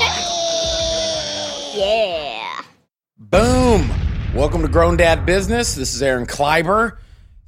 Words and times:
yeah. 1.74 2.62
Boom! 3.18 3.90
Welcome 4.34 4.62
to 4.62 4.68
Grown 4.68 4.96
Dad 4.96 5.26
Business. 5.26 5.74
This 5.74 5.94
is 5.94 6.00
Aaron 6.00 6.24
Kleiber. 6.26 6.96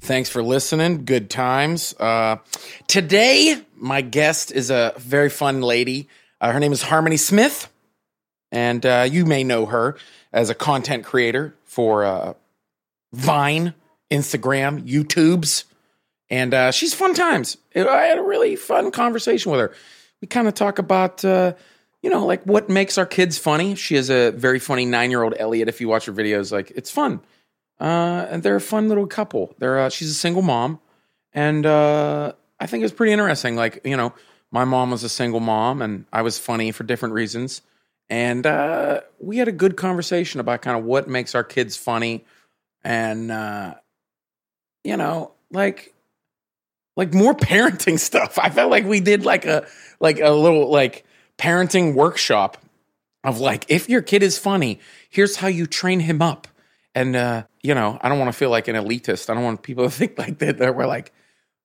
Thanks 0.01 0.29
for 0.29 0.43
listening. 0.43 1.03
Good 1.05 1.31
times. 1.31 1.95
Uh, 1.99 2.37
today, 2.85 3.59
my 3.75 4.01
guest 4.01 4.51
is 4.51 4.69
a 4.69 4.93
very 4.97 5.31
fun 5.31 5.61
lady. 5.61 6.09
Uh, 6.39 6.51
her 6.51 6.59
name 6.59 6.71
is 6.71 6.83
Harmony 6.83 7.17
Smith, 7.17 7.73
and 8.51 8.85
uh, 8.85 9.07
you 9.09 9.25
may 9.25 9.43
know 9.43 9.65
her 9.65 9.97
as 10.31 10.51
a 10.51 10.55
content 10.55 11.05
creator 11.05 11.55
for 11.63 12.03
uh, 12.05 12.33
Vine, 13.13 13.73
Instagram, 14.11 14.87
YouTube's, 14.87 15.65
and 16.29 16.53
uh, 16.53 16.69
she's 16.71 16.93
fun 16.93 17.15
times. 17.15 17.57
I 17.75 17.79
had 18.03 18.19
a 18.19 18.23
really 18.23 18.55
fun 18.55 18.91
conversation 18.91 19.51
with 19.51 19.59
her. 19.59 19.73
We 20.21 20.27
kind 20.27 20.47
of 20.47 20.53
talk 20.53 20.77
about 20.77 21.25
uh, 21.25 21.53
you 22.03 22.09
know, 22.09 22.25
like 22.25 22.43
what 22.43 22.69
makes 22.69 22.97
our 22.97 23.05
kids 23.05 23.37
funny. 23.37 23.75
She 23.75 23.95
has 23.95 24.09
a 24.09 24.31
very 24.31 24.59
funny 24.59 24.85
nine 24.85 25.09
year 25.09 25.23
old 25.23 25.33
Elliot. 25.39 25.69
If 25.69 25.79
you 25.81 25.87
watch 25.87 26.05
her 26.05 26.11
videos, 26.11 26.51
like 26.51 26.71
it's 26.75 26.91
fun. 26.91 27.21
Uh, 27.79 28.27
and 28.29 28.43
they're 28.43 28.57
a 28.57 28.61
fun 28.61 28.89
little 28.89 29.07
couple. 29.07 29.55
They're 29.57 29.79
uh, 29.79 29.89
she's 29.89 30.11
a 30.11 30.13
single 30.13 30.41
mom, 30.41 30.79
and 31.31 31.65
uh, 31.65 32.33
I 32.59 32.67
think 32.67 32.83
it's 32.83 32.93
pretty 32.93 33.13
interesting. 33.13 33.55
Like 33.55 33.81
you 33.85 33.97
know, 33.97 34.13
my 34.51 34.65
mom 34.65 34.91
was 34.91 35.03
a 35.03 35.09
single 35.09 35.39
mom, 35.39 35.81
and 35.81 36.05
I 36.11 36.21
was 36.21 36.37
funny 36.37 36.71
for 36.71 36.83
different 36.83 37.15
reasons. 37.15 37.61
And 38.09 38.45
uh, 38.45 39.01
we 39.19 39.37
had 39.37 39.47
a 39.47 39.53
good 39.53 39.77
conversation 39.77 40.41
about 40.41 40.61
kind 40.61 40.77
of 40.77 40.83
what 40.83 41.07
makes 41.07 41.35
our 41.35 41.43
kids 41.43 41.77
funny, 41.77 42.25
and 42.83 43.31
uh, 43.31 43.75
you 44.83 44.97
know, 44.97 45.31
like 45.51 45.93
like 46.97 47.13
more 47.13 47.33
parenting 47.33 47.97
stuff. 47.97 48.37
I 48.37 48.49
felt 48.49 48.69
like 48.69 48.85
we 48.85 48.99
did 48.99 49.23
like 49.23 49.45
a 49.45 49.65
like 50.01 50.19
a 50.19 50.31
little 50.31 50.69
like 50.69 51.05
parenting 51.37 51.93
workshop 51.93 52.57
of 53.23 53.39
like 53.39 53.65
if 53.69 53.89
your 53.89 54.01
kid 54.01 54.23
is 54.23 54.37
funny, 54.37 54.79
here's 55.09 55.37
how 55.37 55.47
you 55.47 55.65
train 55.65 55.99
him 55.99 56.21
up. 56.21 56.47
And 56.95 57.15
uh, 57.15 57.43
you 57.61 57.73
know, 57.73 57.97
I 58.01 58.09
don't 58.09 58.19
want 58.19 58.31
to 58.31 58.37
feel 58.37 58.49
like 58.49 58.67
an 58.67 58.75
elitist. 58.75 59.29
I 59.29 59.33
don't 59.33 59.43
want 59.43 59.63
people 59.63 59.83
to 59.89 59.89
think 59.89 60.17
like 60.17 60.39
that 60.39 60.59
that 60.59 60.75
we're 60.75 60.87
like, 60.87 61.11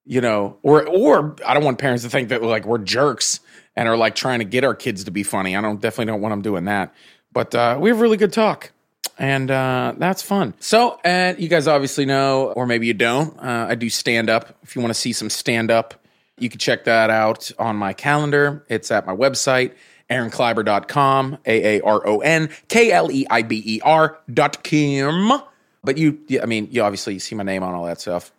you 0.04 0.20
know, 0.20 0.58
or 0.62 0.86
or 0.86 1.36
I 1.46 1.54
don't 1.54 1.64
want 1.64 1.78
parents 1.78 2.04
to 2.04 2.10
think 2.10 2.30
that 2.30 2.40
we're 2.40 2.48
like 2.48 2.64
we're 2.64 2.78
jerks 2.78 3.40
and 3.76 3.88
are 3.88 3.96
like 3.96 4.14
trying 4.14 4.40
to 4.40 4.44
get 4.44 4.64
our 4.64 4.74
kids 4.74 5.04
to 5.04 5.10
be 5.10 5.22
funny. 5.22 5.56
I 5.56 5.60
don't 5.60 5.80
definitely 5.80 6.12
don't 6.12 6.20
want 6.20 6.32
them 6.32 6.42
doing 6.42 6.64
that. 6.64 6.94
But 7.32 7.54
uh, 7.54 7.78
we 7.80 7.90
have 7.90 8.00
really 8.00 8.16
good 8.16 8.32
talk 8.32 8.72
and 9.18 9.50
uh, 9.50 9.94
that's 9.98 10.22
fun. 10.22 10.54
So, 10.60 11.00
and 11.04 11.36
uh, 11.36 11.40
you 11.40 11.48
guys 11.48 11.66
obviously 11.66 12.06
know, 12.06 12.52
or 12.52 12.66
maybe 12.66 12.86
you 12.86 12.94
don't, 12.94 13.36
uh, 13.38 13.66
I 13.68 13.74
do 13.74 13.90
stand 13.90 14.30
up. 14.30 14.56
If 14.62 14.76
you 14.76 14.82
want 14.82 14.94
to 14.94 15.00
see 15.00 15.12
some 15.12 15.28
stand 15.28 15.70
up, 15.70 15.94
you 16.42 16.48
can 16.48 16.58
check 16.58 16.84
that 16.84 17.10
out 17.10 17.50
on 17.58 17.76
my 17.76 17.92
calendar. 17.92 18.64
It's 18.68 18.90
at 18.90 19.06
my 19.06 19.14
website, 19.14 19.74
aaronkleiber.com, 20.10 21.38
A 21.46 21.78
A 21.78 21.80
R 21.82 22.06
O 22.06 22.20
N 22.20 22.50
K 22.68 22.92
L 22.92 23.10
E 23.10 23.26
I 23.30 23.42
B 23.42 23.62
E 23.64 23.80
R.com. 23.82 25.42
But 25.84 25.96
you, 25.96 26.18
I 26.42 26.46
mean, 26.46 26.68
you 26.70 26.82
obviously 26.82 27.18
see 27.18 27.34
my 27.34 27.44
name 27.44 27.62
on 27.62 27.74
all 27.74 27.84
that 27.86 28.00
stuff. 28.00 28.32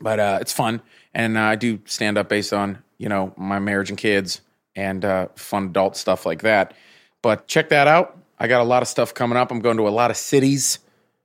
But 0.00 0.20
uh, 0.20 0.38
it's 0.40 0.52
fun. 0.52 0.82
And 1.14 1.38
uh, 1.38 1.42
I 1.42 1.56
do 1.56 1.80
stand 1.86 2.18
up 2.18 2.28
based 2.28 2.52
on, 2.52 2.82
you 2.98 3.08
know, 3.08 3.32
my 3.36 3.58
marriage 3.58 3.88
and 3.88 3.98
kids 3.98 4.40
and 4.74 5.04
uh, 5.04 5.28
fun 5.36 5.66
adult 5.66 5.96
stuff 5.96 6.26
like 6.26 6.42
that. 6.42 6.74
But 7.22 7.48
check 7.48 7.70
that 7.70 7.88
out. 7.88 8.16
I 8.38 8.48
got 8.48 8.60
a 8.60 8.64
lot 8.64 8.82
of 8.82 8.88
stuff 8.88 9.14
coming 9.14 9.38
up. 9.38 9.50
I'm 9.50 9.60
going 9.60 9.78
to 9.78 9.88
a 9.88 9.90
lot 9.90 10.10
of 10.10 10.16
cities 10.16 10.78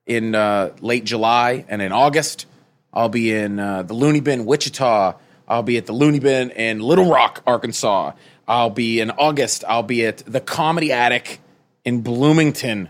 in 0.06 0.34
uh, 0.34 0.74
late 0.80 1.03
July 1.03 1.66
and 1.68 1.81
in 1.81 1.91
August. 1.91 2.46
I'll 2.94 3.09
be 3.09 3.34
in 3.34 3.59
uh, 3.59 3.84
the 3.84 3.94
Looney 3.94 4.22
Bin, 4.22 4.46
Wichita. 4.46 5.14
I'll 5.51 5.63
be 5.63 5.75
at 5.75 5.85
the 5.85 5.91
Looney 5.91 6.19
Bin 6.19 6.50
in 6.51 6.79
Little 6.79 7.12
Rock, 7.12 7.44
Arkansas. 7.45 8.13
I'll 8.47 8.69
be 8.69 9.01
in 9.01 9.12
August. 9.12 9.66
I'll 9.67 9.84
be 9.84 10.06
at 10.06 10.19
the 10.19 10.39
Comedy 10.39 10.94
Attic 10.94 11.41
in 11.84 12.01
Bloomington, 12.01 12.88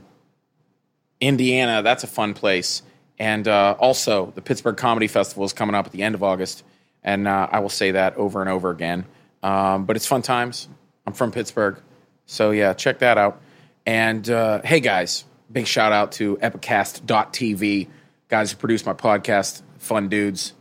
Indiana. 1.19 1.81
That's 1.81 2.03
a 2.03 2.07
fun 2.07 2.35
place. 2.35 2.83
And 3.17 3.47
uh, 3.47 3.75
also, 3.79 4.31
the 4.35 4.43
Pittsburgh 4.43 4.77
Comedy 4.77 5.07
Festival 5.07 5.43
is 5.43 5.53
coming 5.53 5.73
up 5.73 5.87
at 5.87 5.91
the 5.91 6.03
end 6.03 6.13
of 6.13 6.21
August. 6.21 6.63
And 7.03 7.27
uh, 7.27 7.47
I 7.51 7.61
will 7.61 7.69
say 7.69 7.91
that 7.91 8.15
over 8.15 8.41
and 8.41 8.49
over 8.49 8.69
again. 8.69 9.05
Um, 9.41 9.85
but 9.85 9.95
it's 9.95 10.05
fun 10.05 10.21
times. 10.21 10.69
I'm 11.07 11.13
from 11.13 11.31
Pittsburgh. 11.31 11.81
So, 12.27 12.51
yeah, 12.51 12.73
check 12.73 12.99
that 12.99 13.17
out. 13.17 13.41
And 13.87 14.29
uh, 14.29 14.61
hey, 14.63 14.81
guys, 14.81 15.25
big 15.51 15.65
shout 15.65 15.93
out 15.93 16.11
to 16.13 16.37
epicast.tv, 16.37 17.87
guys 18.27 18.51
who 18.51 18.57
produce 18.57 18.85
my 18.85 18.93
podcast, 18.93 19.63
fun 19.79 20.09
dudes. 20.09 20.53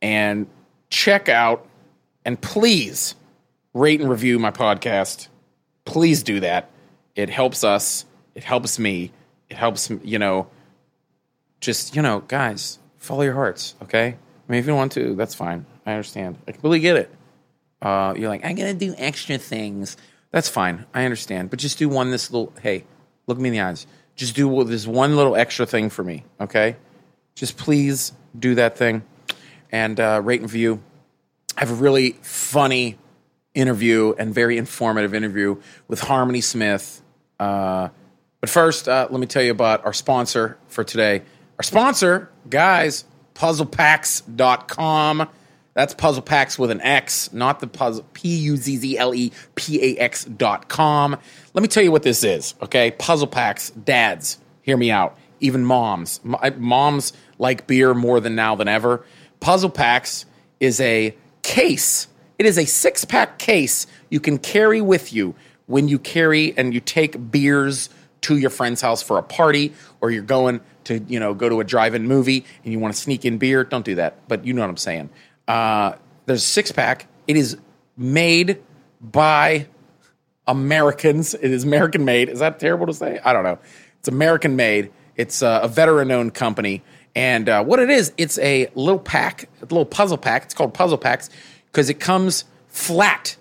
And 0.00 0.46
check 0.92 1.28
out 1.30 1.66
and 2.24 2.40
please 2.40 3.16
rate 3.72 4.00
and 4.00 4.10
review 4.10 4.38
my 4.38 4.50
podcast. 4.50 5.28
Please 5.84 6.22
do 6.22 6.38
that. 6.40 6.70
It 7.16 7.30
helps 7.30 7.64
us. 7.64 8.04
It 8.34 8.44
helps 8.44 8.78
me. 8.78 9.10
It 9.48 9.56
helps, 9.56 9.90
you 10.04 10.18
know, 10.18 10.48
just, 11.60 11.96
you 11.96 12.02
know, 12.02 12.20
guys, 12.28 12.78
follow 12.98 13.22
your 13.22 13.34
hearts, 13.34 13.74
okay? 13.82 14.06
I 14.08 14.52
mean, 14.52 14.60
if 14.60 14.66
you 14.66 14.74
want 14.74 14.92
to, 14.92 15.14
that's 15.14 15.34
fine. 15.34 15.64
I 15.86 15.92
understand. 15.92 16.38
I 16.46 16.52
completely 16.52 16.80
get 16.80 16.96
it. 16.96 17.10
Uh, 17.80 18.14
you're 18.16 18.28
like, 18.28 18.44
I'm 18.44 18.54
to 18.54 18.74
do 18.74 18.94
extra 18.98 19.38
things. 19.38 19.96
That's 20.30 20.48
fine. 20.48 20.84
I 20.94 21.04
understand. 21.04 21.50
But 21.50 21.58
just 21.58 21.78
do 21.78 21.88
one 21.88 22.10
this 22.10 22.30
little, 22.30 22.52
hey, 22.60 22.84
look 23.26 23.38
me 23.38 23.48
in 23.48 23.54
the 23.54 23.60
eyes. 23.60 23.86
Just 24.14 24.36
do 24.36 24.62
this 24.64 24.86
one 24.86 25.16
little 25.16 25.36
extra 25.36 25.64
thing 25.66 25.88
for 25.88 26.04
me, 26.04 26.24
okay? 26.40 26.76
Just 27.34 27.56
please 27.56 28.12
do 28.38 28.54
that 28.56 28.76
thing 28.76 29.02
and 29.72 29.98
uh, 29.98 30.20
rate 30.22 30.40
and 30.40 30.50
view. 30.50 30.80
I 31.56 31.60
have 31.60 31.70
a 31.70 31.74
really 31.74 32.12
funny 32.22 32.98
interview 33.54 34.14
and 34.18 34.32
very 34.34 34.58
informative 34.58 35.14
interview 35.14 35.60
with 35.88 36.00
Harmony 36.00 36.40
Smith. 36.40 37.02
Uh, 37.40 37.88
but 38.40 38.50
first, 38.50 38.88
uh, 38.88 39.08
let 39.10 39.20
me 39.20 39.26
tell 39.26 39.42
you 39.42 39.50
about 39.50 39.84
our 39.84 39.92
sponsor 39.92 40.58
for 40.68 40.84
today. 40.84 41.22
Our 41.58 41.62
sponsor, 41.62 42.30
guys, 42.48 43.04
puzzlepacks.com. 43.34 45.28
That's 45.74 45.94
puzzle 45.94 46.22
packs 46.22 46.58
with 46.58 46.70
an 46.70 46.82
X, 46.82 47.32
not 47.32 47.60
the 47.60 47.66
puzzle 47.66 48.04
P 48.12 48.36
U 48.36 48.56
Z 48.56 48.76
Z 48.76 48.98
L 48.98 49.14
E 49.14 49.32
P 49.54 49.96
A 49.96 50.00
X 50.00 50.26
dot 50.26 50.68
com. 50.68 51.16
Let 51.54 51.62
me 51.62 51.68
tell 51.68 51.82
you 51.82 51.90
what 51.90 52.02
this 52.02 52.24
is, 52.24 52.54
okay? 52.62 52.90
Puzzle 52.90 53.26
packs, 53.26 53.70
dads, 53.70 54.38
hear 54.60 54.76
me 54.76 54.90
out. 54.90 55.16
Even 55.40 55.64
moms. 55.64 56.20
Moms 56.24 57.14
like 57.38 57.66
beer 57.66 57.94
more 57.94 58.20
than 58.20 58.34
now 58.34 58.54
than 58.54 58.68
ever. 58.68 59.04
Puzzle 59.42 59.70
Packs 59.70 60.24
is 60.60 60.80
a 60.80 61.14
case. 61.42 62.06
It 62.38 62.46
is 62.46 62.56
a 62.56 62.64
six 62.64 63.04
pack 63.04 63.38
case 63.38 63.88
you 64.08 64.20
can 64.20 64.38
carry 64.38 64.80
with 64.80 65.12
you 65.12 65.34
when 65.66 65.88
you 65.88 65.98
carry 65.98 66.56
and 66.56 66.72
you 66.72 66.78
take 66.78 67.30
beers 67.30 67.90
to 68.22 68.38
your 68.38 68.50
friend's 68.50 68.80
house 68.80 69.02
for 69.02 69.18
a 69.18 69.22
party 69.22 69.74
or 70.00 70.12
you're 70.12 70.22
going 70.22 70.60
to, 70.84 71.00
you 71.08 71.18
know, 71.18 71.34
go 71.34 71.48
to 71.48 71.58
a 71.58 71.64
drive 71.64 71.94
in 71.94 72.06
movie 72.06 72.44
and 72.62 72.72
you 72.72 72.78
want 72.78 72.94
to 72.94 73.00
sneak 73.00 73.24
in 73.24 73.38
beer. 73.38 73.64
Don't 73.64 73.84
do 73.84 73.96
that. 73.96 74.28
But 74.28 74.46
you 74.46 74.52
know 74.52 74.60
what 74.60 74.70
I'm 74.70 74.76
saying. 74.76 75.10
Uh, 75.48 75.94
there's 76.26 76.44
a 76.44 76.46
six 76.46 76.70
pack. 76.70 77.08
It 77.26 77.36
is 77.36 77.56
made 77.96 78.62
by 79.00 79.66
Americans. 80.46 81.34
It 81.34 81.50
is 81.50 81.64
American 81.64 82.04
made. 82.04 82.28
Is 82.28 82.38
that 82.38 82.60
terrible 82.60 82.86
to 82.86 82.94
say? 82.94 83.18
I 83.24 83.32
don't 83.32 83.42
know. 83.42 83.58
It's 83.98 84.08
American 84.08 84.54
made. 84.54 84.92
It's 85.16 85.42
uh, 85.42 85.60
a 85.64 85.68
veteran 85.68 86.12
owned 86.12 86.34
company. 86.34 86.82
And 87.14 87.48
uh, 87.48 87.64
what 87.64 87.78
it 87.78 87.90
is, 87.90 88.12
it's 88.16 88.38
a 88.38 88.68
little 88.74 89.00
pack, 89.00 89.48
a 89.60 89.64
little 89.64 89.84
puzzle 89.84 90.18
pack. 90.18 90.44
It's 90.44 90.54
called 90.54 90.74
puzzle 90.74 90.98
packs 90.98 91.28
because 91.66 91.90
it 91.90 92.00
comes 92.00 92.44
flat. 92.68 93.36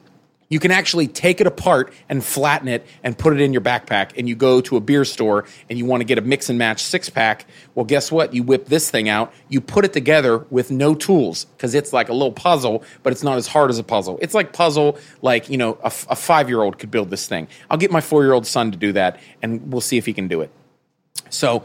You 0.50 0.60
can 0.60 0.72
actually 0.72 1.08
take 1.08 1.40
it 1.40 1.48
apart 1.48 1.94
and 2.10 2.22
flatten 2.22 2.68
it 2.68 2.86
and 3.04 3.18
put 3.18 3.32
it 3.32 3.40
in 3.40 3.54
your 3.54 3.62
backpack. 3.62 4.12
And 4.18 4.28
you 4.28 4.36
go 4.36 4.60
to 4.60 4.76
a 4.76 4.82
beer 4.82 5.06
store 5.06 5.46
and 5.70 5.80
you 5.80 5.86
want 5.86 6.02
to 6.02 6.04
get 6.04 6.18
a 6.18 6.22
mix 6.22 6.50
and 6.50 6.60
match 6.60 6.84
six 6.84 7.10
pack. 7.10 7.46
Well, 7.74 7.86
guess 7.86 8.12
what? 8.12 8.34
You 8.34 8.44
whip 8.44 8.66
this 8.66 8.92
thing 8.92 9.08
out, 9.08 9.34
you 9.48 9.62
put 9.62 9.86
it 9.86 9.94
together 9.94 10.40
with 10.50 10.70
no 10.70 10.94
tools 10.94 11.46
because 11.46 11.74
it's 11.74 11.94
like 11.94 12.10
a 12.10 12.14
little 12.14 12.34
puzzle, 12.34 12.84
but 13.02 13.14
it's 13.14 13.24
not 13.24 13.38
as 13.38 13.48
hard 13.48 13.70
as 13.70 13.80
a 13.80 13.84
puzzle. 13.84 14.20
It's 14.22 14.34
like 14.34 14.52
puzzle, 14.52 14.98
like, 15.22 15.48
you 15.48 15.58
know, 15.58 15.78
a, 15.82 15.88
a 16.10 16.18
five 16.18 16.50
year 16.50 16.62
old 16.62 16.78
could 16.78 16.92
build 16.92 17.10
this 17.10 17.30
thing. 17.30 17.48
I'll 17.70 17.78
get 17.78 17.90
my 17.90 18.02
four 18.02 18.24
year 18.24 18.34
old 18.34 18.46
son 18.46 18.72
to 18.72 18.78
do 18.78 18.92
that 18.92 19.22
and 19.42 19.72
we'll 19.72 19.80
see 19.80 19.98
if 19.98 20.06
he 20.06 20.12
can 20.12 20.28
do 20.28 20.42
it. 20.42 20.52
So, 21.30 21.64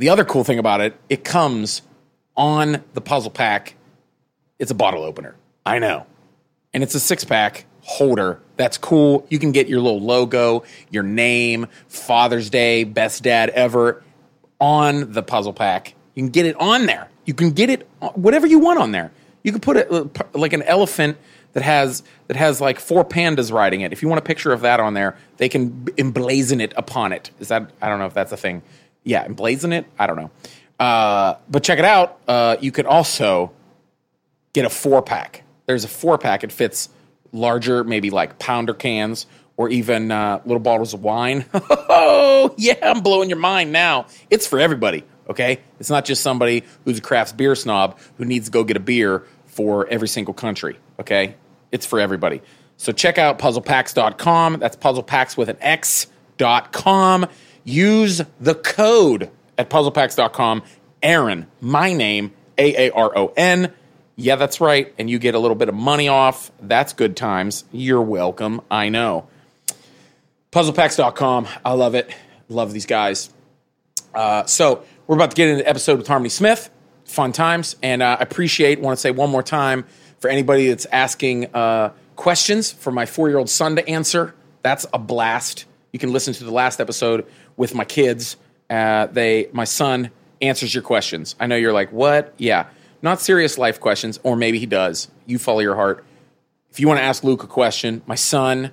the 0.00 0.08
other 0.08 0.24
cool 0.24 0.44
thing 0.44 0.58
about 0.58 0.80
it, 0.80 0.96
it 1.10 1.24
comes 1.24 1.82
on 2.34 2.82
the 2.94 3.02
puzzle 3.02 3.30
pack. 3.30 3.74
It's 4.58 4.70
a 4.70 4.74
bottle 4.74 5.02
opener. 5.04 5.36
I 5.66 5.78
know. 5.78 6.06
And 6.72 6.82
it's 6.82 6.94
a 6.94 7.00
six 7.00 7.22
pack. 7.22 7.66
holder. 7.82 8.40
That's 8.56 8.78
cool. 8.78 9.26
You 9.30 9.38
can 9.38 9.52
get 9.52 9.68
your 9.68 9.80
little 9.80 10.00
logo, 10.00 10.64
your 10.90 11.02
name, 11.02 11.66
Father's 11.88 12.48
Day, 12.48 12.84
best 12.84 13.22
dad 13.22 13.50
ever 13.50 14.02
on 14.60 15.12
the 15.12 15.22
puzzle 15.22 15.52
pack. 15.52 15.94
You 16.14 16.22
can 16.22 16.30
get 16.30 16.46
it 16.46 16.56
on 16.56 16.86
there. 16.86 17.08
You 17.26 17.34
can 17.34 17.50
get 17.50 17.68
it 17.68 17.88
whatever 18.14 18.46
you 18.46 18.58
want 18.58 18.78
on 18.78 18.92
there. 18.92 19.12
You 19.42 19.52
can 19.52 19.60
put 19.60 19.76
it 19.76 19.90
uh, 19.90 20.04
like 20.34 20.52
an 20.52 20.62
elephant 20.62 21.18
that 21.52 21.62
has 21.62 22.02
that 22.28 22.36
has 22.36 22.60
like 22.60 22.78
four 22.78 23.04
pandas 23.04 23.52
riding 23.52 23.80
it. 23.80 23.92
If 23.92 24.02
you 24.02 24.08
want 24.08 24.18
a 24.18 24.24
picture 24.24 24.52
of 24.52 24.60
that 24.60 24.80
on 24.80 24.94
there, 24.94 25.16
they 25.38 25.48
can 25.48 25.84
emblazon 25.96 26.60
it 26.60 26.72
upon 26.76 27.12
it. 27.12 27.30
Is 27.40 27.48
that 27.48 27.70
I 27.82 27.88
don't 27.88 27.98
know 27.98 28.06
if 28.06 28.14
that's 28.14 28.32
a 28.32 28.36
thing. 28.36 28.62
Yeah, 29.10 29.26
emblazon 29.26 29.72
it. 29.72 29.86
I 29.98 30.06
don't 30.06 30.14
know. 30.14 30.30
Uh, 30.78 31.34
but 31.48 31.64
check 31.64 31.80
it 31.80 31.84
out. 31.84 32.20
Uh, 32.28 32.56
you 32.60 32.70
can 32.70 32.86
also 32.86 33.50
get 34.52 34.64
a 34.64 34.70
four 34.70 35.02
pack. 35.02 35.42
There's 35.66 35.82
a 35.82 35.88
four 35.88 36.16
pack. 36.16 36.44
It 36.44 36.52
fits 36.52 36.88
larger, 37.32 37.82
maybe 37.82 38.10
like 38.10 38.38
pounder 38.38 38.72
cans 38.72 39.26
or 39.56 39.68
even 39.68 40.12
uh, 40.12 40.40
little 40.44 40.60
bottles 40.60 40.94
of 40.94 41.02
wine. 41.02 41.44
oh, 41.54 42.54
yeah, 42.56 42.74
I'm 42.82 43.00
blowing 43.00 43.28
your 43.28 43.40
mind 43.40 43.72
now. 43.72 44.06
It's 44.30 44.46
for 44.46 44.60
everybody, 44.60 45.02
okay? 45.28 45.58
It's 45.80 45.90
not 45.90 46.04
just 46.04 46.22
somebody 46.22 46.62
who's 46.84 46.98
a 46.98 47.02
crafts 47.02 47.32
beer 47.32 47.56
snob 47.56 47.98
who 48.16 48.24
needs 48.24 48.46
to 48.46 48.52
go 48.52 48.62
get 48.62 48.76
a 48.76 48.80
beer 48.80 49.24
for 49.46 49.88
every 49.88 50.06
single 50.06 50.34
country, 50.34 50.78
okay? 51.00 51.34
It's 51.72 51.84
for 51.84 51.98
everybody. 51.98 52.42
So 52.76 52.92
check 52.92 53.18
out 53.18 53.40
puzzlepacks.com. 53.40 54.60
That's 54.60 54.76
puzzlepacks 54.76 55.36
with 55.36 55.48
an 55.48 55.56
X.com. 55.60 57.26
Use 57.64 58.22
the 58.40 58.54
code 58.54 59.30
at 59.58 59.70
puzzlepacks.com. 59.70 60.62
Aaron, 61.02 61.46
my 61.60 61.92
name, 61.92 62.32
A 62.58 62.88
A 62.88 62.90
R 62.92 63.16
O 63.16 63.32
N. 63.36 63.72
Yeah, 64.16 64.36
that's 64.36 64.60
right. 64.60 64.92
And 64.98 65.08
you 65.08 65.18
get 65.18 65.34
a 65.34 65.38
little 65.38 65.54
bit 65.54 65.68
of 65.68 65.74
money 65.74 66.08
off. 66.08 66.52
That's 66.60 66.92
good 66.92 67.16
times. 67.16 67.64
You're 67.72 68.02
welcome. 68.02 68.60
I 68.70 68.90
know. 68.90 69.28
Puzzlepacks.com. 70.52 71.48
I 71.64 71.72
love 71.72 71.94
it. 71.94 72.10
Love 72.48 72.72
these 72.72 72.86
guys. 72.86 73.30
Uh, 74.14 74.44
so 74.44 74.84
we're 75.06 75.16
about 75.16 75.30
to 75.30 75.36
get 75.36 75.48
into 75.48 75.62
the 75.62 75.68
episode 75.68 75.98
with 75.98 76.06
Harmony 76.06 76.28
Smith. 76.28 76.70
Fun 77.04 77.32
times. 77.32 77.76
And 77.82 78.02
uh, 78.02 78.16
I 78.18 78.22
appreciate, 78.22 78.80
want 78.80 78.98
to 78.98 79.00
say 79.00 79.10
one 79.10 79.30
more 79.30 79.42
time 79.42 79.84
for 80.18 80.28
anybody 80.28 80.68
that's 80.68 80.86
asking 80.86 81.54
uh, 81.54 81.92
questions 82.16 82.72
for 82.72 82.90
my 82.90 83.06
four 83.06 83.28
year 83.28 83.38
old 83.38 83.48
son 83.48 83.76
to 83.76 83.88
answer. 83.88 84.34
That's 84.62 84.86
a 84.92 84.98
blast. 84.98 85.64
You 85.92 85.98
can 85.98 86.12
listen 86.12 86.34
to 86.34 86.44
the 86.44 86.52
last 86.52 86.80
episode 86.80 87.26
with 87.60 87.74
my 87.74 87.84
kids. 87.84 88.38
Uh, 88.70 89.04
they, 89.04 89.50
my 89.52 89.64
son 89.64 90.10
answers 90.40 90.74
your 90.74 90.82
questions. 90.82 91.36
I 91.38 91.46
know 91.46 91.56
you're 91.56 91.74
like, 91.74 91.92
what? 91.92 92.32
Yeah, 92.38 92.68
not 93.02 93.20
serious 93.20 93.58
life 93.58 93.78
questions, 93.78 94.18
or 94.22 94.34
maybe 94.34 94.58
he 94.58 94.64
does. 94.64 95.08
You 95.26 95.38
follow 95.38 95.60
your 95.60 95.74
heart. 95.74 96.02
If 96.70 96.80
you 96.80 96.88
want 96.88 97.00
to 97.00 97.04
ask 97.04 97.22
Luke 97.22 97.42
a 97.42 97.46
question, 97.46 98.00
my 98.06 98.14
son, 98.14 98.72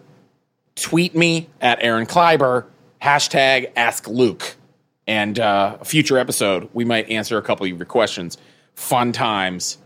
tweet 0.75 1.13
me 1.13 1.49
at 1.59 1.79
Aaron 1.83 2.05
Kleiber, 2.05 2.65
hashtag 3.01 3.73
Ask 3.75 4.07
Luke, 4.07 4.55
and 5.05 5.37
uh, 5.37 5.79
a 5.81 5.85
future 5.85 6.17
episode 6.17 6.69
we 6.73 6.85
might 6.85 7.09
answer 7.09 7.37
a 7.37 7.41
couple 7.41 7.65
of 7.65 7.77
your 7.77 7.85
questions. 7.85 8.37
Fun 8.73 9.11
times. 9.11 9.79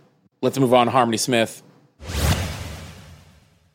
Let's 0.44 0.60
move 0.60 0.76
on 0.76 0.86
to 0.86 0.92
Harmony 0.92 1.18
Smith. 1.18 1.64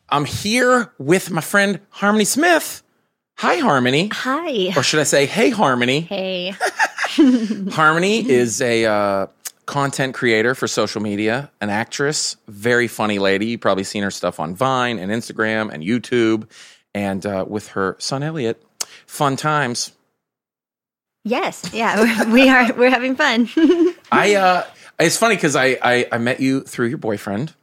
I'm 0.07 0.23
here 0.23 0.93
with 0.97 1.31
my 1.31 1.41
friend 1.41 1.81
Harmony 1.89 2.23
Smith. 2.23 2.81
Hi, 3.37 3.57
Harmony. 3.57 4.09
Hi. 4.11 4.73
Or 4.75 4.81
should 4.81 4.99
I 4.99 5.03
say, 5.03 5.27
hey, 5.27 5.51
Harmony? 5.51 6.01
Hey. 6.01 6.55
Harmony 7.71 8.27
is 8.27 8.61
a 8.61 8.85
uh, 8.85 9.27
content 9.65 10.15
creator 10.15 10.55
for 10.55 10.67
social 10.67 11.01
media, 11.01 11.51
an 11.61 11.69
actress, 11.69 12.35
very 12.47 12.87
funny 12.87 13.19
lady. 13.19 13.47
You've 13.47 13.61
probably 13.61 13.83
seen 13.83 14.03
her 14.03 14.11
stuff 14.11 14.39
on 14.39 14.55
Vine 14.55 14.97
and 14.99 15.11
Instagram 15.11 15.71
and 15.71 15.83
YouTube, 15.83 16.49
and 16.93 17.25
uh, 17.25 17.45
with 17.47 17.69
her 17.69 17.95
son 17.99 18.23
Elliot. 18.23 18.61
Fun 19.05 19.35
times. 19.35 19.91
Yes. 21.23 21.69
Yeah. 21.73 22.25
We 22.31 22.49
are. 22.49 22.73
We're 22.73 22.89
having 22.89 23.15
fun. 23.15 23.49
I. 24.11 24.35
Uh, 24.35 24.63
it's 24.99 25.17
funny 25.17 25.35
because 25.35 25.55
I, 25.55 25.77
I 25.81 26.07
I 26.11 26.17
met 26.17 26.39
you 26.39 26.61
through 26.61 26.87
your 26.87 26.97
boyfriend. 26.97 27.53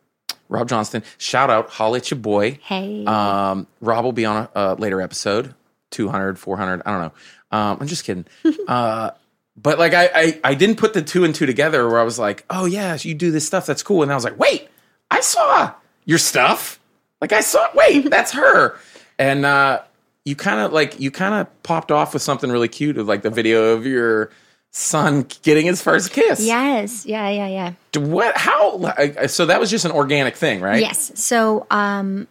Rob 0.48 0.68
Johnston. 0.68 1.02
Shout 1.18 1.50
out, 1.50 1.68
holla 1.70 1.98
at 1.98 2.10
your 2.10 2.20
boy. 2.20 2.58
Hey. 2.62 3.04
Um, 3.06 3.66
Rob 3.80 4.04
will 4.04 4.12
be 4.12 4.24
on 4.24 4.36
a, 4.36 4.50
a 4.54 4.74
later 4.74 5.00
episode, 5.00 5.54
200, 5.94 6.38
400, 6.38 6.82
I 6.84 6.90
don't 6.90 7.00
know. 7.00 7.12
Um, 7.56 7.78
I'm 7.80 7.86
just 7.86 8.04
kidding. 8.04 8.26
uh, 8.68 9.10
but 9.56 9.78
like 9.78 9.94
I, 9.94 10.10
I 10.14 10.40
I 10.44 10.54
didn't 10.54 10.76
put 10.76 10.94
the 10.94 11.02
two 11.02 11.24
and 11.24 11.34
two 11.34 11.46
together 11.46 11.88
where 11.88 12.00
I 12.00 12.02
was 12.02 12.18
like, 12.18 12.44
oh 12.50 12.64
yeah, 12.64 12.98
you 13.00 13.14
do 13.14 13.30
this 13.30 13.46
stuff, 13.46 13.66
that's 13.66 13.82
cool. 13.82 14.02
And 14.02 14.10
I 14.10 14.14
was 14.14 14.24
like, 14.24 14.38
wait, 14.38 14.68
I 15.10 15.20
saw 15.20 15.72
your 16.04 16.18
stuff. 16.18 16.80
Like 17.20 17.32
I 17.32 17.40
saw, 17.40 17.66
wait, 17.74 18.10
that's 18.10 18.32
her. 18.32 18.76
And 19.18 19.46
uh, 19.46 19.82
you 20.24 20.34
kind 20.34 20.60
of 20.60 20.72
like 20.72 20.98
you 20.98 21.10
kind 21.10 21.34
of 21.34 21.62
popped 21.62 21.92
off 21.92 22.14
with 22.14 22.22
something 22.22 22.50
really 22.50 22.68
cute 22.68 22.98
of 22.98 23.06
like 23.06 23.22
the 23.22 23.30
video 23.30 23.74
of 23.74 23.86
your 23.86 24.30
son 24.72 25.24
getting 25.42 25.66
his 25.66 25.80
first 25.80 26.10
kiss. 26.12 26.44
yes. 26.44 27.06
Yeah. 27.06 27.28
Yeah. 27.28 27.46
Yeah. 27.46 28.00
What? 28.00 28.36
How? 28.36 28.76
like, 28.76 29.28
So 29.28 29.46
that 29.46 29.60
was 29.60 29.70
just 29.70 29.84
an 29.84 29.92
organic 29.92 30.34
thing, 30.34 30.60
right? 30.60 30.80
Yes. 30.80 31.12
So 31.14 31.66
um, 31.70 32.26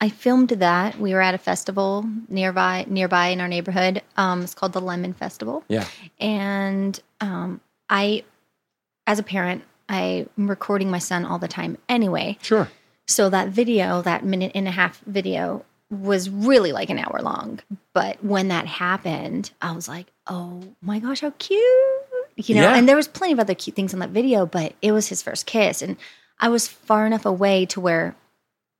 I 0.00 0.08
filmed 0.08 0.50
that. 0.50 0.98
We 1.00 1.12
were 1.12 1.20
at 1.20 1.34
a 1.34 1.38
festival 1.38 2.04
nearby 2.28 2.84
nearby 2.88 3.28
in 3.28 3.40
our 3.40 3.48
neighborhood. 3.48 4.02
Um, 4.16 4.42
it's 4.42 4.54
called 4.54 4.72
the 4.72 4.80
Lemon 4.80 5.12
Festival. 5.12 5.64
Yeah. 5.68 5.86
And 6.20 6.98
um, 7.20 7.60
I, 7.90 8.22
as 9.06 9.18
a 9.18 9.22
parent, 9.24 9.64
I'm 9.88 10.28
recording 10.36 10.90
my 10.90 10.98
son 10.98 11.24
all 11.24 11.38
the 11.38 11.48
time 11.48 11.78
anyway. 11.88 12.38
Sure. 12.42 12.68
So 13.08 13.28
that 13.30 13.48
video, 13.48 14.02
that 14.02 14.24
minute 14.24 14.52
and 14.54 14.68
a 14.68 14.70
half 14.70 15.00
video, 15.06 15.64
was 15.90 16.28
really 16.28 16.70
like 16.70 16.90
an 16.90 16.98
hour 16.98 17.18
long. 17.22 17.60
But 17.94 18.22
when 18.22 18.48
that 18.48 18.66
happened, 18.66 19.50
I 19.62 19.72
was 19.72 19.88
like, 19.88 20.06
oh 20.26 20.62
my 20.82 20.98
gosh, 20.98 21.22
how 21.22 21.32
cute. 21.38 21.60
You 22.36 22.54
know, 22.54 22.62
Yeah. 22.62 22.76
and 22.76 22.86
there 22.88 22.94
was 22.94 23.08
plenty 23.08 23.32
of 23.32 23.40
other 23.40 23.54
cute 23.54 23.74
things 23.74 23.92
in 23.94 23.98
that 24.00 24.10
video, 24.10 24.44
but 24.46 24.74
it 24.82 24.92
was 24.92 25.08
his 25.08 25.22
first 25.22 25.46
kiss. 25.46 25.80
And 25.82 25.96
I 26.38 26.50
was 26.50 26.68
far 26.68 27.06
enough 27.06 27.24
away 27.26 27.64
to 27.66 27.80
where 27.80 28.14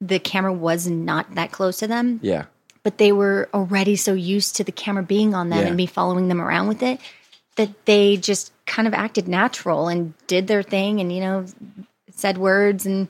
the 0.01 0.19
camera 0.19 0.53
was 0.53 0.87
not 0.87 1.35
that 1.35 1.51
close 1.53 1.79
to 1.79 1.87
them, 1.87 2.21
Yeah. 2.23 2.45
but 2.83 2.99
they 2.99 3.13
were 3.13 3.49
already 3.53 3.97
so 3.97 4.13
used 4.15 4.57
to 4.57 4.65
the 4.65 4.73
camera 4.73 5.03
being 5.03 5.35
on 5.35 5.49
them 5.51 5.61
Yeah. 5.61 5.67
and 5.67 5.77
me 5.77 5.87
following 5.87 6.29
them 6.29 6.41
around 6.41 6.69
with 6.69 6.83
it 6.83 7.01
that 7.57 7.85
they 7.87 8.17
just 8.17 8.53
kind 8.67 8.87
of 8.87 8.95
acted 8.95 9.27
natural 9.27 9.89
and 9.89 10.15
did 10.29 10.47
their 10.47 10.63
thing 10.63 11.01
and, 11.01 11.13
you 11.13 11.21
know, 11.21 11.45
said 12.15 12.39
words 12.39 12.87
and 12.87 13.09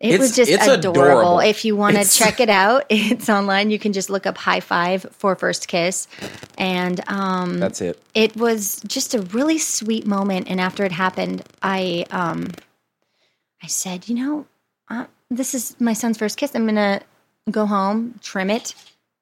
it 0.00 0.14
It's- 0.14 0.20
was 0.20 0.36
just 0.36 0.50
adorable. 0.50 0.90
adorable. 1.02 1.38
If 1.40 1.64
you 1.64 1.76
want 1.76 1.96
to 1.96 2.04
check 2.04 2.40
it 2.40 2.50
out, 2.50 2.84
it's 2.90 3.28
online. 3.28 3.70
You 3.70 3.78
can 3.78 3.92
just 3.92 4.10
look 4.10 4.26
up 4.26 4.36
high 4.36 4.60
five 4.60 5.06
for 5.12 5.34
first 5.36 5.68
kiss. 5.68 6.08
And 6.58 7.00
um, 7.08 7.58
That's 7.58 7.80
it. 7.80 8.02
it 8.14 8.36
was 8.36 8.80
just 8.86 9.14
a 9.14 9.20
really 9.22 9.58
sweet 9.58 10.06
moment. 10.06 10.48
And 10.50 10.60
after 10.60 10.84
it 10.84 10.92
happened, 10.92 11.42
I 11.62 12.04
um, 12.10 12.48
I 13.62 13.66
said, 13.66 14.08
you 14.08 14.14
know, 14.16 14.46
uh, 14.90 15.06
this 15.36 15.54
is 15.54 15.76
my 15.80 15.92
son's 15.92 16.18
first 16.18 16.36
kiss. 16.36 16.54
I'm 16.54 16.66
gonna 16.66 17.00
go 17.50 17.66
home, 17.66 18.18
trim 18.22 18.50
it, 18.50 18.74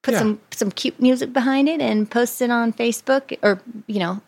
put 0.03 0.13
Yeah. 0.13 0.19
some 0.21 0.41
some 0.51 0.71
cute 0.71 1.01
music 1.01 1.33
behind 1.33 1.69
it, 1.69 1.81
and 1.81 2.11
post 2.11 2.41
it 2.43 2.51
on 2.51 2.73
Facebook. 2.73 3.37
Or 3.43 3.61
you 3.87 3.99
know, 3.99 4.21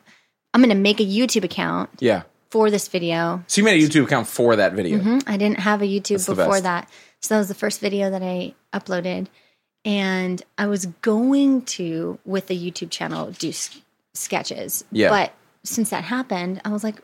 I'm 0.53 0.61
gonna 0.63 0.75
make 0.75 1.01
a 1.01 1.05
YouTube 1.05 1.45
account 1.45 1.91
Yeah. 2.01 2.23
for 2.51 2.71
this 2.71 2.89
video. 2.89 3.43
So 3.47 3.61
you 3.61 3.65
made 3.65 3.83
a 3.83 3.87
YouTube 3.87 4.05
account 4.05 4.27
for 4.29 4.57
that 4.57 4.73
video. 4.75 4.99
Mhm. 4.99 5.23
I 5.27 5.37
didn't 5.37 5.61
have 5.61 5.83
a 5.83 5.87
YouTube 5.87 6.25
That's 6.25 6.27
before 6.27 6.61
that. 6.61 6.89
So 7.21 7.35
that 7.35 7.39
was 7.39 7.49
the 7.49 7.55
first 7.55 7.81
video 7.81 8.11
that 8.11 8.23
I 8.23 8.55
uploaded. 8.73 9.27
And 9.87 10.43
I 10.57 10.67
was 10.67 10.87
going 11.03 11.63
to, 11.77 12.19
with 12.25 12.47
the 12.47 12.57
YouTube 12.59 12.91
channel, 12.91 13.31
do 13.33 13.51
s- 13.51 13.81
sketches. 14.15 14.85
Yeah. 14.91 15.11
But 15.11 15.33
since 15.63 15.91
that 15.91 16.05
happened, 16.05 16.61
I 16.65 16.71
was 16.71 16.83
like, 16.85 17.03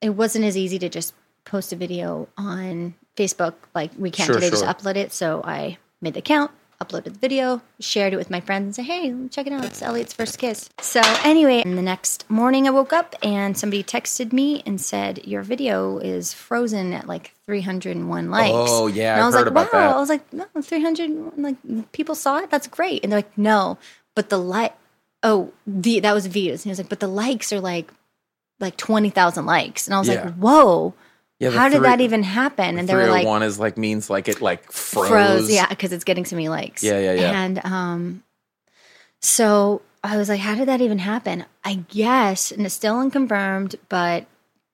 it 0.00 0.10
wasn't 0.10 0.44
as 0.44 0.56
easy 0.56 0.78
to 0.80 0.88
just 0.88 1.14
post 1.44 1.72
a 1.72 1.76
video 1.76 2.28
on 2.36 2.94
Facebook 3.16 3.54
like 3.74 3.90
we 3.98 4.10
can 4.10 4.26
Sure, 4.26 4.36
today, 4.36 4.50
sure. 4.50 4.60
just 4.62 4.64
upload 4.64 4.96
it. 4.96 5.12
So 5.12 5.42
I 5.44 5.78
made 6.00 6.14
the 6.14 6.18
account, 6.20 6.50
uploaded 6.80 7.04
the 7.04 7.10
video, 7.10 7.62
shared 7.80 8.12
it 8.12 8.16
with 8.16 8.30
my 8.30 8.40
friends, 8.40 8.64
and 8.66 8.74
said, 8.74 8.84
hey, 8.86 9.14
check 9.30 9.46
it 9.46 9.52
out. 9.52 9.64
It's 9.64 9.80
Elliot's 9.82 10.12
first 10.12 10.38
kiss. 10.38 10.68
So 10.80 11.00
anyway, 11.22 11.62
and 11.64 11.78
the 11.78 11.82
next 11.82 12.28
morning 12.28 12.66
I 12.66 12.70
woke 12.70 12.92
up 12.92 13.14
and 13.22 13.56
somebody 13.56 13.84
texted 13.84 14.32
me 14.32 14.62
and 14.66 14.80
said, 14.80 15.24
your 15.26 15.42
video 15.42 15.98
is 15.98 16.32
frozen 16.34 16.92
at 16.92 17.06
like 17.06 17.32
301 17.46 18.30
likes. 18.30 18.52
Oh, 18.52 18.86
yeah, 18.88 19.14
And 19.14 19.22
I 19.22 19.26
was 19.26 19.34
like, 19.34 19.46
wow. 19.54 19.64
that. 19.72 19.96
I 19.96 19.98
was 20.00 20.08
like, 20.08 20.32
no, 20.32 20.46
300, 20.60 21.38
like 21.38 21.92
people 21.92 22.14
saw 22.14 22.38
it. 22.38 22.50
That's 22.50 22.66
great. 22.66 23.02
And 23.04 23.12
they're 23.12 23.18
like, 23.18 23.38
no, 23.38 23.78
but 24.16 24.28
the 24.30 24.38
like, 24.38 24.74
oh, 25.22 25.52
the, 25.66 26.00
that 26.00 26.12
was 26.12 26.26
views. 26.26 26.60
And 26.60 26.64
he 26.64 26.70
was 26.70 26.78
like, 26.78 26.88
but 26.88 27.00
the 27.00 27.06
likes 27.08 27.52
are 27.52 27.60
like, 27.60 27.90
like 28.60 28.76
20,000 28.76 29.46
likes. 29.46 29.86
And 29.86 29.94
I 29.94 29.98
was 30.00 30.08
Yeah. 30.08 30.24
like, 30.24 30.34
whoa, 30.34 30.94
Yeah. 31.52 31.58
how 31.58 31.68
did 31.68 31.78
three- 31.78 31.86
that 31.88 32.00
even 32.00 32.22
happen? 32.22 32.78
And 32.78 32.88
they 32.88 32.94
were 32.94 33.02
like, 33.06 33.22
301 33.22 33.42
is 33.42 33.58
like 33.58 33.76
means 33.78 34.08
like 34.10 34.28
it 34.28 34.40
like 34.40 34.70
froze. 34.72 35.08
froze. 35.08 35.50
Yeah, 35.52 35.66
because 35.66 35.92
it's 35.92 36.04
getting 36.04 36.24
so 36.24 36.36
many 36.36 36.48
likes. 36.48 36.82
Yeah, 36.82 36.98
yeah, 36.98 37.12
yeah. 37.14 37.42
And 37.42 37.64
um, 37.64 38.22
so 39.20 39.82
I 40.02 40.16
was 40.16 40.28
like, 40.28 40.40
how 40.40 40.54
did 40.54 40.68
that 40.68 40.80
even 40.80 40.98
happen? 40.98 41.44
I 41.64 41.74
guess, 41.88 42.50
and 42.52 42.66
it's 42.66 42.74
still 42.74 42.98
unconfirmed, 42.98 43.76
but 43.88 44.26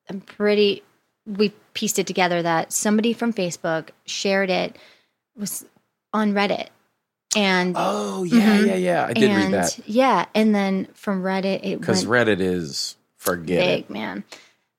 I'm 0.09 0.21
pretty. 0.21 0.83
We 1.25 1.49
pieced 1.73 1.99
it 1.99 2.07
together 2.07 2.41
that 2.41 2.73
somebody 2.73 3.13
from 3.13 3.31
Facebook 3.33 3.89
shared 4.05 4.49
it. 4.49 4.75
Was 5.37 5.65
on 6.13 6.33
Reddit. 6.33 6.67
And 7.37 7.75
Oh 7.77 8.23
yeah, 8.25 8.57
Mhm. 8.57 8.67
yeah, 8.67 8.75
yeah. 8.75 9.05
I 9.07 9.13
did 9.13 9.29
read 9.29 9.53
that 9.53 9.79
yeah, 9.87 10.25
and 10.35 10.53
then 10.53 10.87
from 10.93 11.23
Reddit 11.23 11.63
it 11.63 11.79
because 11.79 12.03
Reddit 12.03 12.41
is 12.41 12.97
forget 13.17 13.59
big, 13.65 13.79
it. 13.85 13.89
man. 13.89 14.25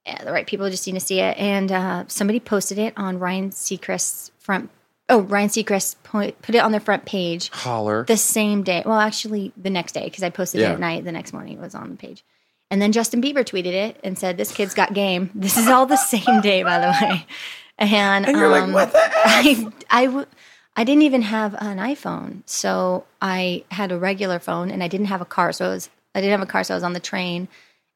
Yeah, 0.06 0.24
the 0.24 0.32
right 0.32 0.46
people 0.46 0.68
just 0.68 0.86
need 0.86 0.94
to 0.94 1.00
see 1.00 1.20
it. 1.20 1.36
And 1.38 1.70
uh, 1.70 2.04
somebody 2.08 2.40
posted 2.40 2.78
it 2.78 2.92
on 2.96 3.18
Ryan 3.18 3.50
Seacrest's 3.50 4.32
front. 4.38 4.70
Oh, 5.08 5.20
Ryan 5.20 5.48
Seacrest 5.48 5.96
put, 6.02 6.40
put 6.42 6.54
it 6.54 6.58
on 6.58 6.72
their 6.72 6.80
front 6.80 7.04
page 7.04 7.50
Holler. 7.50 8.04
the 8.04 8.16
same 8.16 8.62
day. 8.62 8.82
Well, 8.84 8.98
actually, 8.98 9.52
the 9.56 9.70
next 9.70 9.92
day 9.92 10.04
because 10.04 10.22
I 10.22 10.30
posted 10.30 10.60
Yeah. 10.60 10.70
it 10.70 10.74
at 10.74 10.80
night. 10.80 11.04
The 11.04 11.12
next 11.12 11.32
morning 11.32 11.54
it 11.54 11.60
was 11.60 11.74
on 11.74 11.90
the 11.90 11.96
page. 11.96 12.24
And 12.70 12.80
then 12.80 12.92
Justin 12.92 13.20
Bieber 13.20 13.44
tweeted 13.44 13.72
it 13.74 13.98
and 14.02 14.18
said, 14.18 14.38
"This 14.38 14.50
kid's 14.52 14.72
got 14.74 14.94
game." 14.94 15.30
This 15.34 15.58
is 15.58 15.68
all 15.68 15.84
the 15.86 15.96
same 15.96 16.40
day, 16.40 16.62
by 16.62 16.78
the 16.78 16.86
way. 17.06 17.26
And, 17.78 18.24
And 18.26 18.36
you're 18.36 18.48
like, 18.48 18.62
um, 18.62 18.72
"What 18.72 18.92
the 18.92 18.98
F?" 19.04 19.12
I, 19.14 19.72
I, 19.90 20.04
w- 20.06 20.26
I 20.76 20.84
didn't 20.84 21.02
even 21.02 21.22
have 21.22 21.54
an 21.54 21.76
iPhone, 21.78 22.42
so 22.46 23.04
I 23.20 23.64
had 23.70 23.92
a 23.92 23.98
regular 23.98 24.38
phone, 24.38 24.70
and 24.70 24.82
I 24.82 24.88
didn't 24.88 25.06
have 25.06 25.20
a 25.20 25.26
car, 25.26 25.52
so 25.52 25.66
I 25.66 25.68
was 25.68 25.90
I 26.14 26.20
didn't 26.20 26.32
have 26.38 26.48
a 26.48 26.50
car, 26.50 26.64
so 26.64 26.72
I 26.74 26.76
was 26.76 26.84
on 26.84 26.92
the 26.94 27.00
train, 27.00 27.48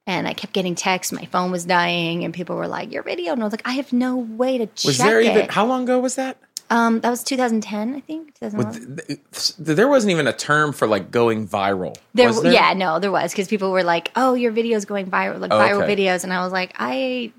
and 0.07 0.27
I 0.29 0.33
kept 0.35 0.53
getting 0.53 0.75
texts. 0.75 1.13
My 1.13 1.25
phone 1.27 1.51
was 1.51 1.65
dying, 1.65 2.25
and 2.25 2.33
people 2.33 2.57
were 2.57 2.69
like, 2.69 2.93
"Your 2.93 3.03
video," 3.03 3.33
and 3.33 3.41
I 3.43 3.45
was 3.45 3.53
like, 3.53 3.67
"I 3.67 3.73
have 3.73 3.93
no 3.93 4.17
way 4.17 4.59
to 4.59 4.67
check 4.67 4.85
it." 4.85 4.89
Was 4.89 4.99
there 4.99 5.21
even 5.21 5.37
it." 5.39 5.51
how 5.51 5.67
long 5.67 5.83
ago 5.85 5.99
was 5.99 6.15
that? 6.17 6.37
um, 6.69 6.99
that 7.01 7.11
was 7.11 7.23
2010, 7.23 7.95
I 7.95 8.01
think. 8.01 8.35
2011. 8.41 8.97
Th- 9.07 9.21
th- 9.31 9.55
there 9.77 9.87
wasn't 9.87 10.11
even 10.11 10.27
a 10.27 10.33
term 10.33 10.73
for 10.73 10.89
like 10.89 11.13
going 11.13 11.47
viral. 11.47 11.97
There, 12.15 12.33
there? 12.33 12.53
yeah, 12.53 12.73
no, 12.73 12.99
there 12.99 13.13
was 13.13 13.31
because 13.31 13.47
people 13.47 13.71
were 13.71 13.85
like, 13.85 14.11
"Oh, 14.17 14.35
your 14.35 14.51
video's 14.53 14.85
going 14.85 15.07
viral, 15.07 15.39
like 15.39 15.53
Oh, 15.53 15.59
viral 15.59 15.83
okay. 15.85 15.95
videos," 15.97 16.25
and 16.25 16.33
I 16.33 16.43
was 16.43 16.53
like, 16.53 16.75
"I, 16.79 17.33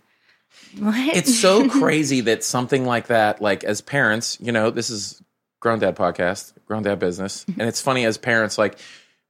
what?" 0.79 1.15
It's 1.15 1.38
so 1.38 1.67
crazy 1.79 2.21
that 2.21 2.43
something 2.43 2.86
like 2.86 3.07
that, 3.07 3.41
like 3.41 3.63
as 3.63 3.81
parents, 3.81 4.38
you 4.41 4.51
know, 4.51 4.69
this 4.71 4.89
is 4.89 5.21
Grown 5.59 5.79
Dad 5.79 5.95
podcast, 5.97 6.53
Grown 6.65 6.83
Dad 6.83 7.00
business, 7.00 7.43
Mm-hmm. 7.45 7.59
and 7.59 7.67
it's 7.69 7.81
funny 7.81 8.05
as 8.05 8.17
parents, 8.17 8.57
like 8.57 8.77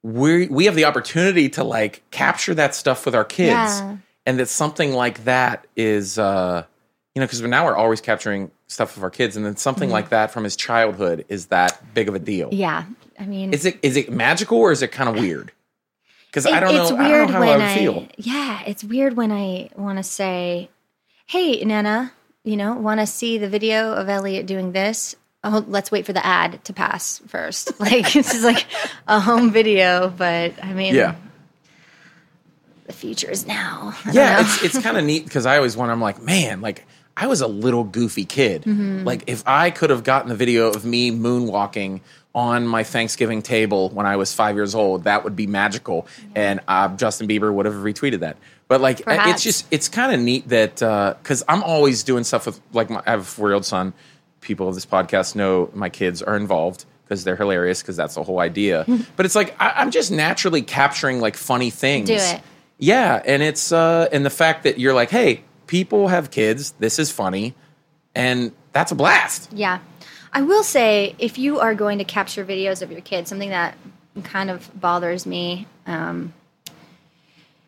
we 0.03 0.47
we 0.47 0.65
have 0.65 0.75
the 0.75 0.85
opportunity 0.85 1.49
to 1.49 1.63
like 1.63 2.03
capture 2.11 2.53
that 2.55 2.75
stuff 2.75 3.05
with 3.05 3.15
our 3.15 3.25
kids, 3.25 3.49
Yeah. 3.79 3.97
and 4.25 4.39
that 4.39 4.47
something 4.47 4.93
like 4.93 5.23
that 5.25 5.65
is, 5.75 6.17
uh, 6.19 6.63
you 7.15 7.19
know, 7.19 7.25
because 7.25 7.41
now 7.41 7.65
we're 7.65 7.75
always 7.75 7.99
capturing 8.01 8.51
stuff 8.67 8.95
of 8.97 9.03
our 9.03 9.09
kids, 9.09 9.35
and 9.35 9.45
then 9.45 9.55
something 9.55 9.89
like 9.89 10.09
that 10.09 10.31
from 10.31 10.43
his 10.43 10.55
childhood 10.55 11.25
is 11.29 11.47
that 11.47 11.81
big 11.93 12.07
of 12.09 12.15
a 12.15 12.19
deal. 12.19 12.47
Mm-hmm. 12.49 12.57
yeah, 12.59 12.83
I 13.19 13.25
mean, 13.25 13.53
Is 13.53 13.65
it 13.65 13.79
is 13.81 13.97
it 13.97 14.11
magical 14.11 14.57
or 14.59 14.71
is 14.71 14.81
it 14.81 14.91
kind 14.91 15.09
of 15.09 15.15
weird? 15.15 15.51
Because 16.27 16.45
I 16.45 16.59
don't 16.59 16.75
it's 16.75 16.91
know. 16.91 16.97
I 16.97 17.07
weird 17.07 17.27
don't 17.29 17.31
know 17.31 17.33
how 17.33 17.39
when 17.39 17.61
I 17.61 17.67
would 17.73 17.79
feel. 17.79 18.07
yeah, 18.17 18.61
it's 18.67 18.83
weird 18.83 19.15
when 19.17 19.31
I 19.31 19.69
want 19.75 19.97
to 19.97 20.03
say, 20.03 20.69
"Hey, 21.25 21.63
Nana, 21.63 22.11
you 22.43 22.55
know, 22.57 22.73
want 22.75 22.99
to 22.99 23.07
see 23.07 23.37
the 23.37 23.49
video 23.49 23.93
of 23.93 24.07
Elliot 24.09 24.45
doing 24.45 24.73
this?" 24.73 25.15
Oh, 25.43 25.63
let's 25.67 25.91
wait 25.91 26.05
for 26.05 26.13
the 26.13 26.25
ad 26.25 26.63
to 26.65 26.73
pass 26.73 27.19
first. 27.27 27.71
Like 27.79 28.11
this 28.11 28.33
is 28.33 28.43
like 28.43 28.65
a 29.07 29.19
home 29.19 29.51
video, 29.51 30.09
but 30.09 30.53
I 30.63 30.73
mean, 30.73 30.95
Yeah. 30.95 31.15
the 32.85 32.93
future 32.93 33.29
is 33.29 33.45
now. 33.45 33.93
I 34.05 34.11
Yeah, 34.11 34.41
it's 34.41 34.63
it's 34.63 34.79
kind 34.83 34.97
of 34.97 35.03
neat 35.05 35.23
because 35.25 35.45
I 35.45 35.57
always 35.57 35.77
wonder. 35.77 35.93
I'm 35.93 36.01
like, 36.01 36.21
man, 36.21 36.61
like 36.61 36.85
I 37.15 37.27
was 37.27 37.41
a 37.41 37.47
little 37.47 37.83
goofy 37.83 38.25
kid. 38.25 38.63
Mm-hmm. 38.63 39.03
Like 39.05 39.23
if 39.27 39.43
I 39.47 39.71
could 39.71 39.89
have 39.89 40.03
gotten 40.03 40.29
the 40.29 40.35
video 40.35 40.67
of 40.69 40.85
me 40.85 41.11
moonwalking 41.11 42.01
on 42.35 42.67
my 42.67 42.83
Thanksgiving 42.83 43.41
table 43.41 43.89
when 43.89 44.05
I 44.05 44.15
was 44.17 44.33
five 44.33 44.55
years 44.55 44.75
old, 44.75 45.05
that 45.05 45.23
would 45.23 45.35
be 45.35 45.47
magical, 45.47 46.07
and 46.35 46.59
uh, 46.67 46.95
Justin 46.95 47.27
Bieber 47.27 47.51
would 47.53 47.65
have 47.65 47.75
retweeted 47.75 48.19
that. 48.19 48.37
But 48.67 48.81
like, 48.81 49.07
I- 49.07 49.31
it's 49.31 49.41
just 49.43 49.65
it's 49.71 49.87
kind 49.89 50.13
of 50.13 50.19
neat 50.19 50.49
that 50.49 50.75
because 51.21 51.43
I'm 51.47 51.63
always 51.63 52.03
doing 52.03 52.23
stuff 52.23 52.45
with 52.47 52.59
like 52.73 52.89
my, 52.89 53.01
I 53.05 53.11
have 53.11 53.21
a 53.21 53.23
four 53.23 53.47
year 53.49 53.55
old 53.55 53.65
son. 53.65 53.93
People 54.41 54.67
of 54.67 54.75
this 54.75 54.85
podcast 54.85 55.35
know 55.35 55.69
my 55.73 55.89
kids 55.89 56.21
are 56.21 56.35
involved 56.35 56.85
because 57.03 57.23
they're 57.23 57.35
hilarious 57.35 57.81
because 57.81 57.95
that's 57.95 58.15
the 58.15 58.23
whole 58.23 58.39
idea. 58.39 58.85
but 59.15 59.25
it's 59.25 59.35
like 59.35 59.55
I, 59.59 59.73
I'm 59.77 59.91
just 59.91 60.11
naturally 60.11 60.61
capturing 60.61 61.19
like 61.19 61.35
funny 61.35 61.69
things. 61.69 62.07
Do 62.07 62.15
it. 62.15 62.41
Yeah, 62.77 63.21
and 63.25 63.41
it's 63.41 63.71
uh 63.71 64.07
and 64.11 64.25
the 64.25 64.29
fact 64.29 64.63
that 64.63 64.79
you're 64.79 64.93
like, 64.93 65.09
hey, 65.09 65.43
people 65.65 66.07
have 66.07 66.31
kids. 66.31 66.71
This 66.79 66.99
is 66.99 67.11
funny, 67.11 67.55
and 68.15 68.51
that's 68.71 68.91
a 68.91 68.95
blast. 68.95 69.51
Yeah. 69.53 69.79
I 70.33 70.41
will 70.41 70.63
say, 70.63 71.15
if 71.17 71.37
you 71.37 71.59
are 71.59 71.73
going 71.73 71.97
to 71.97 72.03
capture 72.03 72.45
videos 72.45 72.81
of 72.81 72.91
your 72.91 73.01
kids, 73.01 73.29
something 73.29 73.49
that 73.49 73.75
kind 74.23 74.51
of 74.51 74.69
bothers 74.79 75.25
me, 75.25 75.67
um, 75.87 76.33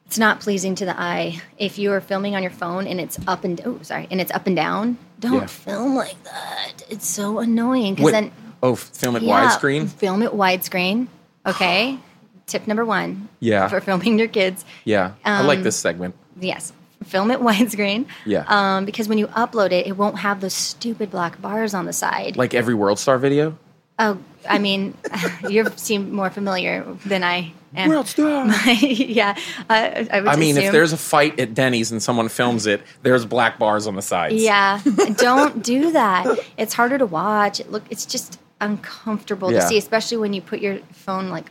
it's 0.09 0.17
not 0.17 0.39
pleasing 0.39 0.73
to 0.73 0.85
the 0.85 0.99
eye. 0.99 1.39
If 1.59 1.77
you 1.77 1.91
are 1.91 2.01
filming 2.01 2.35
on 2.35 2.41
your 2.41 2.51
phone 2.51 2.87
and 2.87 2.99
it's 2.99 3.19
up 3.27 3.43
and 3.43 3.61
oh, 3.63 3.77
sorry, 3.83 4.07
and 4.09 4.19
it's 4.19 4.31
up 4.31 4.47
and 4.47 4.55
down, 4.55 4.97
don't 5.19 5.33
Yeah. 5.41 5.45
film 5.45 5.95
like 5.95 6.23
that. 6.23 6.81
It's 6.89 7.07
so 7.07 7.37
annoying 7.37 7.93
because 7.93 8.11
then 8.13 8.31
oh, 8.63 8.73
film 8.73 9.17
it 9.17 9.21
yeah, 9.21 9.47
widescreen. 9.55 9.87
Film 9.87 10.23
it 10.23 10.31
widescreen. 10.31 11.09
Okay. 11.45 11.99
Tip 12.47 12.65
number 12.65 12.83
one. 12.85 13.29
Yeah. 13.39 13.67
For 13.67 13.79
filming 13.81 14.17
your 14.17 14.27
kids. 14.27 14.65
Yeah, 14.83 15.11
I 15.23 15.43
like 15.43 15.59
Um, 15.59 15.63
this 15.63 15.75
segment. 15.75 16.15
Yes. 16.39 16.73
Film 17.03 17.29
it 17.29 17.39
widescreen. 17.41 18.07
Yeah. 18.25 18.45
Um, 18.47 18.85
because 18.85 19.07
when 19.07 19.19
you 19.19 19.27
upload 19.27 19.71
it, 19.71 19.85
it 19.85 19.95
won't 19.95 20.17
have 20.17 20.41
those 20.41 20.55
stupid 20.55 21.11
black 21.11 21.39
bars 21.39 21.75
on 21.75 21.85
the 21.85 21.93
side. 21.93 22.35
Like 22.35 22.55
every 22.55 22.73
World 22.73 22.97
Star 22.97 23.19
video. 23.19 23.59
Oh, 23.99 24.17
I 24.49 24.57
mean, 24.57 24.97
you 25.47 25.67
seem 25.75 26.11
more 26.15 26.31
familiar 26.31 26.83
than 27.05 27.23
I 27.23 27.53
am. 27.75 27.89
World 27.89 28.07
Star. 28.07 28.45
yeah, 28.73 29.35
I, 29.69 30.07
I 30.11 30.19
would 30.21 30.29
I 30.29 30.35
mean, 30.35 30.57
if 30.57 30.71
there's 30.71 30.93
a 30.93 30.97
fight 30.97 31.39
at 31.39 31.53
Denny's 31.53 31.91
and 31.91 32.01
someone 32.01 32.29
films 32.29 32.65
it, 32.67 32.81
there's 33.03 33.25
black 33.25 33.59
bars 33.59 33.87
on 33.87 33.95
the 33.95 34.01
sides. 34.01 34.35
yeah, 34.35 34.81
don't 35.17 35.63
do 35.63 35.91
that. 35.91 36.25
It's 36.57 36.73
harder 36.73 36.97
to 36.97 37.05
watch. 37.05 37.59
It 37.59 37.71
look, 37.71 37.83
it's 37.89 38.05
just 38.05 38.39
uncomfortable 38.61 39.51
Yeah. 39.51 39.61
to 39.61 39.67
see, 39.67 39.77
especially 39.77 40.17
when 40.17 40.33
you 40.33 40.41
put 40.41 40.59
your 40.59 40.79
phone 40.91 41.29
like 41.29 41.45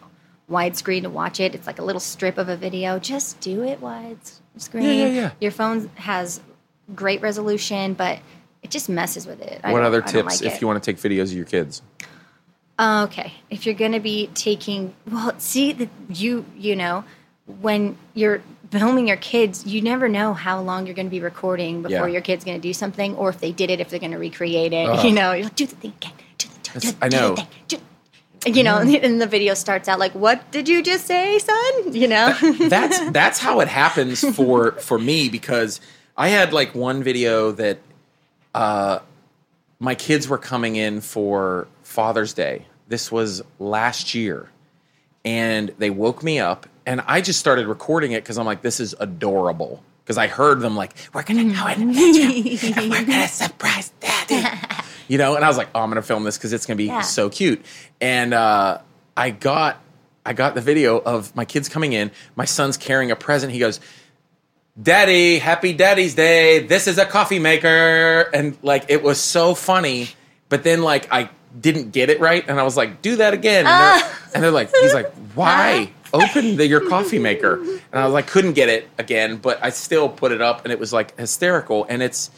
widescreen 0.50 1.02
to 1.02 1.10
watch 1.10 1.40
it. 1.40 1.54
It's 1.54 1.66
like 1.66 1.78
a 1.78 1.84
little 1.84 2.00
strip 2.00 2.38
of 2.38 2.48
a 2.48 2.56
video. 2.56 2.98
Just 2.98 3.40
do 3.40 3.62
it 3.62 3.80
widescreen. 3.80 4.82
Yeah, 4.82 4.92
yeah, 4.92 5.06
yeah. 5.06 5.30
Your 5.40 5.50
phone 5.50 5.90
has 5.96 6.40
great 6.94 7.20
resolution, 7.20 7.94
but 7.94 8.18
it 8.62 8.70
just 8.70 8.88
messes 8.88 9.26
with 9.26 9.40
it. 9.40 9.60
I 9.62 9.72
What 9.72 9.78
don't- 9.80 9.86
other 9.86 10.02
I 10.02 10.06
don't 10.06 10.12
tips 10.24 10.40
like 10.42 10.46
if 10.50 10.56
it. 10.56 10.60
you 10.60 10.66
want 10.66 10.82
to 10.82 10.92
take 10.92 11.00
videos 11.00 11.24
of 11.30 11.32
your 11.34 11.44
kids? 11.44 11.82
Uh, 12.78 13.06
Okay, 13.10 13.32
if 13.50 13.66
you're 13.66 13.74
going 13.74 13.92
to 13.92 14.00
be 14.00 14.28
taking, 14.34 14.94
well, 15.10 15.34
see 15.38 15.72
that 15.72 15.88
you 16.08 16.44
you 16.56 16.76
know 16.76 17.04
when 17.60 17.96
you're 18.14 18.42
filming 18.70 19.08
your 19.08 19.16
kids, 19.16 19.66
you 19.66 19.80
never 19.80 20.08
know 20.08 20.34
how 20.34 20.60
long 20.60 20.86
you're 20.86 20.94
going 20.94 21.06
to 21.06 21.10
be 21.10 21.20
recording 21.20 21.82
before 21.82 22.06
Yeah. 22.08 22.12
your 22.14 22.20
kid's 22.22 22.44
going 22.44 22.60
to 22.60 22.62
do 22.62 22.72
something, 22.74 23.14
or 23.16 23.30
if 23.30 23.38
they 23.40 23.50
did 23.52 23.70
it, 23.70 23.80
if 23.80 23.88
they're 23.88 23.98
going 23.98 24.12
to 24.12 24.18
recreate 24.18 24.72
it. 24.72 24.86
Ugh. 24.88 25.04
You 25.06 25.12
know, 25.12 25.32
you're 25.32 25.44
like, 25.44 25.54
do 25.56 25.66
the 25.66 25.76
thing 25.76 25.92
again, 25.96 26.12
do 26.36 26.48
the, 26.48 26.80
do, 26.80 26.90
do, 26.90 26.96
I 27.00 27.08
do 27.08 27.16
the 27.18 27.34
thing. 27.36 27.46
Do, 27.68 27.78
you 28.46 28.62
know, 28.62 28.78
and 28.78 29.20
the 29.20 29.26
video 29.26 29.54
starts 29.54 29.88
out 29.88 29.98
like, 29.98 30.12
"What 30.14 30.50
did 30.52 30.68
you 30.68 30.82
just 30.82 31.06
say, 31.06 31.38
son?" 31.40 31.92
You 31.92 32.06
know, 32.06 32.32
that's 32.68 33.10
that's 33.10 33.38
how 33.40 33.58
it 33.60 33.66
happens 33.68 34.20
for 34.36 34.72
for 34.72 34.98
me 34.98 35.28
because 35.28 35.80
I 36.16 36.28
had 36.28 36.52
like 36.52 36.74
one 36.74 37.02
video 37.02 37.50
that 37.52 37.78
uh 38.54 39.00
my 39.80 39.94
kids 39.96 40.28
were 40.28 40.38
coming 40.38 40.76
in 40.76 41.00
for 41.00 41.66
Father's 41.98 42.32
Day. 42.32 42.64
This 42.86 43.10
was 43.10 43.42
last 43.58 44.14
year. 44.14 44.48
And 45.24 45.74
they 45.78 45.90
woke 45.90 46.22
me 46.22 46.38
up 46.38 46.68
and 46.86 47.00
I 47.08 47.20
just 47.20 47.40
started 47.40 47.66
recording 47.66 48.12
it 48.12 48.24
cuz 48.24 48.38
I'm 48.38 48.46
like 48.46 48.62
this 48.62 48.78
is 48.78 48.94
adorable 49.00 49.82
because 50.04 50.16
I 50.16 50.28
heard 50.28 50.60
them 50.60 50.76
like 50.76 50.94
we're 51.12 51.24
going 51.24 51.48
to 51.48 51.54
go 51.56 51.66
in 51.66 51.88
the 51.88 51.94
bedroom 51.94 52.76
and 52.76 52.90
we're 52.92 53.04
going 53.04 53.22
to 53.22 53.26
surprise 53.28 53.90
daddy. 53.98 54.46
You 55.08 55.18
know, 55.18 55.34
and 55.34 55.44
I 55.44 55.48
was 55.48 55.56
like, 55.56 55.70
"Oh, 55.74 55.80
I'm 55.80 55.88
going 55.90 55.96
to 56.00 56.06
film 56.06 56.22
this 56.22 56.38
cuz 56.38 56.52
it's 56.52 56.66
going 56.66 56.76
to 56.76 56.84
be 56.84 56.86
Yeah. 56.86 57.00
so 57.00 57.28
cute." 57.30 57.64
And 58.00 58.32
uh 58.32 58.78
I 59.16 59.30
got 59.30 59.80
I 60.24 60.34
got 60.34 60.54
the 60.54 60.60
video 60.60 60.98
of 60.98 61.34
my 61.34 61.44
kids 61.46 61.68
coming 61.68 61.94
in. 61.94 62.12
My 62.36 62.44
son's 62.44 62.76
carrying 62.76 63.10
a 63.10 63.16
present. 63.16 63.52
He 63.52 63.58
goes, 63.58 63.80
Daddy, 64.80 65.38
happy 65.40 65.72
Daddy's 65.72 66.14
Day. 66.14 66.60
This 66.60 66.86
is 66.86 66.96
a 66.98 67.04
coffee 67.06 67.40
maker. 67.40 68.30
And 68.32 68.56
like, 68.62 68.84
it 68.88 69.02
was 69.02 69.20
so 69.20 69.54
funny. 69.56 70.10
But 70.48 70.62
then, 70.62 70.82
like, 70.82 71.12
I 71.12 71.28
didn't 71.60 71.90
get 71.92 72.10
it 72.10 72.20
right. 72.20 72.44
And 72.48 72.58
I 72.58 72.62
was 72.62 72.76
like, 72.76 73.02
do 73.02 73.16
that 73.16 73.34
again. 73.34 73.66
And, 73.66 74.02
they're, 74.02 74.10
and 74.34 74.42
they're 74.44 74.50
like, 74.50 74.74
he's 74.74 74.94
like, 74.94 75.12
why? 75.34 75.90
Open 76.12 76.56
the, 76.56 76.66
your 76.66 76.88
coffee 76.88 77.18
maker. 77.18 77.60
And 77.62 77.80
I 77.94 78.04
was 78.04 78.14
like, 78.14 78.26
couldn't 78.26 78.54
get 78.54 78.68
it 78.68 78.88
again. 78.98 79.36
But 79.36 79.62
I 79.62 79.70
still 79.70 80.08
put 80.08 80.32
it 80.32 80.40
up 80.40 80.64
and 80.64 80.72
it 80.72 80.78
was 80.78 80.92
like 80.92 81.18
hysterical. 81.18 81.84
And 81.88 82.02
it's, 82.02 82.30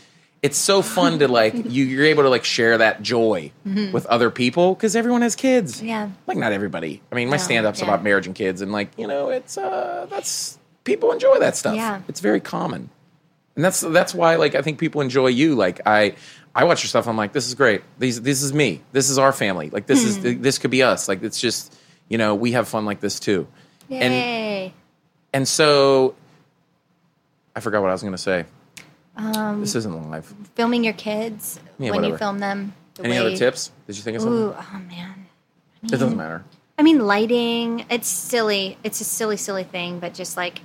it's 0.42 0.56
so 0.56 0.80
fun 0.82 1.18
to 1.18 1.28
like 1.28 1.54
you 1.68 1.84
you're 1.84 2.06
able 2.06 2.22
to 2.22 2.30
like 2.30 2.44
share 2.44 2.78
that 2.78 3.02
joy 3.02 3.52
with 3.92 4.06
other 4.06 4.30
people 4.30 4.74
because 4.74 4.96
everyone 4.96 5.20
has 5.22 5.36
kids 5.36 5.76
Mm-hmm. 5.78 5.86
Yeah. 5.86 6.08
like 6.26 6.38
not 6.38 6.52
everybody 6.52 7.02
i 7.12 7.14
mean 7.14 7.28
my 7.28 7.36
No, 7.36 7.42
stand-ups 7.42 7.80
yeah. 7.80 7.84
about 7.84 8.02
marriage 8.02 8.26
and 8.26 8.34
kids 8.34 8.62
and 8.62 8.72
like 8.72 8.88
you 8.96 9.06
know 9.06 9.28
it's 9.28 9.58
uh 9.58 10.06
that's 10.08 10.58
people 10.84 11.12
enjoy 11.12 11.38
that 11.40 11.56
stuff 11.58 11.74
Yeah. 11.76 12.00
it's 12.08 12.20
very 12.20 12.40
common 12.40 12.88
and 13.54 13.62
that's 13.62 13.82
that's 13.82 14.14
why 14.14 14.36
like 14.36 14.54
i 14.54 14.62
think 14.62 14.78
people 14.78 15.02
enjoy 15.02 15.26
you 15.26 15.54
like 15.56 15.82
i 15.84 16.14
i 16.54 16.64
watch 16.64 16.82
your 16.82 16.88
stuff 16.88 17.06
i'm 17.06 17.16
like 17.16 17.32
this 17.32 17.46
is 17.46 17.54
great 17.54 17.82
these 17.98 18.20
this 18.22 18.42
is 18.42 18.52
me 18.52 18.80
this 18.92 19.08
is 19.10 19.18
our 19.18 19.32
family 19.32 19.70
like 19.70 19.86
this 19.86 20.02
Hmm. 20.02 20.26
is 20.26 20.40
this 20.40 20.58
could 20.58 20.70
be 20.70 20.82
us 20.82 21.08
like 21.08 21.22
it's 21.22 21.40
just 21.40 21.74
you 22.08 22.18
know 22.18 22.34
we 22.34 22.52
have 22.52 22.68
fun 22.68 22.84
like 22.84 23.00
this 23.00 23.20
too 23.20 23.46
and 23.90 24.12
yay. 24.14 24.72
and 25.32 25.46
so 25.48 26.14
i 27.56 27.60
forgot 27.60 27.80
what 27.82 27.90
i 27.90 27.92
was 27.92 28.02
going 28.02 28.12
to 28.14 28.18
say 28.18 28.44
Um, 29.16 29.60
this 29.60 29.74
isn't 29.74 30.10
live 30.10 30.32
filming 30.54 30.84
your 30.84 30.94
kids 30.94 31.60
Yeah, 31.78 31.90
when 31.90 32.04
you 32.04 32.16
film 32.16 32.38
them. 32.38 32.72
the 32.94 33.04
Any 33.04 33.12
way. 33.14 33.18
other 33.18 33.36
tips? 33.36 33.70
Did 33.86 33.96
you 33.96 34.02
think 34.02 34.16
of 34.16 34.22
something? 34.22 34.38
Ooh, 34.38 34.54
oh 34.56 34.78
man. 34.88 35.26
It 35.82 35.90
doesn't 35.90 36.16
matter. 36.16 36.44
I 36.78 36.82
mean, 36.82 37.00
lighting. 37.06 37.84
It's 37.90 38.08
silly. 38.08 38.78
It's 38.84 39.00
a 39.00 39.04
silly, 39.04 39.36
silly 39.36 39.64
thing, 39.64 39.98
but 39.98 40.14
just 40.14 40.36
like, 40.36 40.60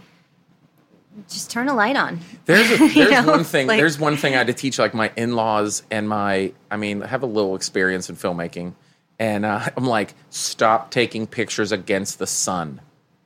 just 1.30 1.50
turn 1.52 1.68
a 1.70 1.74
light 1.74 1.96
on. 1.96 2.20
There's 2.46 2.70
a, 2.80 2.88
You 2.94 3.10
know, 3.12 3.24
one 3.26 3.44
thing. 3.44 3.68
like- 3.68 3.80
there's 3.80 3.98
one 4.00 4.18
thing 4.18 4.34
I 4.34 4.38
had 4.38 4.48
to 4.48 4.54
teach 4.54 4.78
like 4.80 4.94
my 4.94 5.12
in 5.16 5.36
laws 5.36 5.84
and 5.92 6.08
my. 6.10 6.54
I 6.70 6.78
mean, 6.78 7.04
I 7.04 7.08
have 7.08 7.24
a 7.24 7.28
little 7.28 7.56
experience 7.56 8.10
in 8.10 8.16
filmmaking, 8.16 8.74
and 9.20 9.46
uh, 9.46 9.70
I'm 9.78 9.86
like, 9.86 10.14
stop 10.30 10.92
taking 10.92 11.28
pictures 11.28 11.72
against 11.72 12.20
the 12.20 12.28
sun. 12.28 12.82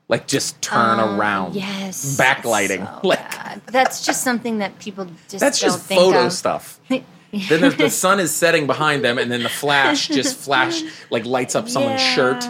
Like, 0.08 0.26
just 0.28 0.60
turn 0.62 1.00
around. 1.00 1.52
Oh, 1.52 1.60
Yes. 1.60 2.18
Backlighting. 2.18 2.84
So 3.02 3.08
like 3.08 3.20
bad. 3.30 3.62
that's 3.68 4.04
just 4.06 4.24
something 4.24 4.58
that 4.58 4.80
people 4.80 5.06
just 5.28 5.40
that's 5.40 5.60
don't 5.60 5.70
just 5.72 5.86
think 5.86 6.00
photo 6.02 6.26
of. 6.26 6.34
stuff. 6.34 6.80
then 6.90 7.04
the 7.78 7.90
sun 7.92 8.20
is 8.20 8.34
setting 8.34 8.66
behind 8.66 9.04
them, 9.04 9.20
and 9.20 9.32
then 9.32 9.44
the 9.44 9.50
flash 9.50 10.08
just 10.08 10.36
flash 10.36 10.82
like 11.12 11.26
lights 11.26 11.54
up 11.56 11.70
someone's 11.70 12.02
shirt. 12.02 12.44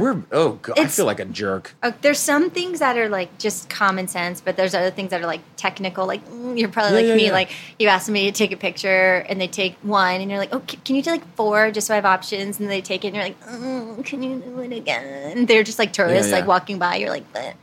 We're 0.00 0.22
oh 0.32 0.52
god, 0.62 0.78
I 0.78 0.82
It's- 0.82 0.96
feel 0.96 1.06
like 1.06 1.20
a 1.20 1.24
jerk. 1.24 1.74
Uh, 1.82 1.92
there's 2.00 2.18
some 2.18 2.50
things 2.50 2.78
that 2.80 2.96
are 2.98 3.08
like 3.08 3.36
just 3.38 3.68
common 3.68 4.08
sense, 4.08 4.40
but 4.40 4.56
there's 4.56 4.74
other 4.74 4.90
things 4.90 5.10
that 5.10 5.20
are 5.22 5.26
like 5.26 5.40
technical. 5.56 6.06
Like 6.06 6.26
mm, 6.28 6.58
you're 6.58 6.68
probably 6.68 6.92
Yeah, 6.92 6.96
like 6.98 7.06
yeah, 7.08 7.14
me. 7.16 7.26
yeah. 7.26 7.32
Like 7.32 7.50
you 7.78 7.88
ask 7.88 8.06
somebody 8.06 8.26
to 8.30 8.36
take 8.36 8.52
a 8.52 8.56
picture, 8.56 9.24
and 9.28 9.40
they 9.40 9.48
take 9.48 9.76
one, 9.82 10.20
and 10.20 10.30
you're 10.30 10.38
like, 10.40 10.54
"Oh, 10.54 10.62
c- 10.68 10.78
can 10.84 10.96
you 10.96 11.02
do 11.02 11.10
like 11.10 11.26
four, 11.36 11.70
just 11.70 11.86
so 11.86 11.94
I 11.94 11.96
have 11.96 12.04
options?" 12.04 12.60
And 12.60 12.70
they 12.70 12.80
take 12.80 13.04
it, 13.04 13.08
and 13.08 13.16
you're 13.16 13.24
like, 13.24 13.40
mm, 13.46 14.04
"Can 14.04 14.22
you 14.22 14.40
do 14.40 14.60
it 14.60 14.72
again?" 14.72 15.36
And 15.38 15.48
they're 15.48 15.62
just 15.64 15.78
like 15.78 15.92
tourists, 15.92 16.30
Yeah, 16.30 16.38
like 16.38 16.46
walking 16.46 16.78
by. 16.78 16.96
You're 16.96 17.10
like, 17.10 17.30
mm, 17.32 17.54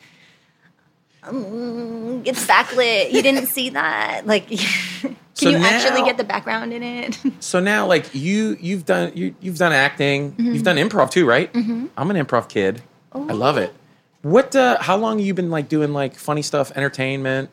"It's 2.25 2.45
backlit. 2.45 3.11
You 3.11 3.21
didn't 3.21 3.47
see 3.47 3.69
that." 3.71 4.25
Like, 4.25 4.47
can 5.01 5.15
So 5.33 5.49
you 5.49 5.57
actually 5.57 6.03
get 6.03 6.17
the 6.17 6.23
background 6.23 6.73
in 6.73 6.83
it? 6.83 7.17
So 7.39 7.59
now, 7.59 7.85
like 7.87 8.13
you, 8.13 8.57
you've 8.59 8.85
done 8.85 9.11
you, 9.15 9.33
you've 9.39 9.57
done 9.57 9.71
acting, 9.71 10.35
you've 10.37 10.63
done 10.63 10.75
improv 10.77 11.09
too, 11.11 11.25
right? 11.25 11.51
Mm-hmm. 11.53 11.87
I'm 11.97 12.11
an 12.11 12.17
improv 12.17 12.49
kid. 12.49 12.81
I 13.13 13.33
love 13.33 13.57
it. 13.57 13.73
What? 14.21 14.55
Uh, 14.55 14.77
how 14.81 14.97
long 14.97 15.19
you 15.19 15.33
been 15.33 15.49
like 15.49 15.69
doing 15.69 15.93
like 15.93 16.15
funny 16.15 16.41
stuff, 16.41 16.71
entertainment, 16.75 17.49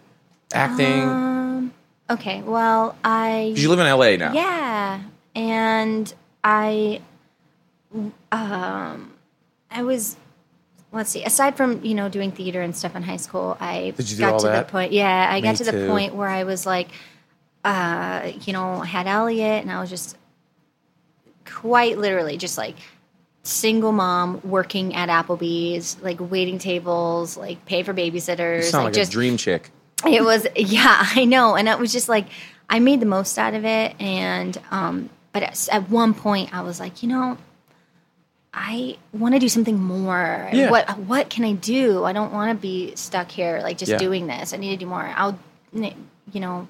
acting? 0.53 1.03
um, 1.03 1.73
okay, 2.11 2.43
well, 2.43 2.97
I 3.05 3.55
you 3.57 3.69
live 3.69 3.79
in 3.79 3.87
LA 3.87 4.17
now. 4.17 4.33
Yeah, 4.33 5.01
and 5.35 6.13
I, 6.43 7.01
um, 8.33 9.13
I 9.71 9.83
was. 9.83 10.17
Let's 10.97 11.11
see. 11.11 11.23
Aside 11.25 11.57
from 11.57 11.85
you 11.85 11.95
know 11.95 12.09
doing 12.09 12.33
theater 12.33 12.63
and 12.63 12.75
stuff 12.75 12.97
in 12.97 13.03
high 13.03 13.19
school, 13.19 13.57
I 13.61 13.93
Did 13.97 14.11
you 14.11 14.17
do 14.17 14.21
got 14.23 14.33
all 14.33 14.41
to 14.41 14.47
that? 14.49 14.67
the 14.67 14.73
point. 14.73 14.93
Yeah, 14.93 15.29
I 15.31 15.37
Me 15.37 15.43
got 15.43 15.57
to 15.57 15.65
the 15.65 15.73
too. 15.73 15.87
point 15.87 16.15
where 16.15 16.29
I 16.29 16.45
was 16.45 16.67
like, 16.67 16.89
uh, 17.65 18.33
you 18.45 18.53
know, 18.53 18.81
I 18.83 18.87
had 18.87 19.07
Elliot, 19.07 19.63
and 19.63 19.71
I 19.71 19.81
was 19.81 19.91
just 19.91 20.17
quite 21.45 21.99
literally 21.99 22.37
just 22.37 22.59
like 22.59 22.77
single 23.43 23.93
mom 23.93 24.41
working 24.43 24.95
at 24.95 25.09
Applebee's, 25.09 25.97
like 26.03 26.19
waiting 26.21 26.59
tables, 26.59 27.37
like 27.37 27.65
pay 27.67 27.83
for 27.83 27.95
babysitters, 27.95 28.57
You 28.57 28.63
sound 28.65 28.85
like 28.85 28.93
like 28.93 28.95
just 28.95 29.11
a 29.11 29.13
dream 29.13 29.37
chick. 29.37 29.71
it 30.07 30.23
was 30.25 30.47
yeah 30.57 31.07
i 31.15 31.25
know 31.25 31.57
and 31.57 31.69
it 31.69 31.79
was 31.79 31.91
just 31.93 32.07
like 32.09 32.27
i 32.69 32.79
made 32.81 33.01
the 33.01 33.07
most 33.07 33.39
out 33.39 33.55
of 33.55 33.65
it 33.65 33.95
and 33.99 34.61
um 34.71 35.09
but 35.33 35.43
at, 35.43 35.69
at 35.73 35.89
one 35.89 36.13
point 36.13 36.53
i 36.55 36.61
was 36.61 36.79
like 36.81 37.03
you 37.03 37.09
know 37.09 37.39
i 38.59 38.97
want 39.13 39.35
to 39.35 39.39
do 39.39 39.49
something 39.49 39.79
more 39.79 40.49
Yeah. 40.53 40.71
what 40.71 40.99
what 41.01 41.29
can 41.31 41.45
i 41.45 41.53
do 41.53 42.05
i 42.05 42.13
don't 42.13 42.33
want 42.33 42.51
to 42.51 42.61
be 42.61 42.97
stuck 42.97 43.31
here 43.31 43.61
like 43.63 43.77
just 43.79 43.93
Yeah. 43.93 43.99
doing 43.99 44.27
this 44.27 44.53
i 44.53 44.57
need 44.57 44.71
to 44.71 44.77
do 44.79 44.87
more 44.87 45.03
i'll 45.15 45.39
you 45.73 46.41
know 46.41 46.67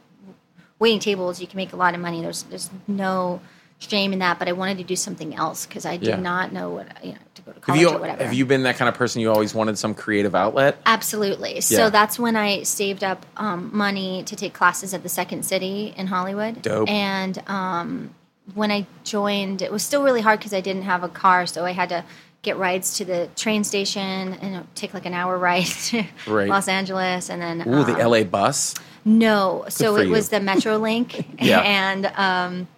waiting 0.80 0.98
tables 1.00 1.40
you 1.40 1.46
can 1.46 1.56
make 1.56 1.72
a 1.72 1.76
lot 1.76 1.94
of 1.94 2.00
money 2.00 2.20
there's 2.22 2.42
there's 2.44 2.68
no 2.88 3.40
shame 3.78 4.12
in 4.12 4.18
that 4.18 4.38
but 4.38 4.48
i 4.48 4.52
wanted 4.52 4.78
to 4.78 4.84
do 4.84 4.96
something 4.96 5.34
else 5.36 5.64
because 5.64 5.86
i 5.86 5.96
did 5.96 6.08
Yeah. 6.08 6.16
not 6.16 6.52
know 6.52 6.70
what 6.70 7.04
you 7.04 7.12
know 7.12 7.18
to 7.36 7.42
go 7.42 7.52
to 7.52 7.60
college 7.60 7.80
you 7.80 7.88
or 7.90 7.98
whatever 7.98 8.24
have 8.24 8.32
you 8.34 8.44
been 8.46 8.62
that 8.64 8.76
kind 8.76 8.88
of 8.88 8.94
person? 8.94 9.20
You 9.20 9.30
always 9.30 9.54
wanted 9.54 9.78
some 9.78 9.94
creative 9.94 10.34
outlet. 10.34 10.78
Absolutely. 10.86 11.60
So 11.60 11.90
that's 11.90 12.18
when 12.18 12.34
I 12.34 12.62
saved 12.62 13.04
up 13.04 13.26
um, 13.36 13.70
money 13.76 14.22
to 14.24 14.34
take 14.34 14.54
classes 14.54 14.94
at 14.94 15.02
the 15.02 15.10
Second 15.10 15.44
City 15.44 15.92
in 15.96 16.06
Hollywood. 16.06 16.62
Dope. 16.62 16.88
And 16.88 17.38
um, 17.46 18.14
when 18.54 18.70
I 18.70 18.86
joined, 19.04 19.62
it 19.62 19.72
was 19.72 19.82
still 19.82 20.02
really 20.02 20.20
hard 20.20 20.38
because 20.38 20.54
I 20.54 20.60
didn't 20.60 20.82
have 20.82 21.02
a 21.02 21.08
car, 21.08 21.46
so 21.46 21.64
I 21.64 21.72
had 21.72 21.88
to 21.90 22.04
get 22.42 22.56
rides 22.58 22.94
to 22.98 23.04
the 23.04 23.28
train 23.34 23.64
station 23.64 24.00
and 24.34 24.54
it 24.54 24.58
would 24.58 24.74
take 24.76 24.94
like 24.94 25.04
an 25.04 25.14
hour 25.14 25.36
ride 25.48 25.64
to 25.66 26.04
Right. 26.26 26.48
Los 26.48 26.68
Angeles, 26.68 27.28
and 27.30 27.42
then 27.42 27.60
Ooh, 27.68 27.84
the 27.84 28.00
um, 28.04 28.10
LA 28.12 28.22
bus. 28.24 28.74
no, 29.04 29.64
so 29.68 29.96
for 29.96 30.02
it 30.02 30.08
was 30.08 30.28
the 30.28 30.36
MetroLink, 30.38 31.24
Yeah. 31.40 31.60
and 31.60 32.06
um, 32.16 32.68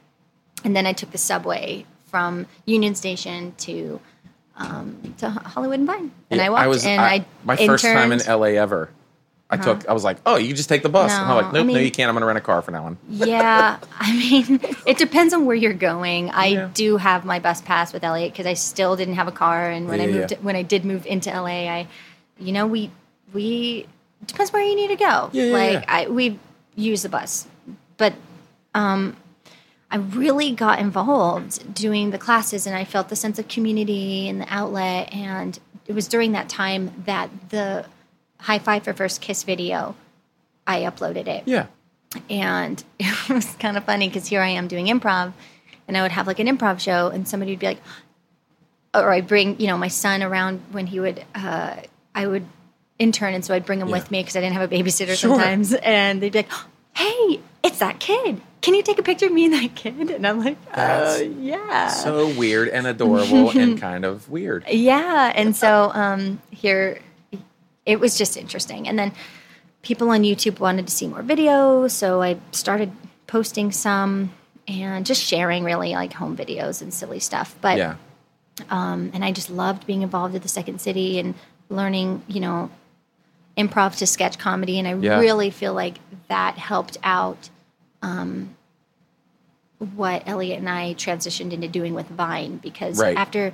and 0.65 0.75
then 0.75 0.87
I 0.87 0.93
took 0.93 1.11
the 1.11 1.19
subway 1.19 1.85
from 2.07 2.47
Union 2.65 2.95
Station 2.95 3.55
to 3.59 4.01
um, 4.57 5.15
to 5.19 5.29
Hollywood 5.31 5.79
and 5.81 5.87
Vine, 5.87 6.11
and 6.31 6.39
Yeah, 6.41 6.47
I 6.47 6.51
walked. 6.51 6.69
was 6.69 6.87
and 6.87 7.01
I, 7.01 7.25
my 7.45 7.57
first 7.57 7.85
time 7.85 8.11
in. 8.13 8.21
LA 8.27 8.59
ever. 8.59 8.91
I 9.51 9.57
took. 9.57 9.89
I 9.89 9.93
was 9.95 10.05
like, 10.05 10.19
oh, 10.27 10.37
you 10.37 10.53
just 10.53 10.69
take 10.69 10.83
the 10.83 10.89
bus. 10.91 11.11
and 11.11 11.23
I'm 11.23 11.29
No, 11.29 11.37
like, 11.37 11.47
I 11.47 11.53
nope, 11.53 11.67
no, 11.69 11.79
you 11.79 11.91
can't. 11.91 12.09
I'm 12.09 12.15
gonna 12.15 12.27
rent 12.27 12.37
a 12.37 12.43
car 12.43 12.61
for 12.61 12.71
now 12.71 12.85
on. 12.85 12.99
Yeah, 13.09 13.79
I 13.99 14.13
mean, 14.13 14.61
it 14.87 14.99
depends 14.99 15.33
on 15.33 15.47
where 15.47 15.57
you're 15.57 15.73
going. 15.73 16.31
I 16.31 16.47
Yeah. 16.47 16.71
do 16.75 16.99
have 16.99 17.25
my 17.25 17.39
bus 17.39 17.63
pass 17.63 17.93
with 17.93 18.05
Elliot 18.05 18.33
because 18.33 18.47
I 18.47 18.55
still 18.55 18.95
didn't 18.97 19.15
have 19.15 19.27
a 19.29 19.33
car, 19.33 19.71
and 19.71 19.89
when 19.89 20.01
I 20.01 20.07
moved, 20.07 20.33
yeah. 20.33 20.39
when 20.43 20.55
I 20.57 20.63
did 20.63 20.85
move 20.85 21.07
into 21.07 21.31
LA, 21.31 21.67
I, 21.69 21.87
you 22.39 22.53
know, 22.53 22.67
we 22.67 22.91
we 23.33 23.87
depends 24.27 24.53
where 24.53 24.63
you 24.63 24.77
need 24.77 24.89
to 24.89 24.97
go. 24.97 25.31
Yeah, 25.33 25.45
yeah, 25.45 25.53
like 25.53 25.73
yeah. 25.73 25.85
I 25.89 26.09
we 26.09 26.39
use 26.77 27.03
the 27.03 27.09
bus, 27.09 27.47
but 27.97 28.13
um, 28.75 29.17
I 29.91 29.97
really 29.97 30.53
got 30.53 30.79
involved 30.79 31.73
doing 31.75 32.11
the 32.11 32.19
classes, 32.19 32.67
and 32.67 32.77
I 32.77 32.85
felt 32.85 33.09
the 33.09 33.17
sense 33.17 33.39
of 33.39 33.49
community 33.49 34.29
and 34.29 34.43
the 34.43 34.47
outlet, 34.53 35.11
and 35.15 35.59
it 35.87 35.95
was 35.95 36.07
during 36.07 36.33
that 36.33 36.51
time 36.51 36.93
that 37.07 37.31
the 37.49 37.87
high 38.41 38.59
five 38.59 38.85
for 38.85 38.93
first 38.93 39.21
kiss 39.21 39.43
video, 39.43 39.95
I 40.67 40.81
uploaded 40.83 41.27
it 41.27 41.43
Yeah. 41.47 41.67
and 42.31 42.83
it 42.99 43.29
was 43.31 43.47
kind 43.57 43.77
of 43.77 43.85
funny 43.85 44.09
because 44.09 44.27
here 44.29 44.41
I 44.41 44.49
am 44.49 44.69
doing 44.69 44.87
improv, 44.87 45.33
and 45.87 45.97
I 45.97 46.03
would 46.03 46.13
have 46.13 46.27
like 46.27 46.39
an 46.39 46.47
improv 46.47 46.81
show, 46.81 47.09
and 47.09 47.27
somebody 47.29 47.53
would 47.53 47.59
be 47.61 47.67
like, 47.67 47.81
or 48.95 49.13
I 49.13 49.21
bring 49.21 49.61
you 49.61 49.67
know 49.67 49.77
my 49.79 49.89
son 49.89 50.23
around 50.23 50.61
when 50.73 50.87
he 50.87 51.01
would, 51.01 51.25
uh, 51.35 51.77
I 52.15 52.27
would 52.27 52.47
intern, 52.99 53.35
and 53.35 53.45
so 53.45 53.55
I'd 53.55 53.65
bring 53.67 53.81
him 53.81 53.89
Yeah. 53.89 53.95
with 53.95 54.11
me 54.11 54.21
because 54.21 54.37
I 54.37 54.41
didn't 54.41 54.55
have 54.55 54.71
a 54.73 54.75
babysitter 54.75 55.09
Sure. 55.17 55.35
sometimes, 55.37 55.73
and 55.75 56.21
they'd 56.23 56.33
be 56.33 56.39
like, 56.41 56.51
"Hey, 56.97 57.41
it's 57.63 57.79
that 57.79 58.01
kid. 58.01 58.41
Can 58.61 58.75
you 58.75 58.83
take 58.83 58.99
a 58.99 59.03
picture 59.05 59.27
of 59.27 59.33
me 59.33 59.45
and 59.45 59.55
that 59.55 59.75
kid?" 59.77 60.11
And 60.11 60.27
I'm 60.27 60.43
like, 60.45 60.57
"Uh, 60.73 61.21
yeah." 61.41 61.89
So 61.89 62.29
weird 62.29 62.69
and 62.69 62.87
adorable 62.87 63.51
and 63.51 63.81
kind 63.89 64.05
of 64.05 64.29
weird. 64.29 64.65
Yeah, 64.69 65.33
and 65.35 65.55
so 65.55 65.91
um, 65.95 66.41
here, 66.51 66.99
it 67.89 67.99
was 67.99 68.17
just 68.19 68.37
interesting. 68.37 68.87
And 68.87 68.99
then 68.99 69.13
people 69.83 70.11
on 70.11 70.23
YouTube 70.23 70.61
wanted 70.61 70.87
to 70.87 70.93
see 70.95 71.09
more 71.09 71.23
videos, 71.23 71.91
so 71.93 72.21
I 72.23 72.37
started 72.53 72.93
posting 73.27 73.73
some 73.73 74.31
and 74.69 75.07
just 75.07 75.23
sharing 75.23 75.65
really 75.65 75.93
like 75.95 76.13
home 76.13 76.37
videos 76.37 76.83
and 76.83 76.93
silly 76.93 77.19
stuff. 77.19 77.57
But 77.63 77.79
Yeah. 77.79 77.95
um, 78.71 79.11
and 79.15 79.25
I 79.25 79.33
just 79.33 79.49
loved 79.51 79.87
being 79.87 80.03
involved 80.03 80.35
at 80.35 80.43
the 80.43 80.49
Second 80.49 80.81
City 80.81 81.19
and 81.19 81.35
learning, 81.71 82.23
you 82.29 82.41
know, 82.41 82.71
improv 83.57 83.97
to 83.99 84.07
sketch 84.07 84.39
comedy, 84.39 84.79
and 84.79 84.87
I 84.87 84.95
Yeah. 84.95 85.19
really 85.19 85.51
feel 85.51 85.73
like 85.73 85.97
that 86.29 86.59
helped 86.59 86.99
out 87.03 87.49
um, 88.03 88.55
what 89.97 90.23
Elliot 90.27 90.59
and 90.59 90.69
I 90.69 90.95
transitioned 90.95 91.53
into 91.53 91.69
doing 91.69 91.95
with 91.95 92.09
Vine 92.09 92.59
because 92.59 92.99
Right. 93.01 93.17
after 93.17 93.53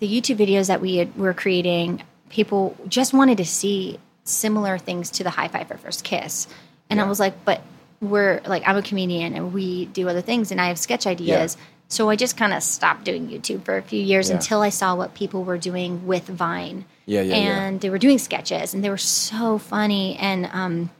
the 0.00 0.08
YouTube 0.08 0.36
videos 0.38 0.66
that 0.68 0.80
we 0.80 0.96
had, 0.96 1.16
were 1.16 1.34
creating, 1.34 2.02
people 2.34 2.76
just 2.88 3.14
wanted 3.14 3.38
to 3.38 3.44
see 3.44 3.98
similar 4.24 4.76
things 4.76 5.10
to 5.12 5.24
the 5.24 5.30
High 5.30 5.48
Five 5.48 5.68
for 5.68 5.78
First 5.78 6.04
Kiss, 6.04 6.46
and 6.90 7.00
I 7.00 7.04
was 7.04 7.18
like, 7.20 7.44
but 7.44 7.62
we're 8.00 8.42
like 8.44 8.62
I'm 8.66 8.76
a 8.76 8.82
comedian 8.82 9.34
and 9.34 9.54
we 9.54 9.86
do 9.86 10.08
other 10.08 10.20
things, 10.20 10.50
and 10.50 10.60
I 10.60 10.66
have 10.68 10.78
sketch 10.78 11.06
ideas. 11.06 11.56
So 11.88 12.08
I 12.10 12.16
just 12.16 12.36
kind 12.36 12.52
of 12.52 12.62
stopped 12.62 13.04
doing 13.04 13.28
YouTube 13.28 13.62
for 13.64 13.76
a 13.76 13.82
few 13.82 14.02
years 14.02 14.28
Yeah. 14.28 14.36
until 14.36 14.62
I 14.62 14.70
saw 14.70 14.96
what 14.96 15.14
people 15.14 15.44
were 15.44 15.58
doing 15.58 16.06
with 16.06 16.26
Vine. 16.26 16.86
Yeah, 17.06 17.20
yeah, 17.20 17.36
yeah. 17.36 17.62
and 17.66 17.80
they 17.80 17.90
were 17.90 17.98
doing 17.98 18.18
sketches, 18.18 18.74
and 18.74 18.82
they 18.82 18.90
were 18.90 18.96
so 18.98 19.58
funny. 19.58 20.16
And 20.16 20.48
um, 20.52 20.90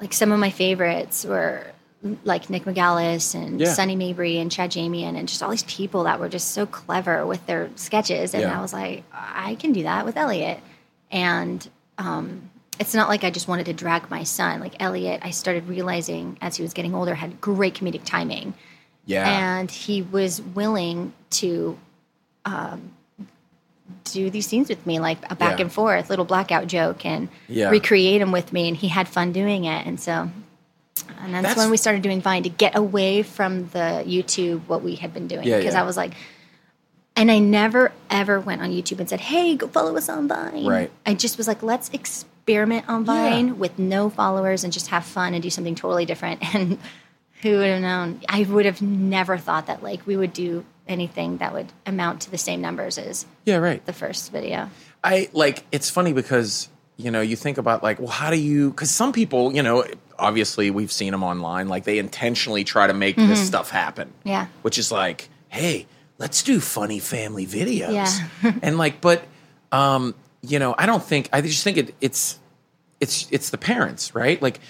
like 0.00 0.12
some 0.12 0.32
of 0.32 0.38
my 0.40 0.50
favorites 0.50 1.24
were 1.24 1.66
like 2.24 2.48
Nick 2.48 2.64
Megalis 2.64 3.34
and 3.34 3.60
Yeah. 3.60 3.72
Sonny 3.72 3.94
Mabry 3.94 4.38
and 4.38 4.50
Chad 4.50 4.70
Jamian 4.70 5.16
and 5.18 5.28
just 5.28 5.42
all 5.42 5.50
these 5.50 5.64
people 5.64 6.04
that 6.04 6.18
were 6.18 6.28
just 6.30 6.52
so 6.52 6.64
clever 6.66 7.26
with 7.26 7.44
their 7.46 7.68
sketches. 7.76 8.32
And 8.32 8.42
Yeah. 8.42 8.58
I 8.58 8.62
was 8.62 8.72
like, 8.72 9.04
I 9.12 9.56
can 9.56 9.72
do 9.72 9.82
that 9.82 10.04
with 10.06 10.16
Elliot. 10.16 10.60
And 11.10 11.68
um, 11.98 12.50
it's 12.78 12.94
not 12.94 13.08
like 13.10 13.22
I 13.24 13.30
just 13.30 13.48
wanted 13.48 13.66
to 13.66 13.74
drag 13.74 14.08
my 14.10 14.22
son. 14.22 14.60
Like 14.60 14.74
Elliot, 14.80 15.20
I 15.22 15.30
started 15.30 15.68
realizing 15.68 16.38
as 16.40 16.56
he 16.56 16.62
was 16.62 16.72
getting 16.72 16.94
older, 16.94 17.14
had 17.14 17.38
great 17.40 17.74
comedic 17.74 18.04
timing 18.04 18.54
Yeah. 19.04 19.58
and 19.58 19.70
he 19.70 20.00
was 20.00 20.40
willing 20.40 21.12
to 21.30 21.78
um, 22.46 22.92
do 24.04 24.30
these 24.30 24.46
scenes 24.46 24.70
with 24.70 24.86
me, 24.86 24.98
like 25.00 25.18
a 25.30 25.34
back 25.34 25.58
Yeah. 25.58 25.64
and 25.64 25.72
forth, 25.72 26.08
little 26.08 26.24
blackout 26.24 26.66
joke, 26.66 27.04
and 27.04 27.28
recreate 27.50 28.20
them 28.20 28.32
with 28.32 28.52
me. 28.54 28.68
And 28.68 28.76
he 28.76 28.88
had 28.88 29.06
fun 29.08 29.32
doing 29.32 29.64
it. 29.64 29.86
And 29.86 30.00
so 30.00 30.30
and 31.20 31.34
that's, 31.34 31.42
That's- 31.42 31.56
when 31.56 31.70
we 31.70 31.76
started 31.76 32.02
doing 32.02 32.20
Vine 32.20 32.42
to 32.44 32.48
get 32.48 32.76
away 32.76 33.22
from 33.22 33.68
the 33.68 34.04
YouTube 34.06 34.60
what 34.66 34.82
we 34.82 34.96
had 34.96 35.12
been 35.14 35.28
doing 35.28 35.44
because 35.44 35.74
yeah. 35.74 35.80
I 35.80 35.84
was 35.84 35.96
like, 35.96 36.14
and 37.16 37.30
I 37.30 37.38
never 37.38 37.92
ever 38.08 38.40
went 38.40 38.62
on 38.62 38.70
YouTube 38.70 39.00
and 39.00 39.08
said, 39.08 39.20
"Hey, 39.20 39.56
go 39.56 39.68
follow 39.68 39.96
us 39.96 40.08
on 40.08 40.28
Vine." 40.28 40.66
Right. 40.66 40.90
I 41.04 41.14
just 41.14 41.36
was 41.38 41.46
like, 41.48 41.62
"Let's 41.62 41.90
experiment 41.90 42.88
on 42.88 43.04
Vine 43.04 43.58
with 43.58 43.78
no 43.78 44.08
followers 44.10 44.64
and 44.64 44.72
just 44.72 44.88
have 44.88 45.04
fun 45.04 45.34
and 45.34 45.42
do 45.42 45.50
something 45.50 45.74
totally 45.74 46.06
different." 46.06 46.42
And 46.54 46.78
who 47.42 47.56
would 47.58 47.68
have 47.70 47.80
known? 47.80 48.20
I 48.28 48.42
would 48.42 48.66
have 48.66 48.82
never 48.82 49.38
thought 49.38 49.66
that 49.66 49.82
like 49.82 50.06
we 50.06 50.16
would 50.16 50.32
do 50.34 50.64
anything 50.86 51.38
that 51.38 51.52
would 51.54 51.72
amount 51.86 52.22
to 52.22 52.30
the 52.30 52.36
same 52.38 52.60
numbers 52.60 52.98
as 52.98 53.24
Yeah, 53.46 53.56
right. 53.56 53.84
the 53.86 53.92
first 53.94 54.30
video. 54.30 54.68
I 55.02 55.30
like 55.32 55.64
it's 55.72 55.88
funny 55.88 56.12
because 56.12 56.68
you 57.00 57.10
know 57.10 57.20
you 57.20 57.36
think 57.36 57.58
about 57.58 57.82
like 57.82 57.98
well 57.98 58.08
how 58.08 58.30
do 58.30 58.36
you 58.38 58.70
because 58.70 58.90
some 58.90 59.12
people 59.12 59.52
you 59.54 59.62
know 59.62 59.84
obviously 60.18 60.70
we've 60.70 60.92
seen 60.92 61.12
them 61.12 61.22
online 61.22 61.68
like 61.68 61.84
they 61.84 61.98
intentionally 61.98 62.62
try 62.64 62.86
to 62.86 62.94
make 62.94 63.16
this 63.16 63.44
stuff 63.46 63.70
happen 63.70 64.08
Mm-hmm. 64.08 64.28
Yeah. 64.28 64.46
which 64.62 64.78
is 64.78 64.92
like 64.92 65.28
hey 65.48 65.86
let's 66.18 66.42
do 66.42 66.60
funny 66.60 66.98
family 66.98 67.46
videos 67.46 67.92
Yeah. 68.42 68.52
and 68.62 68.76
like 68.78 69.00
but 69.00 69.24
um 69.72 70.14
you 70.42 70.58
know 70.58 70.74
I 70.78 70.86
don't 70.86 71.02
think 71.02 71.28
I 71.32 71.40
just 71.40 71.64
think 71.64 71.76
it, 71.78 71.94
it's 72.00 72.38
it's 73.00 73.26
it's 73.30 73.50
the 73.50 73.58
parents 73.58 74.14
right 74.14 74.40
like 74.42 74.60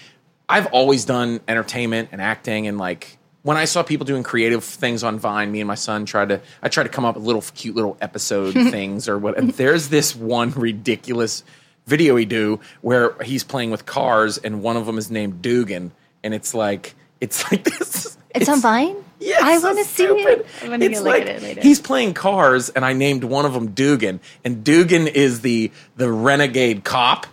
I've 0.49 0.67
always 0.67 1.05
done 1.05 1.41
entertainment 1.49 2.09
and 2.13 2.21
acting 2.21 2.67
and 2.67 2.77
like 2.79 3.19
when 3.43 3.57
I 3.57 3.65
saw 3.65 3.83
people 3.83 4.05
doing 4.05 4.23
creative 4.23 4.63
things 4.63 5.03
on 5.03 5.19
Vine, 5.19 5.51
me 5.51 5.61
and 5.61 5.67
my 5.69 5.75
son 5.75 6.05
tried 6.05 6.29
to 6.29 6.41
I 6.63 6.69
tried 6.69 6.85
to 6.85 6.91
come 6.91 7.07
up 7.07 7.15
with 7.17 7.25
little 7.25 7.43
cute 7.55 7.75
little 7.75 7.97
episode 8.01 8.53
things 8.71 9.09
or 9.09 9.17
what. 9.19 9.39
And 9.39 9.51
there's 9.53 9.89
this 9.89 10.15
one 10.15 10.51
ridiculous 10.51 11.43
video 11.91 12.17
he 12.17 12.25
do 12.25 12.61
where 12.81 13.21
he's 13.23 13.45
playing 13.45 13.71
with 13.71 13.85
cars 13.85 14.39
and 14.39 14.63
one 14.63 14.77
of 14.77 14.87
them 14.87 14.97
is 14.97 15.11
named 15.11 15.43
Dugan 15.43 15.93
and 16.25 16.33
it's 16.33 16.55
like 16.55 16.95
it's 17.21 17.45
like 17.53 17.65
this. 17.65 18.17
It's, 18.35 18.49
on 18.49 18.61
Vine. 18.61 18.97
Yeah, 19.19 19.39
I 19.43 19.59
want 19.59 19.77
to 19.79 19.85
see 19.85 20.05
stupid. 20.07 20.27
it. 20.41 20.47
I'm 20.63 20.71
gonna 20.71 20.85
It's 20.87 21.01
go 21.01 21.05
look 21.05 21.13
like 21.15 21.23
at 21.23 21.29
it 21.29 21.43
later. 21.43 21.61
he's 21.61 21.81
playing 21.81 22.15
cars, 22.15 22.69
and 22.71 22.85
I 22.85 22.93
named 22.95 23.25
one 23.25 23.45
of 23.45 23.53
them 23.53 23.73
Dugan, 23.73 24.21
and 24.45 24.63
Dugan 24.65 25.09
is 25.09 25.41
the 25.43 25.71
the 25.97 26.11
renegade 26.11 26.85
cop, 26.85 27.27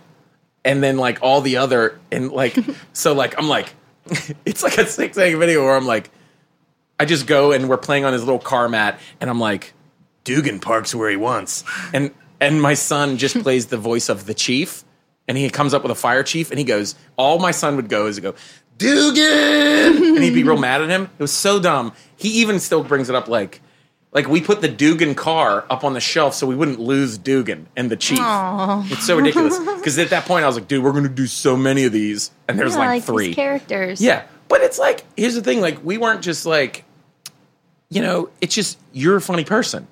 and 0.64 0.82
then 0.82 0.98
like 0.98 1.20
all 1.22 1.40
the 1.40 1.56
other 1.58 1.98
and 2.10 2.30
like 2.32 2.56
so 2.92 3.14
like 3.14 3.38
I'm 3.38 3.48
like 3.48 3.72
it's 4.44 4.62
like 4.64 4.76
a 4.76 4.86
six 4.86 5.16
second 5.16 5.38
video 5.38 5.64
where 5.64 5.76
I'm 5.76 5.86
like 5.86 6.10
I 7.00 7.04
just 7.04 7.26
go 7.28 7.52
and 7.52 7.68
we're 7.68 7.76
playing 7.78 8.04
on 8.04 8.12
his 8.12 8.22
little 8.24 8.40
car 8.40 8.68
mat, 8.68 8.98
and 9.20 9.30
I'm 9.30 9.38
like 9.40 9.72
Dugan 10.24 10.58
parks 10.60 10.94
where 10.94 11.08
he 11.08 11.16
wants, 11.16 11.62
and 11.94 12.10
and 12.40 12.60
my 12.62 12.74
son 12.74 13.16
just 13.16 13.38
plays 13.42 13.66
the 13.66 13.78
voice 13.78 14.08
of 14.08 14.26
the 14.26 14.34
chief. 14.34 14.84
And 15.26 15.36
he 15.36 15.50
comes 15.50 15.74
up 15.74 15.82
with 15.82 15.92
a 15.92 15.94
fire 15.94 16.22
chief, 16.22 16.50
and 16.50 16.58
he 16.58 16.64
goes. 16.64 16.94
All 17.18 17.38
my 17.38 17.50
son 17.50 17.76
would 17.76 17.90
go 17.90 18.06
is 18.06 18.18
go, 18.18 18.34
Dugan, 18.78 20.14
and 20.16 20.22
he'd 20.24 20.34
be 20.34 20.42
real 20.44 20.56
mad 20.58 20.80
at 20.82 20.88
him. 20.88 21.02
It 21.04 21.20
was 21.22 21.32
so 21.32 21.60
dumb. 21.60 21.92
He 22.16 22.28
even 22.40 22.58
still 22.60 22.82
brings 22.82 23.08
it 23.08 23.14
up 23.14 23.28
like, 23.28 23.60
like 24.12 24.28
we 24.28 24.40
put 24.40 24.60
the 24.62 24.68
Dugan 24.68 25.14
car 25.14 25.66
up 25.68 25.84
on 25.84 25.92
the 25.92 26.00
shelf 26.00 26.34
so 26.34 26.46
we 26.46 26.54
wouldn't 26.54 26.80
lose 26.80 27.18
Dugan 27.18 27.66
and 27.76 27.90
the 27.90 27.96
chief. 27.96 28.18
It's 28.20 29.06
so 29.06 29.16
ridiculous 29.16 29.58
because 29.76 29.98
at 29.98 30.10
that 30.10 30.24
point 30.24 30.44
I 30.44 30.46
was 30.46 30.56
like, 30.56 30.68
dude, 30.68 30.82
we're 30.82 30.92
gonna 30.92 31.08
do 31.08 31.26
so 31.26 31.56
many 31.56 31.84
of 31.84 31.92
these, 31.92 32.30
and 32.48 32.58
there's 32.58 32.72
Yeah, 32.74 32.78
like, 32.78 32.88
like 32.88 33.04
three 33.04 33.34
characters. 33.34 34.00
Yeah, 34.00 34.24
but 34.48 34.62
it's 34.62 34.78
like 34.78 35.04
here's 35.16 35.34
the 35.34 35.42
thing: 35.42 35.60
like 35.60 35.84
we 35.84 35.98
weren't 35.98 36.22
just 36.22 36.46
like, 36.46 36.84
you 37.90 38.00
know, 38.00 38.30
it's 38.40 38.54
just 38.54 38.78
you're 38.92 39.16
a 39.16 39.20
funny 39.20 39.44
person, 39.44 39.86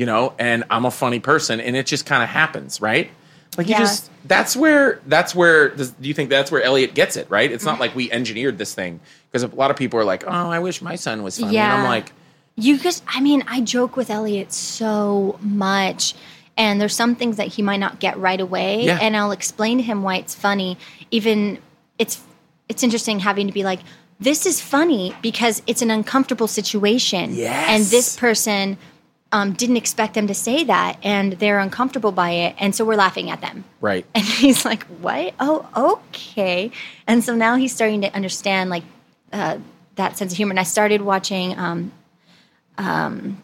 you 0.00 0.06
know, 0.06 0.32
and 0.38 0.64
I'm 0.70 0.86
a 0.86 0.90
funny 0.90 1.20
person, 1.20 1.60
and 1.60 1.76
it 1.76 1.84
just 1.84 2.06
kind 2.06 2.22
of 2.22 2.30
happens, 2.30 2.80
right? 2.80 3.10
Like 3.58 3.66
you 3.66 3.72
Yeah. 3.72 3.80
just 3.80 4.10
that's 4.24 4.56
where 4.56 4.98
that's 5.06 5.34
where 5.34 5.68
does, 5.68 5.90
do 5.90 6.08
you 6.08 6.14
think 6.14 6.30
that's 6.30 6.50
where 6.50 6.62
Elliot 6.62 6.94
gets 6.94 7.18
it, 7.18 7.26
right? 7.28 7.52
It's 7.52 7.66
not 7.66 7.72
mm-hmm. 7.72 7.80
like 7.82 7.94
we 7.94 8.10
engineered 8.10 8.56
this 8.56 8.72
thing 8.74 9.00
because 9.30 9.42
a 9.42 9.48
lot 9.48 9.70
of 9.70 9.76
people 9.76 10.00
are 10.00 10.04
like, 10.06 10.24
oh, 10.26 10.30
I 10.30 10.58
wish 10.60 10.80
my 10.80 10.96
son 10.96 11.22
was 11.22 11.38
funny, 11.38 11.58
and 11.58 11.70
I'm 11.70 11.84
like, 11.84 12.12
You 12.56 12.78
just, 12.78 13.04
I 13.06 13.20
mean, 13.20 13.44
I 13.46 13.60
joke 13.60 13.94
with 13.94 14.08
Elliot 14.08 14.54
so 14.54 15.38
much. 15.42 16.14
And 16.56 16.80
there's 16.80 16.96
some 16.96 17.14
things 17.14 17.36
that 17.36 17.48
he 17.48 17.60
might 17.60 17.80
not 17.80 18.00
get 18.00 18.16
right 18.18 18.40
away. 18.40 18.86
Yeah. 18.86 18.98
And 19.02 19.14
I'll 19.14 19.32
explain 19.32 19.76
to 19.76 19.82
him 19.82 20.02
why 20.02 20.16
it's 20.16 20.34
funny. 20.34 20.78
Even 21.10 21.58
it's 21.98 22.22
it's 22.70 22.82
interesting 22.82 23.18
having 23.18 23.48
to 23.48 23.52
be 23.52 23.64
like, 23.64 23.80
this 24.18 24.46
is 24.46 24.62
funny 24.62 25.14
because 25.20 25.60
it's 25.66 25.82
an 25.82 25.90
uncomfortable 25.90 26.48
situation. 26.48 27.34
Yes. 27.34 27.66
And 27.68 27.84
this 27.84 28.16
person 28.16 28.78
um, 29.32 29.52
didn't 29.52 29.76
expect 29.76 30.14
them 30.14 30.26
to 30.26 30.34
say 30.34 30.64
that 30.64 30.98
and 31.02 31.34
they're 31.34 31.60
uncomfortable 31.60 32.10
by 32.12 32.30
it. 32.30 32.56
And 32.58 32.74
so 32.74 32.84
we're 32.84 32.96
laughing 32.96 33.30
at 33.30 33.40
them. 33.40 33.64
right, 33.80 34.04
And 34.14 34.24
he's 34.24 34.64
like, 34.64 34.84
"What? 35.00 35.34
Oh, 35.38 35.68
okay." 36.12 36.72
And 37.06 37.22
so 37.24 37.34
now 37.34 37.56
he's 37.56 37.74
starting 37.74 38.00
to 38.00 38.12
understand 38.14 38.70
like 38.70 38.82
uh, 39.32 39.58
that 39.96 40.16
sense 40.18 40.32
of 40.32 40.36
humor. 40.36 40.50
And 40.50 40.60
I 40.60 40.64
started 40.64 41.02
watching, 41.02 41.56
um, 41.58 41.92
um, 42.78 43.40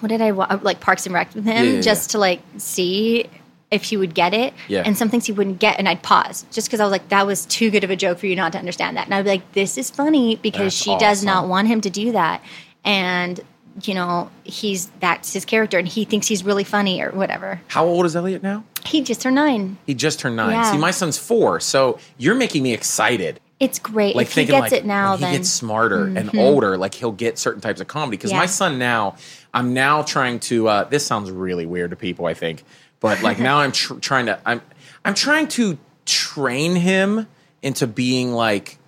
what 0.00 0.08
did 0.10 0.20
I 0.20 0.32
wa- 0.32 0.60
like 0.62 0.80
Parks 0.80 1.06
and 1.06 1.14
Rec 1.14 1.34
with 1.34 1.44
him 1.44 1.64
Yeah, 1.64 1.70
yeah, 1.72 1.80
just 1.80 2.10
to 2.10 2.18
like 2.18 2.40
see 2.58 3.28
if 3.70 3.82
he 3.84 3.96
would 3.96 4.14
get 4.14 4.32
it. 4.32 4.54
Yeah. 4.68 4.82
And 4.86 4.96
some 4.96 5.08
things 5.10 5.26
he 5.26 5.32
wouldn't 5.32 5.58
get, 5.58 5.78
and 5.78 5.88
I'd 5.88 6.02
pause 6.02 6.46
just 6.52 6.68
because 6.68 6.78
I 6.80 6.84
was 6.84 6.92
like, 6.92 7.08
"That 7.08 7.26
was 7.26 7.44
too 7.46 7.70
good 7.70 7.82
of 7.82 7.90
a 7.90 7.96
joke 7.96 8.18
for 8.18 8.26
you 8.26 8.36
not 8.36 8.52
to 8.52 8.58
understand 8.58 8.96
that." 8.96 9.06
And 9.06 9.14
I'd 9.14 9.24
be 9.24 9.30
like, 9.30 9.52
"This 9.52 9.76
is 9.76 9.90
funny 9.90 10.36
because 10.36 10.72
That's 10.72 10.76
she 10.76 10.96
does 10.98 11.24
not 11.24 11.48
want 11.48 11.66
him 11.68 11.80
to 11.80 11.90
do 11.90 12.12
that." 12.12 12.40
And 12.84 13.40
you 13.84 13.94
know, 13.94 14.30
he's 14.44 14.86
that's 15.00 15.32
his 15.32 15.44
character, 15.44 15.78
and 15.78 15.86
he 15.88 16.04
thinks 16.04 16.26
he's 16.26 16.44
really 16.44 16.64
funny 16.64 17.00
or 17.02 17.10
whatever. 17.10 17.60
how 17.68 17.84
old 17.84 18.06
is 18.06 18.16
Elliot 18.16 18.42
now? 18.42 18.64
He 18.84 19.02
just 19.02 19.20
turned 19.22 19.34
nine. 19.36 19.76
He 19.86 19.94
just 19.94 20.18
turned 20.20 20.36
nine. 20.36 20.52
Yeah. 20.52 20.72
See, 20.72 20.78
my 20.78 20.90
son's 20.90 21.18
four, 21.18 21.60
so 21.60 21.98
you're 22.16 22.34
making 22.34 22.62
me 22.62 22.72
excited. 22.72 23.40
It's 23.60 23.78
great. 23.80 24.14
like 24.14 24.28
if 24.28 24.34
he 24.34 24.44
gets 24.44 24.60
like 24.60 24.72
it 24.72 24.84
now, 24.86 25.16
when 25.16 25.32
he 25.32 25.36
gets 25.38 25.50
smarter 25.50 26.04
and 26.04 26.36
older, 26.38 26.78
like 26.78 26.94
he'll 26.94 27.10
get 27.10 27.38
certain 27.38 27.60
types 27.60 27.80
of 27.80 27.88
comedy. 27.88 28.16
Because 28.16 28.30
Yeah. 28.30 28.38
my 28.38 28.46
son 28.46 28.78
now, 28.78 29.16
I'm 29.52 29.74
now 29.74 30.02
trying 30.02 30.38
to. 30.40 30.68
Uh, 30.68 30.84
this 30.84 31.04
sounds 31.04 31.30
really 31.30 31.66
weird 31.66 31.90
to 31.90 31.96
people, 31.96 32.26
I 32.26 32.34
think, 32.34 32.62
but 33.00 33.20
like 33.22 33.38
now 33.40 33.58
I'm 33.58 33.72
tr- 33.72 33.94
trying 33.98 34.26
to. 34.26 34.38
I'm 34.46 34.62
I'm 35.04 35.14
trying 35.14 35.48
to 35.48 35.76
train 36.06 36.76
him 36.76 37.26
into 37.62 37.86
being 37.86 38.32
like. 38.32 38.78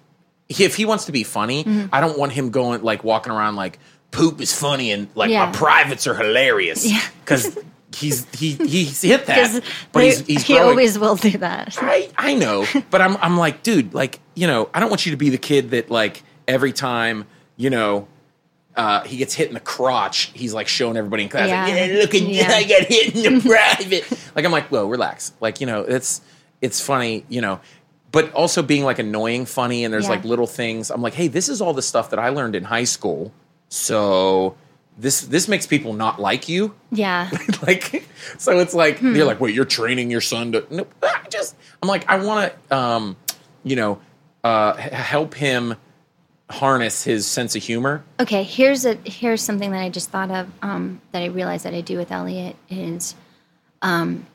If 0.49 0.75
he 0.75 0.85
wants 0.85 1.05
to 1.05 1.13
be 1.13 1.23
funny, 1.23 1.63
Mm-hmm. 1.65 1.87
I 1.93 2.01
don't 2.01 2.19
want 2.19 2.33
him 2.33 2.51
going 2.51 2.83
like 2.83 3.05
walking 3.05 3.33
around 3.33 3.55
like 3.57 3.79
poop 4.11 4.41
is 4.41 4.53
funny 4.59 4.91
and 4.93 5.09
like 5.15 5.31
Yeah. 5.31 5.47
my 5.47 5.53
privates 5.53 6.07
are 6.07 6.15
hilarious 6.15 6.85
Yeah. 6.85 7.01
because 7.25 7.57
he's 7.95 8.27
he 8.33 8.53
he's 8.55 9.03
hit 9.03 9.27
that, 9.27 9.63
but 9.93 10.05
he's, 10.05 10.21
he's 10.27 10.43
he 10.43 10.55
growing. 10.55 10.71
always 10.71 10.99
will 10.99 11.17
do 11.17 11.37
that. 11.39 11.77
I 11.81 12.09
I 12.17 12.35
know, 12.35 12.67
but 12.91 13.01
I'm 13.01 13.17
I'm 13.19 13.37
like, 13.37 13.63
dude, 13.63 13.95
like 13.95 14.21
you 14.35 14.47
know, 14.47 14.69
I 14.75 14.81
don't 14.81 14.91
want 14.91 15.07
you 15.07 15.13
to 15.13 15.17
be 15.19 15.31
the 15.31 15.39
kid 15.39 15.71
that 15.71 15.91
like 15.91 16.23
every 16.49 16.73
time 16.73 17.27
you 17.57 17.71
know. 17.71 18.09
Uh, 18.77 19.03
he 19.03 19.17
gets 19.17 19.35
hit 19.35 19.49
in 19.49 19.55
the 19.55 19.61
crotch. 19.61 20.31
He's 20.33 20.55
like 20.55 20.69
showing 20.69 20.97
everybody 20.97 21.25
in 21.25 21.29
class, 21.29 21.49
Yeah. 21.49 21.65
like, 21.65 21.75
yeah, 21.91 21.99
look 22.01 22.15
at 22.15 22.21
Yeah. 22.23 22.51
I 22.51 22.63
got 22.63 22.83
hit 22.87 23.17
in 23.17 23.39
the 23.41 23.41
private. 23.49 24.19
like 24.37 24.45
I'm 24.45 24.53
like, 24.53 24.69
whoa, 24.69 24.87
relax. 24.87 25.33
Like 25.41 25.61
you 25.61 25.67
know, 25.67 25.81
it's 25.83 26.21
it's 26.63 26.81
funny, 26.81 27.25
you 27.29 27.41
know, 27.41 27.61
but 28.13 28.33
also 28.33 28.63
being 28.63 28.85
like 28.85 29.01
annoying 29.01 29.45
funny. 29.45 29.85
And 29.85 29.93
there's 29.93 30.05
Yeah. 30.05 30.11
like 30.11 30.25
little 30.25 30.47
things. 30.47 30.91
I'm 30.91 31.03
like, 31.03 31.15
hey, 31.15 31.27
this 31.27 31.49
is 31.49 31.61
all 31.61 31.75
the 31.75 31.83
stuff 31.83 32.11
that 32.11 32.21
I 32.21 32.29
learned 32.29 32.55
in 32.55 32.63
high 32.65 32.85
school. 32.85 33.33
So 33.71 34.57
this 34.99 35.23
this 35.23 35.49
makes 35.49 35.67
people 35.67 35.95
not 35.95 36.21
like 36.21 36.49
you. 36.49 36.75
Yeah, 36.93 37.31
like 37.67 38.05
so 38.37 38.59
it's 38.59 38.75
like 38.75 38.99
Hmm. 38.99 39.15
you're 39.17 39.25
like 39.25 39.41
wait 39.41 39.55
you're 39.55 39.65
training 39.65 40.11
your 40.11 40.21
son 40.21 40.53
to 40.53 40.67
no 40.71 40.87
I 41.03 41.27
just 41.31 41.57
i'm 41.83 41.89
like 41.89 42.07
i 42.11 42.23
want 42.23 42.53
to 42.69 42.77
um 42.77 43.17
you 43.65 43.77
know 43.77 44.01
uh 44.45 44.75
h- 44.77 44.93
help 44.93 45.35
him 45.35 45.77
harness 46.51 47.05
his 47.05 47.27
sense 47.27 47.55
of 47.57 47.63
humor. 47.63 48.03
Okay, 48.19 48.43
here's 48.43 48.85
a 48.85 48.95
here's 49.05 49.41
something 49.41 49.71
that 49.71 49.81
I 49.81 49.89
just 49.89 50.11
thought 50.11 50.31
of 50.33 50.49
um, 50.63 51.01
that 51.13 51.23
I 51.23 51.27
realized 51.27 51.65
that 51.65 51.75
I 51.75 51.81
do 51.81 51.97
with 51.97 52.11
Elliot 52.11 52.57
is, 52.69 53.15
um, 53.83 54.27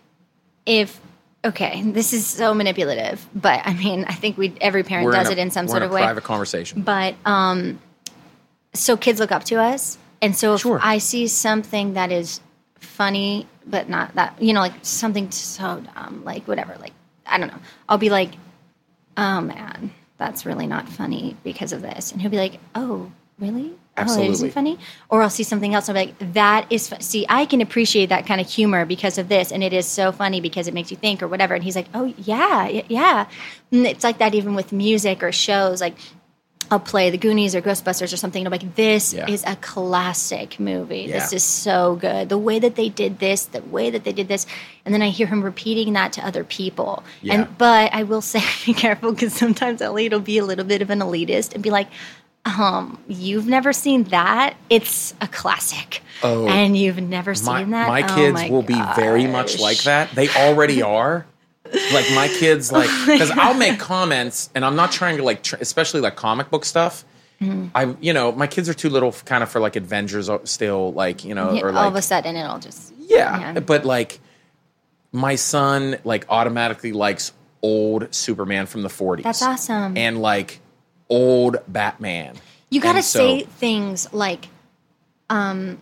if 0.66 0.98
okay, 1.44 1.82
this 1.84 2.14
is 2.14 2.26
so 2.26 2.54
manipulative, 2.54 3.28
but 3.36 3.60
I 3.66 3.74
mean, 3.74 4.06
I 4.08 4.14
think 4.14 4.38
we 4.38 4.54
every 4.62 4.84
parent 4.84 5.12
does 5.12 5.28
a, 5.28 5.34
it 5.34 5.38
in 5.40 5.52
some 5.52 5.66
we're 5.66 5.72
sort 5.72 5.84
of 5.84 5.92
way. 5.92 6.02
private 6.04 6.24
conversation. 6.24 6.84
But 6.84 7.16
um, 7.26 7.80
so 8.76 8.98
kids 8.98 9.20
look 9.20 9.32
up 9.32 9.44
to 9.46 9.56
us, 9.56 9.98
and 10.22 10.36
so 10.36 10.56
if 10.56 10.62
Sure. 10.62 10.80
I 10.82 10.98
see 11.00 11.28
something 11.28 11.94
that 11.94 12.12
is 12.12 12.40
funny 12.80 13.48
but 13.66 13.90
not 13.90 14.14
that 14.16 14.40
you 14.42 14.54
know 14.54 14.60
like 14.60 14.74
something 14.84 15.30
so 15.32 15.82
dumb 15.96 16.22
like 16.24 16.48
whatever 16.48 16.76
like 16.80 16.94
I 17.26 17.38
don't 17.38 17.48
know 17.48 17.60
I'll 17.90 17.98
be 17.98 18.10
like 18.10 18.32
oh 19.18 19.42
man 19.42 19.92
that's 20.18 20.46
really 20.46 20.68
not 20.68 20.88
funny 20.88 21.36
because 21.44 21.74
of 21.74 21.82
this 21.82 22.12
and 22.12 22.22
he'll 22.22 22.32
be 22.32 22.38
like 22.38 22.60
oh 22.76 23.12
really 23.40 23.72
oh 23.98 24.02
it 24.02 24.02
Absolutely. 24.02 24.34
isn't 24.34 24.52
funny 24.52 24.78
or 25.10 25.22
I'll 25.24 25.30
see 25.30 25.44
something 25.44 25.74
else 25.74 25.90
and 25.90 25.98
I'll 25.98 26.06
be 26.06 26.12
like 26.12 26.34
that 26.34 26.72
is 26.72 26.88
fu-. 26.88 26.96
see 27.00 27.26
I 27.28 27.46
can 27.46 27.60
appreciate 27.62 28.08
that 28.10 28.26
kind 28.28 28.40
of 28.40 28.48
humor 28.48 28.86
because 28.86 29.18
of 29.18 29.30
this 29.30 29.52
and 29.52 29.64
it 29.64 29.74
is 29.74 29.86
so 29.88 30.12
funny 30.12 30.42
because 30.42 30.68
it 30.68 30.74
makes 30.74 30.92
you 30.92 30.98
think 30.98 31.24
or 31.24 31.28
whatever 31.28 31.56
and 31.56 31.64
he's 31.64 31.76
like 31.76 31.88
oh 31.94 32.14
yeah 32.20 32.68
yeah 32.88 33.28
and 33.72 33.88
it's 33.88 34.04
like 34.04 34.20
that 34.20 34.36
even 34.36 34.54
with 34.54 34.72
music 34.72 35.24
or 35.24 35.32
shows 35.32 35.82
like 35.82 35.96
I'll 36.72 36.80
play 36.80 37.10
The 37.10 37.18
Goonies 37.18 37.56
or 37.56 37.62
Ghostbusters 37.62 38.12
or 38.14 38.18
something. 38.18 38.46
And 38.46 38.54
I'm 38.54 38.60
like, 38.60 38.76
this 38.76 39.14
Yeah. 39.14 39.30
is 39.30 39.44
a 39.46 39.56
classic 39.58 40.60
movie. 40.60 41.08
This 41.08 41.32
is 41.34 41.44
so 41.44 41.96
good. 41.96 42.30
The 42.30 42.38
way 42.38 42.60
that 42.60 42.76
they 42.76 42.90
did 42.90 43.20
this, 43.20 43.46
the 43.46 43.62
way 43.62 43.90
that 43.92 44.04
they 44.04 44.14
did 44.14 44.28
this, 44.28 44.46
and 44.84 44.94
then 44.94 45.02
I 45.02 45.10
hear 45.10 45.28
him 45.28 45.42
repeating 45.42 45.94
that 45.94 46.14
to 46.14 46.26
other 46.26 46.44
people. 46.44 47.04
Yeah. 47.22 47.34
And 47.34 47.58
but 47.58 47.94
I 47.94 48.04
will 48.04 48.22
say, 48.34 48.42
be 48.66 48.74
careful 48.74 49.12
because 49.12 49.34
sometimes 49.34 49.82
Elliot 49.82 50.12
will 50.14 50.20
be 50.20 50.38
a 50.38 50.46
little 50.46 50.66
bit 50.66 50.82
of 50.82 50.90
an 50.90 51.00
elitist 51.00 51.54
and 51.54 51.62
be 51.64 51.70
like, 51.70 51.88
um, 52.46 53.00
you've 53.08 53.48
never 53.48 53.74
seen 53.74 54.04
that? 54.06 54.56
It's 54.70 55.16
a 55.22 55.28
classic. 55.28 56.02
Oh. 56.24 56.48
and 56.48 56.78
you've 56.78 57.02
never 57.02 57.32
my, 57.32 57.34
seen 57.62 57.72
that? 57.72 57.88
my 57.88 58.02
Oh 58.04 58.16
kids 58.16 58.34
my 58.36 58.50
will 58.50 58.62
be 58.62 58.80
very 58.96 59.28
much 59.28 59.60
like 59.60 59.80
that. 59.84 60.12
They 60.16 60.30
already 60.30 60.82
are. 60.82 61.26
Like 61.94 62.06
my 62.14 62.28
kids, 62.28 62.72
like 62.72 62.90
Oh 62.92 63.06
because 63.12 63.32
I'll 63.32 63.54
make 63.54 63.80
comments, 63.80 64.50
and 64.56 64.64
I'm 64.66 64.76
not 64.76 64.92
trying 64.92 65.18
to 65.18 65.24
like, 65.24 65.44
tr- 65.44 65.58
especially 65.60 66.02
like 66.02 66.16
comic 66.16 66.50
book 66.50 66.66
stuff. 66.66 67.04
Mm-hmm. 67.42 67.68
I, 67.76 67.96
you 68.00 68.14
know, 68.14 68.32
my 68.32 68.48
kids 68.48 68.70
are 68.70 68.74
too 68.74 68.90
little, 68.90 69.12
kind 69.12 69.44
of 69.44 69.50
for 69.50 69.60
like 69.60 69.76
Avengers 69.76 70.30
uh, 70.30 70.40
still, 70.46 70.94
like 70.94 71.26
you 71.26 71.36
know, 71.36 71.52
Yeah, 71.54 71.62
or 71.64 71.72
all 71.76 71.88
of 71.88 71.96
a 71.96 72.02
sudden 72.02 72.36
it'll 72.36 72.60
just 72.60 72.94
yeah, 72.98 73.54
Yeah. 73.54 73.60
but 73.60 73.84
like 73.86 74.20
my 75.12 75.36
son 75.36 75.98
like 76.04 76.26
automatically 76.30 76.92
likes 76.94 77.34
old 77.62 78.14
Superman 78.14 78.66
from 78.68 78.84
the 78.84 78.90
40s. 78.90 79.24
That's 79.24 79.42
awesome. 79.42 79.98
And 79.98 80.22
like 80.22 80.60
old 81.10 81.58
Batman. 81.68 82.36
You 82.70 82.80
got 82.82 82.94
to 82.94 83.04
so- 83.04 83.20
say 83.20 83.44
things 83.44 84.12
like, 84.14 84.48
um, 85.30 85.82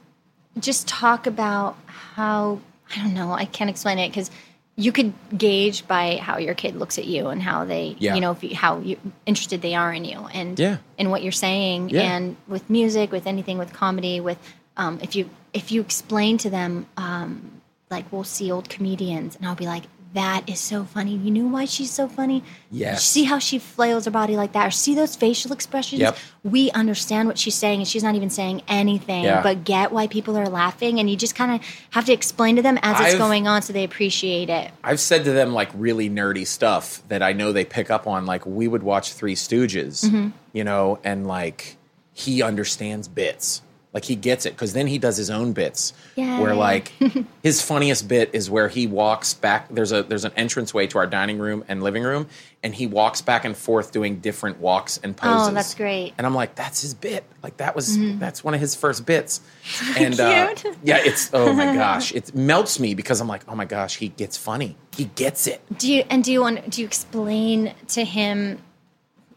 just 0.59 0.87
talk 0.87 1.27
about 1.27 1.77
how 1.85 2.59
I 2.95 2.97
don't 3.01 3.13
know. 3.13 3.31
I 3.31 3.45
can't 3.45 3.69
explain 3.69 3.97
it 3.99 4.09
because 4.09 4.29
you 4.75 4.91
could 4.91 5.13
gauge 5.37 5.87
by 5.87 6.17
how 6.17 6.37
your 6.37 6.55
kid 6.55 6.75
looks 6.75 6.97
at 6.97 7.05
you 7.05 7.27
and 7.27 7.41
how 7.43 7.63
they, 7.63 7.95
Yeah. 7.99 8.15
you 8.15 8.21
know, 8.21 8.31
if 8.31 8.43
you, 8.43 8.55
how 8.55 8.79
you, 8.79 8.97
interested 9.25 9.61
they 9.61 9.75
are 9.75 9.93
in 9.93 10.03
you 10.03 10.27
and 10.33 10.57
Yeah. 10.57 10.77
in 10.97 11.11
what 11.11 11.21
you're 11.21 11.31
saying. 11.31 11.89
Yeah. 11.89 12.01
And 12.01 12.37
with 12.47 12.69
music, 12.69 13.11
with 13.11 13.27
anything, 13.27 13.57
with 13.59 13.71
comedy, 13.71 14.19
with 14.19 14.39
um, 14.75 14.99
if 15.03 15.15
you 15.15 15.29
if 15.53 15.71
you 15.71 15.81
explain 15.81 16.39
to 16.39 16.49
them, 16.49 16.87
um, 16.97 17.61
like 17.91 18.11
we'll 18.11 18.23
see 18.23 18.51
old 18.51 18.69
comedians, 18.69 19.35
and 19.35 19.45
I'll 19.47 19.55
be 19.55 19.67
like. 19.67 19.83
That 20.13 20.47
is 20.47 20.59
so 20.59 20.83
funny. 20.83 21.15
You 21.15 21.31
know 21.31 21.47
why 21.47 21.65
she's 21.65 21.89
so 21.89 22.07
funny? 22.07 22.43
Yes. 22.69 23.03
See 23.03 23.23
how 23.23 23.39
she 23.39 23.57
flails 23.57 24.05
her 24.05 24.11
body 24.11 24.35
like 24.37 24.53
that, 24.53 24.67
or 24.67 24.71
see 24.71 24.93
those 24.93 25.15
facial 25.15 25.51
expressions? 25.51 26.01
Yep. 26.01 26.17
we 26.43 26.69
understand 26.71 27.27
what 27.27 27.37
she's 27.39 27.55
saying 27.55 27.79
and 27.79 27.87
she's 27.87 28.03
not 28.03 28.15
even 28.15 28.29
saying 28.29 28.61
anything 28.67 29.23
Yeah. 29.23 29.41
but 29.41 29.63
get 29.63 29.91
why 29.91 30.07
people 30.07 30.37
are 30.37 30.49
laughing 30.49 30.99
and 30.99 31.09
you 31.09 31.15
just 31.15 31.35
kind 31.35 31.55
of 31.55 31.67
have 31.91 32.05
to 32.05 32.13
explain 32.13 32.57
to 32.57 32.61
them 32.61 32.77
as 32.81 32.99
it's 32.99 33.09
I've- 33.11 33.17
going 33.17 33.47
on 33.47 33.61
so 33.61 33.71
they 33.73 33.85
appreciate 33.85 34.49
it 34.49 34.69
I've 34.83 34.99
said 34.99 35.23
to 35.23 35.31
them 35.31 35.53
like 35.53 35.69
really 35.73 36.09
nerdy 36.09 36.45
stuff 36.45 37.01
that 37.07 37.23
I 37.23 37.31
know 37.33 37.51
they 37.53 37.63
pick 37.65 37.89
up 37.89 38.05
on. 38.07 38.25
Like 38.25 38.45
we 38.45 38.67
would 38.67 38.83
watch 38.83 39.13
Three 39.13 39.35
Stooges, 39.35 40.03
Mm-hmm. 40.05 40.29
you 40.51 40.63
know, 40.65 40.99
and 41.03 41.25
like 41.25 41.77
he 42.11 42.43
understands 42.43 43.07
bits. 43.07 43.61
Like 43.93 44.05
he 44.05 44.15
gets 44.15 44.45
it 44.47 44.53
because 44.53 44.73
then 44.73 44.87
he 44.87 44.97
does 44.97 45.17
his 45.17 45.29
own 45.29 45.53
bits. 45.53 45.93
Yay. 46.15 46.39
Where 46.41 46.55
like 46.55 46.91
his 47.43 47.61
funniest 47.61 48.07
bit 48.07 48.31
is 48.33 48.49
where 48.49 48.67
he 48.67 48.87
walks 48.87 49.33
back. 49.35 49.69
There's 49.69 49.91
a 49.91 50.01
there's 50.01 50.25
an 50.25 50.31
entranceway 50.35 50.87
to 50.87 50.97
our 50.97 51.05
dining 51.05 51.37
room 51.37 51.63
and 51.67 51.83
living 51.83 52.01
room, 52.03 52.27
and 52.63 52.73
he 52.73 52.87
walks 52.87 53.21
back 53.21 53.45
and 53.45 53.55
forth 53.55 53.91
doing 53.91 54.19
different 54.19 54.59
walks 54.59 54.99
and 55.03 55.15
poses. 55.15 55.47
Oh, 55.49 55.51
that's 55.53 55.75
great. 55.75 56.13
And 56.17 56.25
I'm 56.25 56.33
like, 56.33 56.55
that's 56.55 56.81
his 56.81 56.95
bit. 56.95 57.23
Like 57.43 57.57
that 57.57 57.75
was 57.75 57.97
that's 58.19 58.43
one 58.43 58.53
of 58.55 58.59
his 58.59 58.73
first 58.75 59.05
bits. 59.05 59.41
And 59.97 60.19
uh, 60.19 60.47
Mm-hmm. 60.53 60.79
Yeah, 60.83 60.97
it's 60.99 61.29
oh 61.33 61.53
my 61.53 61.75
gosh, 61.75 62.13
it 62.13 62.33
melts 62.33 62.79
me 62.79 62.95
because 62.95 63.21
I'm 63.21 63.27
like, 63.27 63.43
oh 63.47 63.55
my 63.55 63.65
gosh, 63.65 63.97
he 63.97 64.07
gets 64.09 64.37
funny. 64.37 64.75
He 64.95 65.05
gets 65.05 65.45
it. 65.47 65.61
do 65.77 65.91
you 65.91 66.03
and 66.09 66.23
do 66.23 66.31
you 66.31 66.41
want 66.41 66.69
do 66.69 66.81
you 66.81 66.87
explain 66.87 67.73
to 67.89 68.03
him 68.03 68.59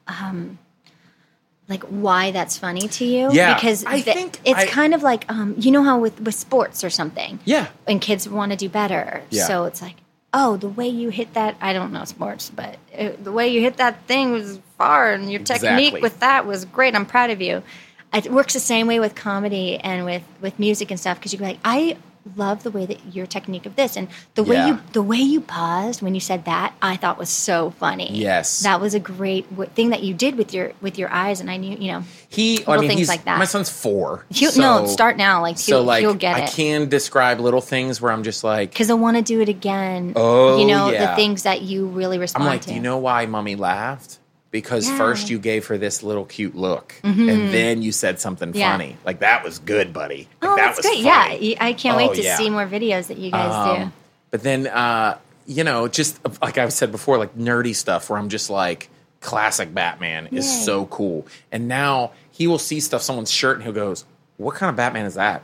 um 0.09 0.59
like 1.69 1.83
why 1.85 2.31
that's 2.31 2.57
funny 2.59 2.87
to 2.89 3.05
you 3.05 3.31
Yeah, 3.33 3.55
because 3.55 3.85
I 3.85 4.01
th- 4.01 4.17
think 4.17 4.41
it's 4.45 4.61
I- 4.61 4.67
kind 4.67 4.95
of 4.95 5.03
like 5.03 5.25
um 5.31 5.55
you 5.59 5.71
know 5.71 5.83
how 5.83 5.99
with 5.99 6.21
with 6.21 6.35
sports 6.35 6.85
or 6.85 6.91
something 6.91 7.39
Yeah. 7.45 7.67
and 7.87 8.01
kids 8.01 8.29
want 8.29 8.53
to 8.53 8.57
do 8.59 8.69
better. 8.69 9.23
Yeah. 9.31 9.47
So 9.47 9.65
it's 9.65 9.83
like, 9.83 9.97
oh, 10.33 10.57
the 10.57 10.69
way 10.69 10.89
you 10.89 11.09
hit 11.11 11.35
that, 11.35 11.57
I 11.61 11.73
don't 11.73 11.93
know 11.93 12.05
sports, 12.05 12.51
but 12.55 12.77
uh 12.97 13.11
the 13.23 13.33
way 13.33 13.49
you 13.49 13.61
hit 13.61 13.77
that 13.79 14.03
thing 14.07 14.33
was 14.33 14.61
far 14.79 15.13
and 15.13 15.31
your 15.31 15.41
Exactly. 15.41 15.69
technique 15.69 16.03
with 16.03 16.21
that 16.21 16.47
was 16.47 16.65
great. 16.67 16.95
I'm 16.95 17.07
proud 17.07 17.31
of 17.31 17.41
you. 17.41 17.63
It 18.15 18.31
works 18.31 18.53
the 18.55 18.61
same 18.61 18.87
way 18.87 19.01
with 19.01 19.15
comedy 19.15 19.77
and 19.79 20.05
with, 20.05 20.23
with 20.41 20.59
music 20.59 20.91
and 20.91 20.99
stuff 21.01 21.19
because 21.19 21.33
you 21.33 21.39
can 21.39 21.47
be 21.49 21.53
like, 21.55 21.61
I 21.65 21.97
love 22.35 22.63
the 22.65 22.71
way 22.71 22.87
that 22.87 23.15
your 23.15 23.27
technique 23.27 23.67
of 23.67 23.77
this 23.77 23.97
and 23.97 24.09
the 24.35 24.43
way 24.43 24.57
Yeah. 24.57 24.67
you 24.69 24.79
the 24.93 25.03
way 25.03 25.19
you 25.19 25.41
paused 25.41 26.03
when 26.03 26.15
you 26.15 26.21
said 26.21 26.45
that 26.47 26.75
I 26.83 26.97
thought 26.97 27.19
was 27.19 27.29
so 27.31 27.71
funny. 27.79 28.11
Yes. 28.13 28.61
that 28.61 28.81
was 28.81 28.95
a 28.95 28.99
great 29.01 29.49
w- 29.51 29.71
thing 29.71 29.91
that 29.91 30.03
you 30.03 30.13
did 30.15 30.37
with 30.37 30.53
your 30.53 30.73
with 30.81 30.99
your 30.99 31.11
eyes, 31.13 31.41
and 31.41 31.51
I 31.51 31.57
knew 31.57 31.77
you 31.77 31.93
know 31.93 32.03
He, 32.29 32.65
I 32.65 32.71
Little 32.73 32.83
mean, 32.89 32.97
things 32.97 33.09
like 33.09 33.25
that. 33.27 33.39
my 33.39 33.45
son's 33.45 33.71
four. 33.71 34.25
he'll, 34.31 34.51
so, 34.51 34.61
no 34.61 34.87
start 34.87 35.17
now 35.17 35.41
like 35.43 35.57
he'll, 35.57 35.79
so 35.79 35.83
like 35.83 36.01
he'll 36.01 36.15
get 36.15 36.37
I 36.37 36.41
it. 36.45 36.51
can 36.51 36.89
describe 36.89 37.39
little 37.41 37.61
things 37.61 38.01
where 38.01 38.11
I'm 38.13 38.23
just 38.25 38.43
like, 38.43 38.71
because 38.71 38.91
I 38.91 38.95
want 38.95 39.17
to 39.19 39.23
do 39.23 39.41
it 39.41 39.49
again. 39.49 40.13
Oh, 40.17 40.59
you 40.59 40.67
know 40.67 40.91
yeah. 40.91 41.11
the 41.11 41.17
things 41.17 41.45
that 41.45 41.63
you 41.63 41.87
really 41.87 42.19
respond. 42.19 42.43
To. 42.43 42.49
I'm 42.49 42.53
like, 42.55 42.63
to. 42.63 42.69
do 42.69 42.75
you 42.75 42.81
know 42.81 42.99
why 42.99 43.27
mommy 43.27 43.57
laughed? 43.57 44.19
Because 44.53 44.87
Yeah. 44.87 44.93
Mm-hmm. 44.93 44.99
first 44.99 45.31
you 45.31 45.39
gave 45.39 45.67
her 45.67 45.77
this 45.77 46.03
little 46.03 46.25
cute 46.25 46.55
look, 46.55 46.95
and 47.03 47.53
then 47.53 47.83
you 47.83 47.93
said 47.93 48.21
something 48.21 48.53
Yeah. 48.55 48.73
funny. 48.73 48.97
Like 49.05 49.19
that 49.21 49.45
was 49.45 49.59
good, 49.59 49.93
buddy. 49.93 50.29
Like, 50.41 50.51
Oh, 50.51 50.57
that 50.57 50.65
that's 50.67 50.77
was 50.79 50.87
great! 50.87 50.99
Yeah, 51.01 51.57
i 51.61 51.73
can't 51.73 51.95
Oh, 51.95 51.99
wait 51.99 52.15
to 52.17 52.23
yeah. 52.23 52.37
see 52.37 52.49
more 52.49 52.67
videos 52.67 53.09
that 53.09 53.19
you 53.19 53.31
guys 53.31 53.77
do. 53.79 53.83
Um, 53.83 53.93
But 54.31 54.43
then, 54.43 54.67
uh, 54.69 55.19
you 55.47 55.63
know, 55.65 55.89
just 55.89 56.19
like 56.43 56.59
I've 56.59 56.73
said 56.73 56.91
before, 56.93 57.19
like 57.19 57.37
nerdy 57.37 57.75
stuff 57.75 58.09
where 58.11 58.19
I'm 58.19 58.29
just 58.29 58.49
like, 58.51 58.89
classic 59.21 59.73
Batman 59.75 60.29
is 60.33 60.65
so 60.65 60.87
cool. 60.87 61.27
And 61.51 61.69
now 61.69 62.13
he 62.31 62.47
will 62.47 62.59
see 62.59 62.81
stuff, 62.81 63.03
someone's 63.03 63.31
shirt, 63.31 63.57
and 63.57 63.65
he'll 63.65 63.73
goes, 63.73 64.05
"What 64.37 64.55
kind 64.57 64.71
of 64.71 64.77
Batman 64.77 65.07
is 65.07 65.15
that?" 65.15 65.43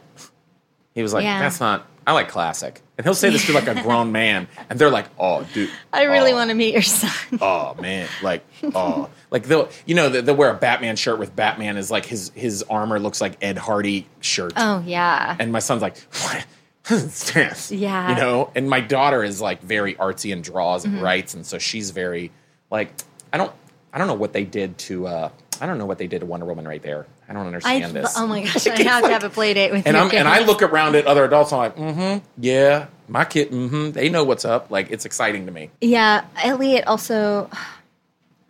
He 0.94 1.02
was 1.02 1.12
like. 1.12 1.24
"That's 1.24 1.58
not. 1.60 1.86
I 2.06 2.12
like 2.12 2.28
classic." 2.28 2.81
And 2.98 3.07
he'll 3.07 3.14
say 3.14 3.31
this 3.31 3.46
to 3.46 3.52
like 3.55 3.68
a 3.68 3.83
grown 3.83 4.12
man, 4.20 4.48
and 4.68 4.78
they're 4.78 4.90
like, 4.90 5.07
"Oh, 5.18 5.46
dude, 5.55 5.70
I 5.92 6.02
really 6.02 6.33
oh, 6.33 6.37
want 6.37 6.50
to 6.50 6.55
meet 6.55 6.72
your 6.74 6.83
son. 6.83 7.38
Oh 7.40 7.74
man, 7.81 8.07
like 8.22 8.44
oh, 8.74 9.09
like 9.31 9.44
they'll 9.44 9.70
you 9.87 9.94
know 9.94 10.09
they'll, 10.11 10.37
wear 10.37 10.50
a 10.50 10.55
Batman 10.55 10.96
shirt 10.96 11.18
with 11.18 11.35
Batman 11.35 11.78
is 11.78 11.90
like 11.90 12.05
his 12.05 12.31
his 12.35 12.62
armor 12.64 12.98
looks 12.98 13.20
like 13.20 13.38
Ed 13.42 13.57
Hardy 13.57 14.07
shirt. 14.20 14.52
oh 14.57 14.83
yeah, 14.87 15.35
And 15.38 15.52
my 15.52 15.59
son's 15.61 15.81
like, 15.83 15.96
what? 16.22 16.46
Yeah. 17.70 18.11
You 18.11 18.16
know, 18.16 18.50
and 18.55 18.68
my 18.68 18.81
daughter 18.81 19.22
is 19.22 19.40
like 19.40 19.62
very 19.62 19.94
artsy 19.94 20.33
and 20.33 20.42
draws 20.42 20.85
Mm-hmm. 20.85 20.94
and 20.96 21.02
writes, 21.02 21.35
and 21.35 21.46
so 21.46 21.59
she's 21.59 21.90
very 21.90 22.31
like 22.70 22.92
I 23.33 23.38
don't 23.38 23.52
I 23.92 23.98
don't 23.98 24.09
know 24.09 24.14
what 24.14 24.33
they 24.33 24.44
did 24.44 24.76
to 24.78 25.07
uh 25.07 25.31
I 25.61 25.66
don't 25.66 25.78
know 25.78 25.87
what 25.87 25.98
they 25.98 26.09
did 26.09 26.20
to 26.20 26.26
Wonder 26.26 26.44
Woman 26.46 26.66
right 26.66 26.83
there. 26.83 27.07
I 27.32 27.34
don't 27.34 27.44
I 27.44 27.46
understand 27.46 27.92
this. 27.94 28.14
oh 28.18 28.26
my 28.26 28.42
gosh, 28.44 28.66
I 28.66 28.82
have 28.82 29.04
to 29.04 29.10
have 29.10 29.24
a 29.24 29.30
play 29.30 29.54
date 29.54 29.72
with 29.72 29.86
and 29.86 29.96
your 29.96 30.04
I'm 30.04 30.14
and 30.14 30.28
I 30.28 30.44
look 30.44 30.60
around 30.60 30.96
at 30.96 31.06
other 31.06 31.24
adults. 31.24 31.50
I'm 31.52 31.58
like, 31.58 31.76
mm-hmm, 31.76 32.24
yeah, 32.36 32.88
my 33.08 33.24
kid, 33.24 33.50
mm-hmm, 33.50 33.92
they 33.92 34.10
know 34.10 34.22
what's 34.24 34.44
up. 34.44 34.70
Like 34.70 34.90
it's 34.90 35.06
exciting 35.06 35.46
to 35.46 35.52
me. 35.52 35.70
Yeah, 35.80 36.24
Elliot 36.42 36.86
also, 36.86 37.48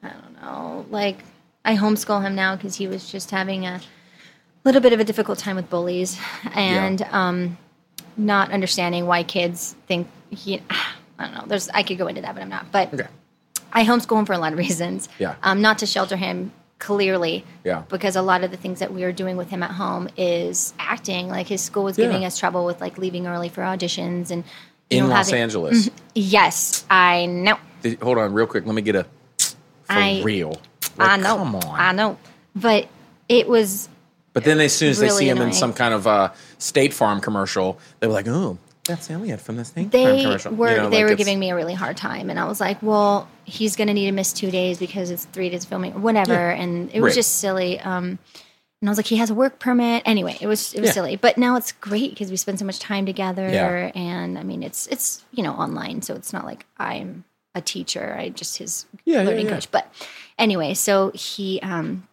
I 0.03 0.09
don't 0.09 0.43
know, 0.43 0.85
like 0.91 1.19
I 1.65 1.77
homeschool 1.77 2.23
him 2.23 2.35
now 2.35 2.57
because 2.57 2.75
he 2.75 2.89
was 2.89 3.09
just 3.11 3.31
having 3.31 3.67
a 3.67 3.81
little 4.65 4.81
bit 4.81 4.93
of 4.93 4.99
a 4.99 5.05
difficult 5.05 5.39
time 5.39 5.55
with 5.55 5.71
bullies 5.71 6.19
and 6.53 7.03
um, 7.03 7.59
not 8.17 8.51
understanding 8.51 9.07
why 9.07 9.23
kids 9.23 9.77
think 9.87 10.09
he. 10.31 10.61
I 11.19 11.27
don't 11.27 11.35
know. 11.35 11.45
There's 11.47 11.69
I 11.69 11.85
could 11.85 11.99
go 11.99 12.09
into 12.09 12.23
that, 12.23 12.35
but 12.35 12.43
I'm 12.43 12.49
not. 12.49 12.73
But 12.73 12.93
Okay. 12.93 13.07
I 13.73 13.85
homeschool 13.85 14.19
him 14.19 14.27
for 14.27 14.33
a 14.33 14.39
lot 14.39 14.53
of 14.53 14.59
reasons. 14.59 15.09
Yeah. 15.21 15.37
Um, 15.41 15.63
not 15.63 15.79
to 15.79 15.87
shelter 15.87 16.17
him 16.17 16.51
clearly. 16.83 17.45
Yeah. 17.65 17.85
Because 17.89 18.17
a 18.17 18.23
lot 18.23 18.43
of 18.43 18.51
the 18.51 18.57
things 18.57 18.81
that 18.81 18.93
we 18.93 19.05
are 19.05 19.13
doing 19.13 19.37
with 19.37 19.49
him 19.51 19.63
at 19.63 19.71
home 19.71 20.09
is 20.17 20.75
acting. 20.81 21.29
Like 21.29 21.47
his 21.47 21.61
school 21.63 21.85
was 21.85 21.97
Yeah. 21.97 22.07
giving 22.07 22.25
us 22.25 22.37
trouble 22.37 22.65
with 22.65 22.81
like 22.81 22.99
leaving 22.99 23.27
early 23.29 23.49
for 23.49 23.63
auditions 23.63 24.31
and 24.33 24.43
you 24.91 24.99
In 24.99 25.05
know, 25.05 25.11
Los 25.15 25.29
having-. 25.29 25.43
Angeles. 25.43 25.91
Yes, 26.15 26.85
I 26.91 27.27
know. 27.27 27.57
Did- 27.83 28.03
hold 28.03 28.19
on, 28.19 28.35
real 28.35 28.47
quick. 28.47 28.67
Let 28.67 28.75
me 28.75 28.83
get 28.83 28.97
a 28.97 29.05
for 29.39 29.55
I- 29.95 30.21
real. 30.25 30.61
I 30.99 31.17
know. 31.17 31.37
Come 31.37 31.55
on. 31.55 31.81
I 31.81 31.93
know. 31.93 32.19
But 32.57 32.89
it 33.29 33.49
was 33.49 33.89
But 34.35 34.45
then 34.45 34.61
as 34.61 34.73
soon 34.75 34.91
as 34.91 34.99
they 34.99 35.07
Really 35.07 35.19
see 35.21 35.29
him 35.29 35.39
in 35.41 35.53
some 35.53 35.73
kind 35.73 35.95
of 35.95 36.07
uh, 36.07 36.31
State 36.59 36.93
Farm 36.93 37.21
commercial, 37.21 37.79
they 38.01 38.07
were 38.09 38.13
like, 38.13 38.27
"Oh, 38.29 38.59
that's 38.85 39.11
Elliot 39.11 39.41
from 39.41 39.57
the 39.57 39.65
State 39.65 39.91
Farm 39.91 39.91
they 39.91 40.23
commercial." 40.23 40.53
were 40.55 40.71
You 40.71 40.77
know, 40.77 40.91
they 40.91 41.03
like 41.05 41.11
were 41.13 41.17
giving 41.17 41.39
me 41.39 41.51
a 41.51 41.55
really 41.55 41.75
hard 41.75 41.97
time 41.97 42.31
and 42.31 42.39
I 42.39 42.45
was 42.47 42.61
like, 42.61 42.83
well, 42.83 43.29
he's 43.45 43.77
going 43.77 43.89
to 43.89 43.95
need 43.95 44.07
to 44.07 44.13
miss 44.13 44.33
2 44.33 44.51
days 44.51 44.79
because 44.79 45.11
it's 45.11 45.25
3 45.27 45.51
days 45.51 45.65
of 45.65 45.69
filming 45.71 45.93
or 45.95 46.01
whatever 46.01 46.33
Yeah. 46.33 46.61
and 46.63 46.91
it 46.93 47.01
was 47.01 47.11
Right. 47.13 47.17
just 47.17 47.39
silly 47.39 47.79
um 47.81 48.19
and 48.81 48.89
I 48.89 48.91
was 48.91 48.99
like, 48.99 49.07
he 49.07 49.17
has 49.19 49.31
a 49.31 49.35
work 49.35 49.61
permit. 49.61 50.03
Anyway, 50.07 50.37
it 50.41 50.49
was 50.49 50.75
it 50.75 50.81
was 50.81 50.89
Yeah. 50.89 50.95
silly, 50.95 51.15
but 51.17 51.39
now 51.39 51.55
it's 51.55 51.71
great 51.71 52.11
because 52.11 52.31
we 52.33 52.37
spend 52.37 52.59
so 52.59 52.65
much 52.65 52.81
time 52.81 53.07
together, 53.07 53.49
Yeah. 53.49 53.93
and 53.95 54.37
I 54.37 54.43
mean, 54.43 54.65
it's 54.65 54.89
it's 54.89 55.25
you 55.31 55.45
know 55.45 55.53
online, 55.53 56.03
so 56.03 56.15
it's 56.17 56.33
not 56.33 56.45
like 56.45 56.67
I'm 56.79 57.23
a 57.55 57.61
teacher. 57.61 58.17
I 58.19 58.31
just 58.31 58.59
his 58.59 58.87
Yeah, 59.05 59.23
yeah, 59.23 59.29
learning 59.29 59.47
yeah. 59.47 59.53
coach. 59.53 59.71
But 59.71 59.87
anyway, 60.37 60.75
so 60.75 61.13
he 61.15 61.61
um, 61.63 62.09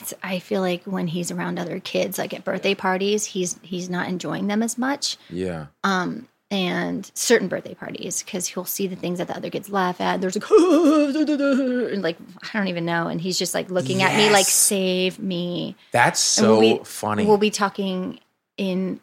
it's 0.00 0.14
I 0.22 0.38
feel 0.38 0.60
like 0.60 0.84
when 0.84 1.06
he's 1.06 1.30
around 1.30 1.58
other 1.58 1.80
kids, 1.80 2.18
like 2.18 2.34
at 2.34 2.44
birthday 2.44 2.74
parties, 2.74 3.24
he's 3.24 3.58
he's 3.62 3.88
not 3.88 4.08
enjoying 4.08 4.46
them 4.46 4.62
as 4.62 4.76
much. 4.76 5.16
Yeah. 5.28 5.66
Um, 5.84 6.28
and 6.50 7.10
certain 7.14 7.46
birthday 7.46 7.74
parties 7.74 8.22
because 8.22 8.48
he'll 8.48 8.64
see 8.64 8.88
the 8.88 8.96
things 8.96 9.18
that 9.18 9.28
the 9.28 9.36
other 9.36 9.50
kids 9.50 9.70
laugh 9.70 10.00
at. 10.00 10.20
There's 10.20 10.34
like, 10.34 10.50
and 10.50 12.02
like 12.02 12.16
I 12.42 12.58
don't 12.58 12.68
even 12.68 12.84
know, 12.84 13.06
and 13.06 13.20
he's 13.20 13.38
just 13.38 13.54
like 13.54 13.70
looking 13.70 14.02
at 14.02 14.16
me 14.16 14.30
like, 14.30 14.46
"Save 14.46 15.18
me." 15.18 15.76
That's 15.92 16.18
so 16.20 16.58
we'll 16.58 16.78
be- 16.78 16.84
funny. 16.84 17.24
We'll 17.24 17.38
be 17.38 17.50
talking 17.50 18.18
in 18.56 19.00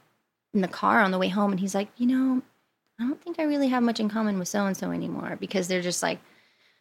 in 0.53 0.61
the 0.61 0.67
car 0.67 0.99
on 0.99 1.11
the 1.11 1.17
way 1.17 1.29
home, 1.29 1.51
and 1.51 1.59
he's 1.59 1.73
like, 1.73 1.87
"You 1.95 2.07
know, 2.07 2.41
I 2.99 3.03
don't 3.03 3.21
think 3.21 3.39
I 3.39 3.43
really 3.43 3.69
have 3.69 3.81
much 3.83 3.99
in 3.99 4.09
common 4.09 4.37
with 4.39 4.49
so 4.49 4.65
and 4.65 4.75
so 4.75 4.91
anymore 4.91 5.37
because 5.39 5.67
they're 5.67 5.81
just 5.81 6.03
like." 6.03 6.19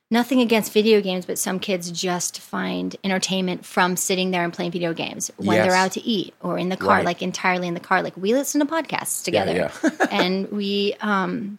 Nothing 0.09 0.41
against 0.41 0.73
video 0.73 1.01
games, 1.01 1.27
but 1.27 1.37
some 1.37 1.59
kids 1.59 1.91
just 1.91 2.39
find 2.39 2.95
entertainment 3.03 3.65
from 3.67 3.97
sitting 3.97 4.31
there 4.31 4.45
and 4.45 4.53
playing 4.53 4.71
video 4.71 4.93
games 4.95 5.33
when 5.37 5.57
Yes. 5.57 5.67
they're 5.67 5.75
out 5.77 5.93
to 5.93 6.03
eat 6.05 6.33
or 6.41 6.59
in 6.59 6.69
the 6.69 6.77
car, 6.77 6.99
Right. 6.99 7.05
like 7.05 7.23
entirely 7.23 7.67
in 7.67 7.75
the 7.75 7.81
car. 7.81 8.03
Like 8.03 8.17
we 8.17 8.33
listen 8.33 8.61
to 8.61 8.67
podcasts 8.67 9.25
together 9.25 9.53
yeah. 9.83 9.91
and 10.13 10.49
we 10.53 10.95
um 11.01 11.59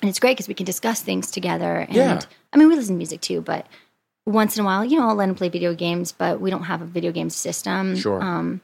and 0.00 0.08
it's 0.08 0.20
great 0.20 0.36
because 0.36 0.46
we 0.46 0.54
can 0.54 0.64
discuss 0.64 1.00
things 1.02 1.28
together 1.28 1.78
and 1.88 1.94
Yeah. 1.96 2.20
i 2.52 2.56
mean 2.56 2.68
we 2.68 2.76
listen 2.76 2.94
to 2.94 2.98
music 2.98 3.20
too 3.20 3.40
but 3.40 3.66
once 4.26 4.56
in 4.56 4.62
a 4.62 4.64
while 4.64 4.84
you 4.84 4.96
know 4.96 5.08
i'll 5.08 5.16
let 5.16 5.28
him 5.28 5.34
play 5.34 5.48
video 5.48 5.74
games 5.74 6.12
but 6.12 6.40
we 6.40 6.50
don't 6.50 6.62
have 6.64 6.80
a 6.82 6.84
video 6.84 7.10
game 7.10 7.30
system 7.30 7.96
Sure. 7.96 8.22
um 8.22 8.60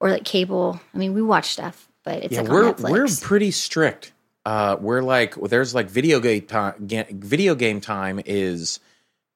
or 0.00 0.08
like 0.10 0.24
cable 0.24 0.80
i 0.94 0.96
mean 0.96 1.12
we 1.12 1.20
watch 1.20 1.50
stuff 1.50 1.86
but 2.02 2.24
it's 2.24 2.32
yeah, 2.32 2.40
like 2.40 2.50
we're 2.50 2.72
we're 2.90 3.08
pretty 3.20 3.50
strict. 3.50 4.12
Uh, 4.48 4.76
we're 4.80 5.02
like 5.02 5.34
there's 5.34 5.74
like 5.74 5.90
video 5.90 6.20
game 6.20 6.42
time. 6.46 6.74
Video 7.10 7.54
game 7.54 7.80
time 7.82 8.18
is 8.24 8.80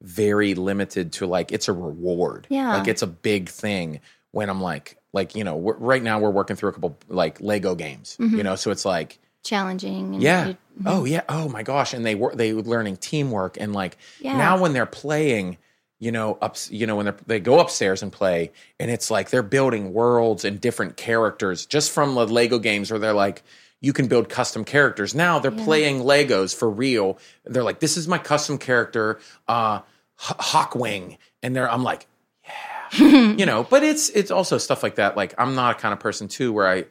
very 0.01 0.55
limited 0.55 1.13
to 1.13 1.27
like 1.27 1.53
it's 1.53 1.69
a 1.69 1.73
reward. 1.73 2.47
Yeah. 2.49 2.79
like 2.79 2.89
it's 2.89 3.03
a 3.03 3.07
big 3.07 3.49
thing. 3.49 4.01
When 4.31 4.49
I'm 4.49 4.63
like 4.63 4.97
like 5.13 5.35
you 5.37 5.45
know 5.45 5.57
we're, 5.57 5.77
right 5.77 6.03
now 6.03 6.19
we're 6.19 6.31
working 6.31 6.57
through 6.57 6.71
a 6.71 6.73
couple 6.73 6.97
like 7.09 7.41
Lego 7.43 7.75
games. 7.75 8.17
Mm-hmm. 8.19 8.37
You 8.39 8.43
know, 8.43 8.57
so 8.57 8.71
it's 8.71 8.87
like 8.87 9.19
challenging 9.45 10.15
and 10.15 10.23
yeah. 10.23 10.47
you- 10.49 10.57
Oh 10.87 11.05
yeah. 11.05 11.23
Oh 11.29 11.49
my 11.51 11.63
gosh. 11.63 11.93
And 11.93 12.07
they 12.07 12.15
were 12.15 12.35
they 12.35 12.55
were 12.55 12.63
learning 12.63 12.97
teamwork 12.97 13.59
and 13.61 13.75
like 13.75 13.99
Yeah. 14.21 14.39
now 14.39 14.59
when 14.63 14.73
they're 14.73 14.87
playing, 14.87 15.59
you 16.01 16.11
know, 16.11 16.39
up 16.41 16.57
you 16.71 16.87
know 16.87 16.97
when 16.97 17.07
they 17.07 17.13
they 17.27 17.41
go 17.41 17.61
upstairs 17.61 18.03
and 18.03 18.11
play, 18.11 18.51
and 18.81 18.91
it's 18.91 19.11
like 19.11 19.29
they're 19.29 19.43
building 19.43 19.93
worlds 19.93 20.47
and 20.47 20.59
different 20.59 20.97
characters 20.97 21.67
just 21.67 21.91
from 21.93 22.15
the 22.15 22.27
Lego 22.27 22.59
games 22.59 22.91
where 22.91 22.99
they're 22.99 23.13
like. 23.13 23.43
You 23.83 23.93
can 23.93 24.07
build 24.09 24.31
custom 24.31 24.65
characters. 24.65 25.15
Now 25.15 25.39
they're 25.39 25.51
playing 25.51 26.01
Legos 26.01 26.57
for 26.57 26.71
real. 26.71 27.19
They're 27.45 27.63
like, 27.65 27.81
"This 27.81 27.99
is 27.99 28.09
my 28.09 28.17
custom 28.17 28.57
character, 28.57 29.19
uh, 29.49 29.81
H- 30.19 30.37
Hawkwing," 30.39 31.19
and 31.43 31.55
they're. 31.55 31.71
I'm 31.71 31.83
like, 31.83 32.07
"Yeah," 32.47 33.33
you 33.37 33.45
know. 33.45 33.65
But 33.65 33.83
it's 33.83 34.09
it's 34.11 34.31
also 34.31 34.57
stuff 34.57 34.83
like 34.83 34.95
that. 34.95 35.17
Like 35.17 35.35
I'm 35.37 35.55
not 35.55 35.77
a 35.77 35.81
kind 35.81 35.93
of 35.93 35.99
person 36.01 36.29
too 36.29 36.53
where 36.53 36.67
I 36.69 36.85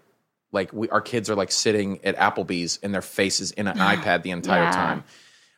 like 0.51 0.73
we 0.73 0.89
our 0.89 0.99
kids 1.01 1.29
are 1.29 1.35
like 1.35 1.51
sitting 1.51 2.03
at 2.03 2.17
Applebee's 2.17 2.77
and 2.83 2.93
their 2.93 3.01
faces 3.01 3.51
in 3.51 3.67
an 3.67 3.77
iPad 3.95 4.23
the 4.23 4.31
entire 4.31 4.63
Yeah. 4.63 4.71
time. 4.71 5.03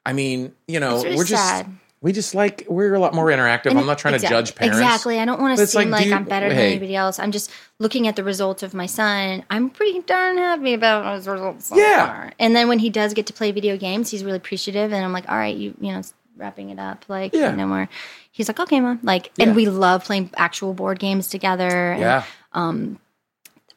I 0.05 0.13
mean, 0.13 0.53
you 0.67 0.79
know, 0.79 1.01
really 1.01 1.15
we're 1.15 1.23
just 1.25 1.43
sad. 1.43 1.67
We 2.03 2.11
just 2.11 2.35
like 2.35 2.65
we're 2.67 2.93
a 2.93 2.99
lot 2.99 3.13
more 3.13 3.27
interactive. 3.27 3.67
And 3.67 3.79
I'm 3.79 3.85
not 3.85 3.97
trying 3.97 4.19
to 4.19 4.27
judge 4.27 4.55
parents. 4.55 4.77
Exactly. 4.77 5.19
I 5.19 5.25
don't 5.25 5.39
want 5.41 5.57
to 5.57 5.65
seem 5.65 5.89
like, 5.89 6.05
like, 6.05 6.13
I'm 6.13 6.25
better 6.25 6.47
hey. 6.49 6.55
than 6.55 6.65
anybody 6.65 6.95
else. 6.97 7.17
I'm 7.17 7.31
just 7.31 7.49
looking 7.79 8.09
at 8.09 8.17
the 8.17 8.25
results 8.25 8.61
of 8.61 8.73
my 8.73 8.87
son. 8.87 9.45
I'm 9.49 9.69
pretty 9.69 10.01
darn 10.01 10.37
happy 10.37 10.73
about 10.73 11.15
his 11.15 11.27
results. 11.29 11.67
So 11.67 11.77
Yeah. 11.77 12.05
far. 12.05 12.33
And 12.39 12.53
then 12.53 12.67
when 12.67 12.79
he 12.79 12.89
does 12.89 13.13
get 13.13 13.27
to 13.27 13.33
play 13.33 13.53
video 13.53 13.77
games, 13.77 14.11
he's 14.11 14.21
really 14.25 14.35
appreciative. 14.35 14.91
And 14.91 15.03
I'm 15.03 15.13
like, 15.13 15.29
all 15.29 15.37
right, 15.37 15.55
you, 15.55 15.75
you 15.79 15.93
know, 15.93 16.01
wrapping 16.35 16.71
it 16.71 16.77
up. 16.79 17.05
Like, 17.07 17.33
Yeah. 17.33 17.55
know, 17.55 17.67
more. 17.67 17.87
He's 18.31 18.49
like, 18.49 18.59
okay, 18.59 18.81
mom. 18.81 18.99
Like, 19.01 19.31
Yeah. 19.37 19.45
and 19.45 19.55
we 19.55 19.67
love 19.67 20.03
playing 20.03 20.29
actual 20.35 20.73
board 20.73 20.99
games 20.99 21.29
together. 21.29 21.93
And, 21.93 22.01
Yeah, 22.01 22.23
Um, 22.51 22.99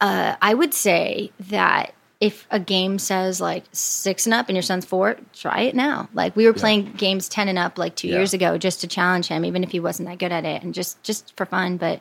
uh, 0.01 0.35
I 0.43 0.53
would 0.53 0.75
say 0.75 1.31
that 1.49 1.95
if 2.21 2.47
a 2.51 2.59
game 2.59 2.99
says 2.99 3.41
like 3.41 3.65
six 3.73 4.27
and 4.27 4.33
up 4.35 4.49
and 4.49 4.57
your 4.57 4.63
son's 4.63 4.85
four, 4.87 5.17
try 5.35 5.63
it 5.63 5.75
now. 5.75 6.09
Like 6.15 6.35
we 6.35 6.47
were 6.47 6.55
playing 6.55 6.93
games 6.93 7.29
ten 7.29 7.49
and 7.49 7.59
up 7.59 7.77
like 7.79 7.95
two 7.95 8.09
Yeah. 8.09 8.17
years 8.17 8.33
ago 8.33 8.57
just 8.59 8.81
to 8.81 8.87
challenge 8.87 9.27
him, 9.29 9.45
even 9.45 9.63
if 9.63 9.71
he 9.71 9.81
wasn't 9.81 10.09
that 10.09 10.19
good 10.19 10.33
at 10.33 10.45
it, 10.45 10.63
and 10.63 10.73
just 10.75 11.03
just 11.03 11.37
for 11.37 11.45
fun. 11.45 11.77
But 11.77 12.01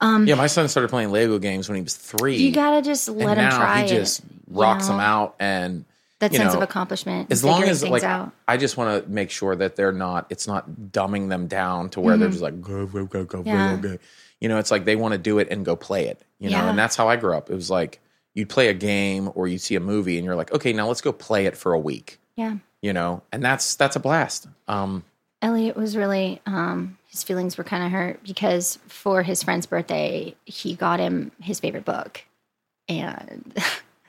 yeah. 0.00 0.34
My 0.34 0.48
son 0.48 0.66
started 0.68 0.88
playing 0.88 1.12
Lego 1.12 1.38
games 1.38 1.68
when 1.68 1.76
he 1.76 1.82
was 1.82 1.94
three. 1.94 2.36
you 2.36 2.50
gotta 2.52 2.82
just 2.82 3.08
let 3.08 3.38
him 3.38 3.50
try 3.50 3.82
he 3.82 3.88
just 3.88 4.20
it. 4.20 4.24
rocks 4.48 4.86
know? 4.88 4.94
them 4.94 5.00
out 5.00 5.36
and 5.38 5.84
That 6.18 6.32
you 6.32 6.38
sense 6.38 6.52
know, 6.54 6.58
of 6.58 6.64
accomplishment. 6.64 7.30
as 7.30 7.44
long 7.44 7.62
as 7.62 7.84
like 7.84 8.02
out. 8.02 8.32
I 8.48 8.56
just 8.56 8.76
want 8.76 9.04
to 9.04 9.08
make 9.10 9.30
sure 9.30 9.54
that 9.54 9.76
they're 9.76 9.92
not 9.92 10.26
it's 10.28 10.48
not 10.48 10.68
dumbing 10.90 11.28
them 11.28 11.46
down 11.46 11.90
to 11.90 12.00
where 12.00 12.16
they're 12.16 12.30
just 12.30 12.42
like 12.42 12.60
go 12.60 12.86
go 12.86 13.04
go 13.06 13.24
go 13.24 13.38
Mm-hmm. 13.38 13.48
Yeah. 13.48 13.76
go 13.76 13.88
go. 13.90 13.98
You 14.40 14.48
know, 14.48 14.58
it's 14.58 14.72
like 14.72 14.84
they 14.84 14.96
want 14.96 15.12
to 15.12 15.18
do 15.18 15.38
it 15.38 15.46
and 15.52 15.64
go 15.64 15.76
play 15.76 16.08
it. 16.08 16.20
You 16.40 16.50
know, 16.50 16.68
and 16.68 16.76
that's 16.76 16.96
how 16.96 17.06
I 17.08 17.14
grew 17.14 17.36
up. 17.36 17.48
It 17.48 17.54
was 17.54 17.70
like 17.70 18.00
you'd 18.34 18.48
play 18.48 18.68
a 18.68 18.74
game 18.74 19.30
or 19.34 19.46
you'd 19.46 19.60
see 19.60 19.74
a 19.74 19.80
movie 19.80 20.16
and 20.16 20.24
you're 20.24 20.36
like, 20.36 20.52
okay, 20.52 20.72
now 20.72 20.88
let's 20.88 21.00
go 21.00 21.12
play 21.12 21.46
it 21.46 21.56
for 21.56 21.72
a 21.72 21.78
week. 21.78 22.18
yeah. 22.36 22.56
You 22.80 22.92
know, 22.92 23.22
and 23.30 23.44
that's 23.44 23.76
that's 23.76 23.94
a 23.94 24.00
blast. 24.00 24.48
Um, 24.66 25.04
Elliot 25.40 25.76
was 25.76 25.96
really 25.96 26.40
um, 26.46 26.98
his 27.06 27.22
feelings 27.22 27.56
were 27.56 27.62
kind 27.62 27.84
of 27.84 27.92
hurt 27.92 28.22
because 28.24 28.78
for 28.88 29.22
his 29.22 29.42
friend's 29.44 29.66
birthday 29.66 30.34
he 30.46 30.74
got 30.74 30.98
him 30.98 31.30
his 31.40 31.60
favorite 31.60 31.84
book, 31.84 32.24
and 32.88 33.56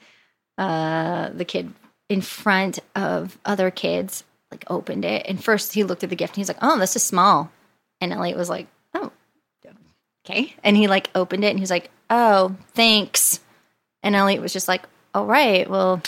uh, 0.58 1.30
the 1.34 1.46
kid 1.46 1.72
in 2.10 2.22
front 2.22 2.80
of 2.96 3.38
other 3.46 3.70
kids 3.70 4.24
like 4.50 4.64
opened 4.68 5.06
it 5.06 5.26
and 5.28 5.44
first 5.44 5.74
he 5.74 5.84
looked 5.84 6.04
at 6.04 6.10
the 6.10 6.16
gift 6.16 6.34
and 6.34 6.38
he's 6.38 6.48
like, 6.48 6.58
"Oh, 6.62 6.80
this 6.80 6.96
is 6.96 7.04
small," 7.04 7.52
and 8.02 8.12
Elliot 8.12 8.38
was 8.38 8.50
like, 8.50 8.66
"Oh, 8.96 9.12
okay," 10.28 10.56
and 10.64 10.76
he 10.76 10.88
like 10.88 11.12
opened 11.14 11.44
it 11.44 11.50
and 11.52 11.60
he's 11.60 11.70
like, 11.72 11.92
"Oh, 12.10 12.56
thanks," 12.74 13.40
and 14.04 14.16
Elliot 14.16 14.42
was 14.42 14.54
just 14.54 14.68
like, 14.68 14.84
"All 15.16 15.26
right, 15.26 15.70
well." 15.70 16.02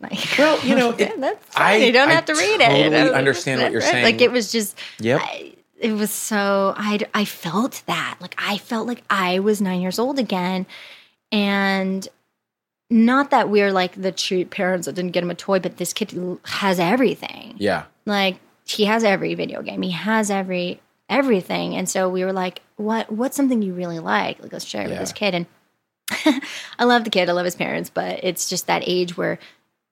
Like, 0.00 0.18
Well, 0.38 0.58
you 0.66 0.74
know, 0.74 0.90
yeah, 0.98 1.06
it- 1.12 1.20
that's 1.20 1.46
fine. 1.54 1.64
I- 1.80 1.84
you 1.84 1.92
don't 1.92 2.08
I 2.08 2.12
have 2.14 2.24
to 2.26 2.34
read 2.34 2.60
totally 2.60 2.80
it. 2.80 2.90
That's- 2.90 3.12
understand 3.14 3.62
what 3.62 3.70
you're 3.72 3.80
right. 3.82 3.90
saying. 3.90 4.04
Like 4.04 4.20
it 4.20 4.32
was 4.32 4.50
just, 4.50 4.76
Yep. 4.98 5.20
I, 5.22 5.52
it 5.78 5.92
was 5.92 6.10
so 6.10 6.74
I 6.76 6.98
I 7.14 7.24
felt 7.24 7.82
that 7.86 8.16
like 8.20 8.34
I 8.38 8.58
felt 8.58 8.86
like 8.88 9.02
I 9.10 9.38
was 9.38 9.60
nine 9.60 9.80
years 9.80 9.98
old 9.98 10.18
again, 10.18 10.66
and 11.30 12.06
not 12.90 13.30
that 13.30 13.48
we're 13.48 13.72
like 13.72 14.00
the 14.00 14.12
cheap 14.12 14.50
parents 14.50 14.86
that 14.86 14.94
didn't 14.94 15.12
get 15.12 15.22
him 15.22 15.30
a 15.30 15.34
toy, 15.34 15.58
but 15.60 15.76
this 15.78 15.92
kid 15.92 16.38
has 16.44 16.78
everything. 16.78 17.54
yeah, 17.58 17.84
Like 18.06 18.36
he 18.64 18.84
has 18.84 19.02
every 19.04 19.34
video 19.34 19.62
game. 19.62 19.82
He 19.82 19.90
has 19.92 20.30
every 20.30 20.80
everything, 21.08 21.74
and 21.74 21.88
so 21.88 22.08
we 22.08 22.24
were 22.24 22.32
like, 22.32 22.60
what 22.76 23.10
What's 23.10 23.36
something 23.36 23.62
you 23.62 23.72
really 23.74 23.98
like? 23.98 24.40
Like 24.42 24.52
let's 24.52 24.64
share 24.64 24.82
it 24.82 24.88
with 24.88 24.98
this 24.98 25.12
kid 25.12 25.34
and. 25.34 25.46
I 26.78 26.84
love 26.84 27.04
the 27.04 27.10
kid. 27.10 27.28
I 27.28 27.32
love 27.32 27.44
his 27.44 27.56
parents, 27.56 27.90
but 27.90 28.20
it's 28.22 28.48
just 28.48 28.66
that 28.66 28.82
age 28.86 29.16
where, 29.16 29.38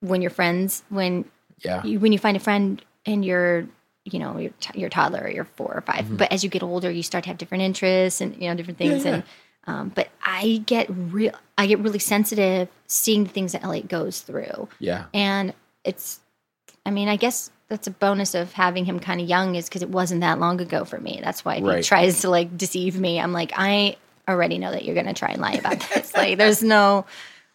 when 0.01 0.23
you're 0.23 0.31
friends, 0.31 0.83
when 0.89 1.25
yeah, 1.59 1.85
you, 1.85 2.01
when 2.01 2.13
you 2.13 2.19
find 2.19 2.37
a 2.37 2.41
friend 2.41 2.83
and 3.07 3.25
you're 3.25 3.67
you 4.05 4.19
know 4.19 4.39
you're, 4.39 4.53
t- 4.61 4.81
you're 4.81 4.89
toddler 4.89 5.21
or 5.25 5.29
you're 5.31 5.45
four 5.45 5.75
or 5.75 5.83
5 5.83 6.17
but 6.17 6.33
as 6.33 6.43
you 6.43 6.49
get 6.49 6.63
older 6.63 6.91
you 6.91 7.03
start 7.03 7.23
to 7.25 7.29
have 7.29 7.37
different 7.37 7.63
interests 7.63 8.23
and 8.23 8.35
you 8.41 8.49
know 8.49 8.55
different 8.55 8.79
things 8.79 9.01
Mm-hmm. 9.05 9.07
yeah. 9.09 9.15
and 9.15 9.23
um, 9.67 9.89
but 9.95 10.09
i 10.25 10.63
get 10.65 10.87
real 10.89 11.33
i 11.59 11.67
get 11.67 11.79
really 11.81 11.99
sensitive 11.99 12.69
seeing 12.87 13.25
the 13.25 13.31
things 13.31 13.53
that 13.53 13.63
elliot 13.63 13.89
goes 13.89 14.23
through 14.23 14.69
yeah. 14.79 15.05
and 15.13 15.53
it's 15.85 16.19
i 16.87 16.91
mean 16.91 17.09
i 17.09 17.17
guess 17.17 17.51
that's 17.69 17.87
a 17.87 17.91
bonus 17.91 18.35
of 18.35 18.55
having 18.55 18.87
him 18.87 19.01
kind 19.01 19.21
of 19.21 19.29
young 19.29 19.55
is 19.55 19.69
because 19.69 19.83
it 19.83 19.91
wasn't 19.91 20.23
that 20.23 20.41
long 20.41 20.63
ago 20.63 20.87
for 20.87 20.99
me 20.99 21.21
that's 21.23 21.45
why 21.45 21.57
if 21.57 21.63
Right. 21.63 21.77
he 21.77 21.83
tries 21.83 22.23
to 22.23 22.31
like 22.31 22.57
deceive 22.57 22.99
me 22.99 23.21
i'm 23.21 23.33
like 23.35 23.53
i 23.55 23.97
already 24.29 24.59
know 24.59 24.71
that 24.71 24.85
you're 24.85 24.95
going 24.95 25.07
to 25.07 25.13
try 25.15 25.29
and 25.31 25.41
lie 25.41 25.53
about 25.55 25.81
this 25.95 26.15
like 26.15 26.39
there's 26.39 26.63
no 26.63 27.07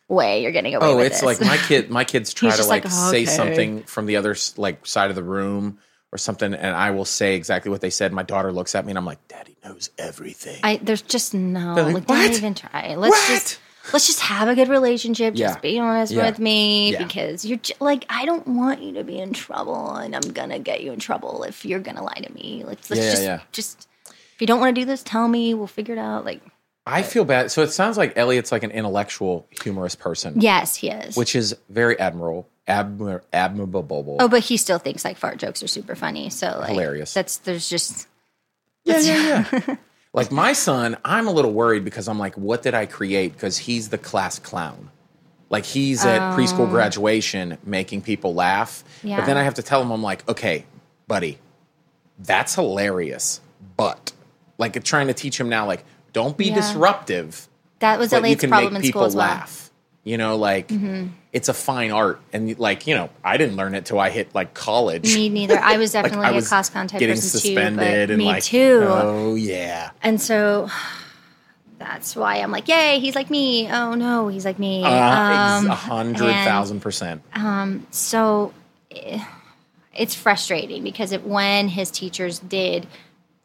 way 0.07 0.41
you're 0.43 0.51
getting 0.51 0.75
away 0.75 0.85
with. 0.87 0.93
Oh, 0.93 0.97
with 0.97 1.07
it's 1.07 1.21
this. 1.21 1.39
like 1.39 1.41
my 1.41 1.57
kid. 1.57 1.89
My 1.89 2.03
kids 2.03 2.33
try 2.33 2.51
to 2.51 2.57
just 2.57 2.69
like, 2.69 2.83
like, 2.85 2.93
say 2.93 3.23
"Okay." 3.23 3.25
something 3.25 3.83
from 3.83 4.05
the 4.05 4.17
other 4.17 4.35
like 4.57 4.85
side 4.85 5.09
of 5.09 5.15
the 5.15 5.23
room 5.23 5.79
or 6.11 6.17
something, 6.17 6.53
and 6.53 6.75
I 6.75 6.91
will 6.91 7.05
say 7.05 7.35
exactly 7.35 7.71
what 7.71 7.81
they 7.81 7.89
said. 7.89 8.13
My 8.13 8.23
daughter 8.23 8.51
looks 8.51 8.75
at 8.75 8.85
me, 8.85 8.91
and 8.91 8.97
I'm 8.97 9.05
like, 9.05 9.27
"Daddy 9.27 9.57
knows 9.63 9.89
everything." 9.97 10.59
I 10.63 10.77
there's 10.77 11.01
just 11.01 11.33
no 11.33 11.75
They're 11.75 11.85
like, 11.85 11.93
like, 11.93 12.07
don't 12.07 12.31
even 12.33 12.53
try. 12.53 12.95
Let's 12.95 13.11
What? 13.15 13.27
just 13.27 13.59
let's 13.93 14.07
just 14.07 14.19
have 14.21 14.47
a 14.47 14.55
good 14.55 14.67
relationship. 14.69 15.33
Yeah. 15.35 15.47
Just 15.49 15.61
be 15.61 15.79
honest 15.79 16.11
Yeah. 16.13 16.25
with 16.27 16.39
me 16.39 16.91
Yeah. 16.93 17.03
because 17.03 17.43
you're 17.45 17.57
j- 17.57 17.73
like 17.79 18.05
I 18.09 18.25
don't 18.25 18.47
want 18.47 18.81
you 18.81 18.93
to 18.93 19.03
be 19.03 19.17
in 19.19 19.33
trouble, 19.33 19.95
and 19.95 20.15
I'm 20.15 20.31
gonna 20.33 20.59
get 20.59 20.81
you 20.81 20.91
in 20.93 20.99
trouble 20.99 21.43
if 21.43 21.65
you're 21.65 21.79
gonna 21.79 22.03
lie 22.03 22.21
to 22.23 22.31
me. 22.33 22.63
Like 22.65 22.79
let's 22.89 23.01
Yeah, 23.03 23.09
just 23.11 23.23
yeah. 23.23 23.39
just 23.51 23.87
if 24.07 24.39
you 24.41 24.47
don't 24.47 24.59
want 24.59 24.75
to 24.75 24.81
do 24.81 24.85
this, 24.85 25.01
tell 25.03 25.27
me. 25.27 25.53
We'll 25.53 25.67
figure 25.67 25.95
it 25.95 25.99
out. 25.99 26.25
Like 26.25 26.41
I 26.85 27.01
feel 27.01 27.25
bad. 27.25 27.51
So 27.51 27.63
it 27.63 27.71
sounds 27.71 27.97
like 27.97 28.15
Elliot's 28.15 28.51
like 28.51 28.63
an 28.63 28.71
intellectual, 28.71 29.47
humorous 29.63 29.95
person, 29.95 30.39
yes, 30.39 30.75
he 30.75 30.89
is. 30.89 31.17
which 31.17 31.35
is 31.35 31.55
very 31.69 31.99
admirable, 31.99 32.47
admir- 32.67 33.21
admirable. 33.33 34.17
oh, 34.19 34.27
but 34.27 34.41
he 34.41 34.57
still 34.57 34.77
thinks 34.77 35.03
like 35.03 35.17
fart 35.17 35.37
jokes 35.37 35.63
are 35.63 35.67
super 35.67 35.95
funny. 35.95 36.29
So 36.29 36.57
like 36.59 36.69
Hilarious. 36.69 37.13
That's 37.13 37.37
there's 37.37 37.67
just 37.67 38.07
Yeah, 38.83 38.99
yeah, 38.99 39.45
yeah. 39.51 39.75
like 40.13 40.31
my 40.31 40.53
son, 40.53 40.95
I'm 41.03 41.27
a 41.27 41.31
little 41.31 41.53
worried 41.53 41.83
because 41.83 42.07
I'm 42.07 42.19
like, 42.19 42.37
what 42.37 42.61
did 42.61 42.75
I 42.75 42.85
create? 42.85 43.33
Because 43.33 43.57
he's 43.57 43.89
the 43.89 43.97
class 43.97 44.37
clown. 44.37 44.91
Like 45.49 45.65
he's 45.65 46.05
at 46.05 46.33
oh. 46.33 46.37
preschool 46.37 46.69
graduation 46.69 47.57
making 47.63 48.01
people 48.01 48.33
laugh. 48.33 48.83
Yeah. 49.03 49.17
But 49.17 49.23
Oh. 49.23 49.25
Then 49.27 49.37
I 49.37 49.43
have 49.43 49.55
to 49.55 49.63
tell 49.63 49.81
him, 49.81 49.91
I'm 49.91 50.03
like, 50.03 50.27
okay, 50.29 50.65
buddy, 51.07 51.39
that's 52.19 52.55
hilarious. 52.55 53.41
But 53.75 54.11
like 54.57 54.81
trying 54.83 55.07
to 55.07 55.13
teach 55.13 55.39
him 55.39 55.49
now, 55.49 55.65
like, 55.65 55.83
don't 56.15 56.35
be 56.37 56.45
Yeah. 56.45 56.55
disruptive. 56.55 57.47
that 57.79 57.99
was 57.99 58.11
you 58.11 58.19
problem 58.49 58.75
in 58.77 58.81
people 58.81 59.01
school 59.01 59.07
as 59.07 59.15
well. 59.15 59.27
laugh. 59.27 59.69
You 60.03 60.17
know, 60.17 60.37
like 60.37 60.67
Mm-hmm. 60.69 61.07
it's 61.33 61.49
a 61.49 61.53
fine 61.53 61.91
art, 61.91 62.19
and 62.31 62.57
like 62.59 62.87
you 62.87 62.95
know, 62.95 63.09
I 63.23 63.37
didn't 63.37 63.55
learn 63.57 63.75
it 63.75 63.85
till 63.85 63.99
I 63.99 64.09
hit 64.11 64.33
like 64.35 64.53
college. 64.53 65.13
Me 65.15 65.29
neither. 65.29 65.57
I 65.59 65.77
was 65.77 65.93
Like, 65.95 66.03
definitely 66.05 66.27
I 66.27 66.31
a 66.31 66.35
was 66.35 66.47
class 66.47 66.69
con 66.69 66.87
type 66.87 66.99
getting 66.99 67.15
person 67.17 67.29
suspended 67.29 68.07
too. 68.09 68.13
And 68.13 68.17
me 68.19 68.25
like, 68.25 68.43
too. 68.43 68.79
Oh 68.87 69.35
yeah, 69.35 69.89
And 70.03 70.21
so 70.21 70.69
that's 71.77 72.15
why 72.15 72.37
I'm 72.37 72.51
like, 72.51 72.67
yay, 72.67 72.99
he's 72.99 73.15
like 73.15 73.29
me. 73.29 73.69
Oh 73.69 73.95
no, 73.95 74.27
he's 74.27 74.45
like 74.45 74.59
me. 74.59 74.83
uh, 74.83 74.89
Um, 74.89 75.67
a 75.67 75.75
hundred 75.75 76.29
and 76.29 76.45
thousand 76.47 76.79
percent. 76.81 77.21
Um, 77.33 77.85
so 77.91 78.53
eh, 78.91 79.23
it's 79.93 80.15
frustrating 80.15 80.83
because 80.83 81.11
it, 81.11 81.25
when 81.25 81.67
his 81.67 81.89
teachers 81.91 82.39
did 82.39 82.87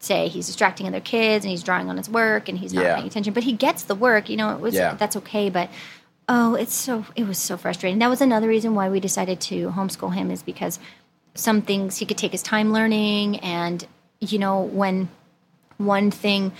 say 0.00 0.28
he's 0.28 0.46
distracting 0.46 0.86
other 0.88 1.00
kids 1.00 1.44
and 1.44 1.50
he's 1.50 1.62
drawing 1.62 1.88
on 1.90 1.96
his 1.96 2.08
work 2.08 2.48
and 2.48 2.58
he's 2.58 2.72
not 2.72 2.84
Yeah. 2.84 2.94
paying 2.96 3.06
attention, 3.06 3.32
but 3.34 3.44
he 3.44 3.52
gets 3.52 3.82
the 3.84 3.94
work. 3.94 4.28
You 4.28 4.36
know, 4.36 4.50
it 4.54 4.60
was 4.60 4.74
Yeah. 4.74 4.94
that's 4.94 5.14
okay. 5.16 5.50
But 5.50 5.68
oh, 6.28 6.54
it's 6.54 6.74
so 6.74 7.04
it 7.16 7.26
was 7.26 7.38
so 7.38 7.56
frustrating. 7.56 7.98
That 7.98 8.08
was 8.10 8.20
another 8.20 8.48
reason 8.48 8.74
why 8.74 8.88
we 8.88 8.98
decided 9.00 9.40
to 9.42 9.70
homeschool 9.70 10.14
him 10.14 10.30
is 10.30 10.42
because 10.42 10.78
some 11.34 11.60
things 11.62 11.98
he 11.98 12.06
could 12.06 12.18
take 12.18 12.32
his 12.32 12.42
time 12.42 12.72
learning 12.72 13.38
and 13.40 13.86
you 14.20 14.38
know 14.38 14.60
when 14.62 15.08
one 15.76 16.10
thing 16.10 16.52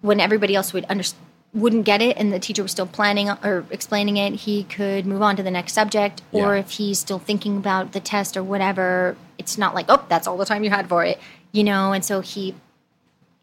when 0.00 0.20
everybody 0.20 0.54
else 0.54 0.72
would 0.72 0.86
under, 0.88 1.04
wouldn't 1.52 1.84
get 1.84 2.00
it 2.00 2.16
and 2.16 2.32
the 2.32 2.38
teacher 2.38 2.62
was 2.62 2.70
still 2.72 2.86
planning 2.86 3.28
or 3.30 3.64
explaining 3.70 4.16
it 4.16 4.34
he 4.34 4.64
could 4.64 5.04
move 5.06 5.20
on 5.22 5.36
to 5.36 5.42
the 5.42 5.50
next 5.50 5.72
subject 5.74 6.22
or 6.32 6.54
Yeah. 6.54 6.60
if 6.60 6.70
he's 6.72 6.98
still 6.98 7.18
thinking 7.18 7.56
about 7.56 7.92
the 7.92 8.00
test 8.00 8.36
or 8.36 8.42
whatever 8.42 9.16
it's 9.36 9.58
not 9.58 9.74
like 9.74 9.86
oh 9.88 10.02
that's 10.08 10.26
all 10.26 10.36
the 10.36 10.44
time 10.46 10.64
you 10.64 10.70
had 10.70 10.88
for 10.88 11.04
it 11.04 11.18
you 11.52 11.62
know 11.64 11.92
and 11.92 12.04
so 12.04 12.20
he 12.20 12.54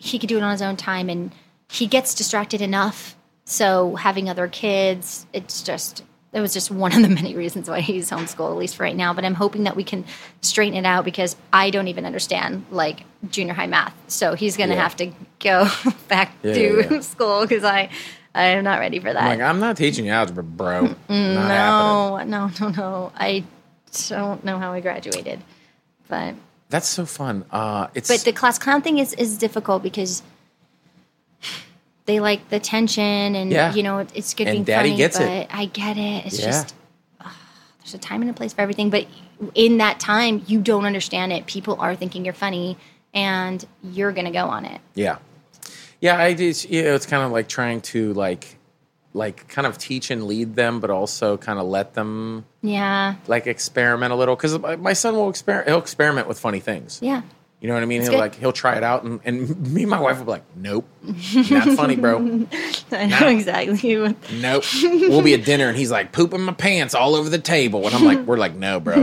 he 0.06 0.20
could 0.20 0.30
do 0.30 0.38
it 0.38 0.44
on 0.44 0.52
his 0.52 0.62
own 0.62 0.76
time 0.78 1.10
and 1.10 1.32
he 1.70 1.88
gets 1.88 2.14
distracted 2.14 2.62
enough 2.62 3.16
so 3.46 3.96
having 3.96 4.30
other 4.30 4.48
kids 4.48 5.26
it's 5.34 5.62
just 5.64 6.04
it 6.34 6.42
was 6.42 6.54
just 6.54 6.70
one 6.70 6.92
of 6.94 7.02
the 7.02 7.08
many 7.10 7.34
reasons 7.36 7.70
why 7.70 7.80
he's 7.80 8.10
homeschooled 8.10 8.52
at 8.52 8.58
least 8.58 8.76
for 8.76 8.84
right 8.84 8.96
now 8.96 9.14
but 9.14 9.24
i'm 9.26 9.34
hoping 9.36 9.64
that 9.64 9.76
we 9.76 9.84
can 9.84 10.04
straighten 10.42 10.78
it 10.78 10.86
out 10.86 11.06
because 11.06 11.36
i 11.54 11.70
don't 11.70 11.88
even 11.88 12.06
understand 12.06 12.66
like 12.72 13.04
junior 13.30 13.54
high 13.54 13.68
math 13.68 13.94
so 14.08 14.34
he's 14.36 14.58
going 14.58 14.70
to 14.70 14.76
Yeah. 14.76 14.84
have 14.84 14.96
to 14.98 15.12
go 15.40 15.68
back 16.08 16.34
Yeah, 16.44 16.54
to 16.54 16.88
yeah, 16.92 17.00
school 17.02 17.42
because 17.48 17.64
i 17.64 17.90
i 18.36 18.44
am 18.46 18.64
not 18.64 18.80
ready 18.80 19.00
for 19.00 19.12
that 19.14 19.24
I'm 19.24 19.40
like, 19.40 19.48
I'm 19.50 19.60
not 19.60 19.78
teaching 19.78 20.06
you 20.06 20.12
algebra, 20.12 20.44
bro. 20.44 20.96
Mm, 21.10 21.36
happening. 21.36 22.30
no 22.30 22.50
no 22.50 22.52
no 22.60 22.70
no 22.82 23.12
i 23.16 23.44
don't 24.10 24.44
know 24.44 24.60
how 24.60 24.72
i 24.74 24.82
graduated 24.82 25.40
but 26.08 26.36
That's 26.70 26.88
so 26.88 27.06
fun. 27.06 27.46
Uh, 27.52 27.88
it's 27.94 28.08
but 28.10 28.22
the 28.22 28.32
class 28.34 28.58
clown 28.60 28.82
thing 28.82 28.98
is 28.98 29.14
is 29.14 29.38
difficult 29.38 29.84
because 29.84 30.24
they 32.06 32.20
like 32.20 32.50
the 32.50 32.60
tension 32.60 33.36
and 33.36 33.52
Yeah. 33.52 33.74
you 33.74 33.84
know 33.84 34.00
it, 34.00 34.12
it's 34.14 34.34
good 34.34 34.48
And 34.48 34.54
being 34.56 34.64
Daddy 34.64 34.90
funny, 34.90 34.98
gets 34.98 35.18
but 35.18 35.28
it. 35.28 35.48
I 35.52 35.66
get 35.66 35.98
it. 35.98 36.26
It's 36.26 36.40
Yeah. 36.40 36.46
just 36.46 36.76
there's 37.80 37.94
a 37.94 37.98
time 38.00 38.22
and 38.22 38.32
a 38.32 38.34
place 38.34 38.54
for 38.54 38.62
everything. 38.62 38.90
But 38.90 39.06
in 39.54 39.78
that 39.78 40.00
time, 40.00 40.44
you 40.48 40.60
don't 40.60 40.86
understand 40.86 41.32
it. 41.34 41.46
People 41.46 41.78
are 41.80 41.96
thinking 41.96 42.26
you're 42.26 42.34
funny, 42.34 42.78
and 43.14 43.64
you're 43.84 44.12
gonna 44.12 44.32
go 44.32 44.46
on 44.48 44.66
it. 44.66 44.82
Yeah, 44.96 45.18
yeah. 46.02 46.18
I 46.18 46.34
just 46.34 46.68
you 46.70 46.82
know, 46.84 46.96
it's 46.96 47.06
kind 47.06 47.24
of 47.24 47.32
like 47.32 47.48
trying 47.48 47.82
to 47.82 48.14
like, 48.14 48.58
like 49.16 49.48
kind 49.48 49.66
of 49.66 49.78
teach 49.78 50.12
and 50.12 50.26
lead 50.28 50.56
them, 50.56 50.80
but 50.80 50.90
also 50.92 51.38
kind 51.38 51.58
of 51.58 51.66
let 51.66 51.94
them 51.96 52.46
Yeah, 52.62 53.16
like 53.28 53.48
experiment 53.48 54.12
a 54.12 54.16
little 54.16 54.36
because 54.36 54.60
my 54.60 54.94
son 54.94 55.16
will 55.16 55.30
experiment. 55.30 55.70
He'll 55.70 55.80
experiment 55.80 56.28
with 56.28 56.38
funny 56.40 56.60
things. 56.60 57.00
yeah. 57.02 57.22
You 57.62 57.70
know 57.70 57.74
what 57.74 57.84
I 57.84 57.86
mean? 57.88 58.02
That's 58.02 58.10
he'll 58.10 58.20
good. 58.20 58.24
like 58.26 58.36
he'll 58.36 58.52
try 58.52 58.76
it 58.76 58.84
out, 58.84 59.04
and, 59.04 59.20
and 59.26 59.72
me 59.74 59.84
and 59.84 59.90
my 59.90 60.00
wife 60.00 60.18
will 60.20 60.26
be 60.26 60.32
like, 60.32 60.44
"Nope, 60.56 60.88
not 61.50 61.68
funny, 61.70 61.96
bro. 61.96 62.18
I 62.92 63.06
know 63.08 63.20
Nah. 63.22 63.28
exactly. 63.30 63.98
What, 63.98 64.16
Nope." 64.34 64.64
We'll 64.84 65.24
be 65.24 65.34
at 65.34 65.46
dinner, 65.46 65.70
and 65.70 65.76
he's 65.78 65.90
like 65.90 66.12
pooping 66.12 66.42
my 66.42 66.54
pants 66.54 66.94
all 66.94 67.16
over 67.16 67.28
the 67.30 67.40
table, 67.40 67.88
and 67.88 67.96
I'm 67.96 68.04
like, 68.04 68.20
"We're 68.20 68.38
like, 68.38 68.54
no, 68.56 68.80
bro. 68.82 68.98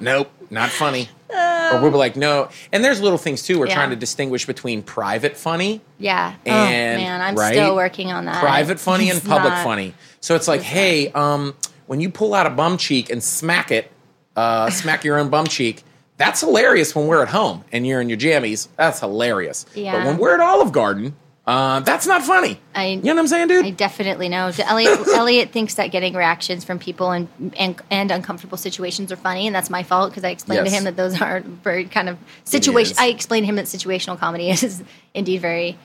Nope, 0.00 0.30
not 0.50 0.70
funny." 0.70 1.08
or 1.30 1.82
we'll 1.82 1.90
be 1.90 1.96
like, 1.98 2.16
"No." 2.16 2.48
And 2.72 2.82
there's 2.82 3.00
little 3.02 3.18
things 3.18 3.42
too. 3.42 3.58
We're 3.58 3.66
Yeah. 3.66 3.74
trying 3.74 3.90
to 3.90 3.96
distinguish 3.96 4.46
between 4.46 4.82
private 4.82 5.36
funny 5.36 5.82
yeah. 5.98 6.34
And, 6.46 7.00
oh 7.00 7.02
man, 7.04 7.20
I'm 7.20 7.34
right? 7.34 7.52
still 7.52 7.74
working 7.76 8.10
on 8.12 8.24
that. 8.24 8.40
private 8.40 8.80
funny 8.80 9.10
and 9.10 9.22
public 9.22 9.52
not- 9.52 9.64
funny. 9.64 9.94
So 10.20 10.34
it's 10.34 10.48
like, 10.48 10.62
hey, 10.62 11.10
um, 11.12 11.54
when 11.86 12.00
you 12.00 12.08
pull 12.10 12.32
out 12.34 12.46
a 12.46 12.50
bum 12.50 12.76
cheek 12.78 13.10
and 13.10 13.22
smack 13.22 13.70
it, 13.70 13.90
uh, 14.36 14.70
smack 14.70 15.04
your 15.04 15.18
own 15.18 15.28
bum 15.28 15.46
cheek, 15.46 15.84
that's 16.16 16.40
hilarious 16.40 16.94
when 16.96 17.06
we're 17.06 17.22
at 17.22 17.28
home 17.28 17.64
and 17.72 17.86
you're 17.86 18.00
in 18.00 18.08
your 18.08 18.18
jammies. 18.18 18.68
That's 18.76 19.00
hilarious. 19.00 19.66
But 19.74 20.04
when 20.06 20.16
we're 20.18 20.34
at 20.34 20.40
Olive 20.40 20.72
Garden, 20.72 21.14
uh, 21.48 21.80
that's 21.80 22.06
not 22.06 22.22
funny. 22.22 22.60
I- 22.74 22.86
you 22.88 22.96
know 22.98 23.14
what 23.14 23.20
I'm 23.20 23.26
saying, 23.28 23.48
dude? 23.48 23.64
I 23.64 23.70
definitely 23.70 24.28
know. 24.28 24.50
Elliot, 24.58 25.00
Elliot 25.14 25.50
thinks 25.50 25.74
that 25.74 25.86
getting 25.90 26.12
reactions 26.14 26.62
from 26.64 26.78
people 26.78 27.10
and, 27.10 27.26
and 27.58 27.80
and 27.90 28.10
uncomfortable 28.10 28.58
situations 28.58 29.10
are 29.10 29.16
funny, 29.16 29.46
and 29.46 29.56
that's 29.56 29.70
my 29.70 29.82
fault 29.82 30.10
because 30.10 30.24
I 30.24 30.28
explained 30.28 30.66
to 30.66 30.70
him 30.70 30.84
that 30.84 30.96
those 30.96 31.20
aren't 31.26 31.46
very 31.46 31.86
kind 31.86 32.08
of 32.10 32.18
situation. 32.44 32.96
I 32.98 33.06
explained 33.08 33.44
to 33.44 33.48
him 33.48 33.56
that 33.56 33.64
situational 33.66 34.18
comedy 34.18 34.50
is 34.56 34.82
indeed 35.14 35.40
very, 35.40 35.78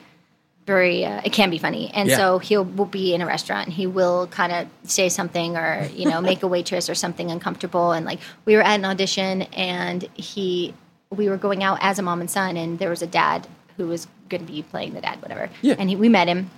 very. 0.66 1.04
Uh, 1.04 1.22
it 1.24 1.32
can 1.32 1.48
be 1.50 1.58
funny, 1.58 1.90
and 1.94 2.08
Yeah. 2.10 2.16
so 2.18 2.38
he'll 2.38 2.64
will 2.64 2.84
be 2.84 3.14
in 3.14 3.22
a 3.22 3.26
restaurant. 3.26 3.66
and 3.68 3.74
He 3.74 3.86
will 3.86 4.26
kind 4.26 4.52
of 4.52 4.68
say 4.90 5.08
something 5.08 5.56
or 5.56 5.88
you 5.94 6.08
know 6.10 6.20
make 6.20 6.42
a 6.42 6.46
waitress 6.46 6.90
or 6.90 6.94
something 6.94 7.30
uncomfortable, 7.30 7.92
and 7.92 8.04
like 8.04 8.20
we 8.44 8.54
were 8.56 8.62
at 8.62 8.74
an 8.78 8.84
audition, 8.84 9.42
and 9.54 10.02
he 10.14 10.74
we 11.10 11.28
were 11.28 11.36
going 11.38 11.62
out 11.62 11.78
as 11.80 11.98
a 11.98 12.02
mom 12.02 12.20
and 12.20 12.30
son, 12.30 12.56
and 12.58 12.78
there 12.78 12.90
was 12.90 13.00
a 13.02 13.06
dad 13.06 13.46
who 13.76 13.86
was 13.88 14.06
going 14.28 14.44
to 14.44 14.52
be 14.52 14.62
playing 14.62 14.94
the 14.94 15.00
dad, 15.00 15.20
whatever. 15.22 15.50
Yeah. 15.62 15.76
And 15.78 15.88
he, 15.88 15.96
we 15.96 16.08
met 16.08 16.28
him 16.28 16.50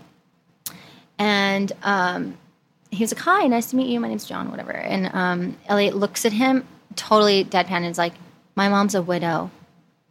and 1.18 1.72
um, 1.82 2.36
he 2.90 3.02
was 3.02 3.12
like, 3.12 3.22
"Hi, 3.22 3.46
nice 3.46 3.70
to 3.70 3.76
meet 3.76 3.88
you. 3.88 4.00
My 4.00 4.08
name's 4.08 4.26
John, 4.26 4.50
whatever." 4.50 4.72
And 4.72 5.10
um, 5.14 5.56
Elliot 5.66 5.96
looks 5.96 6.24
at 6.24 6.32
him, 6.32 6.66
totally 6.94 7.44
deadpan, 7.44 7.70
and 7.70 7.86
is 7.86 7.98
like, 7.98 8.14
"My 8.54 8.68
mom's 8.68 8.94
a 8.94 9.02
widow." 9.02 9.50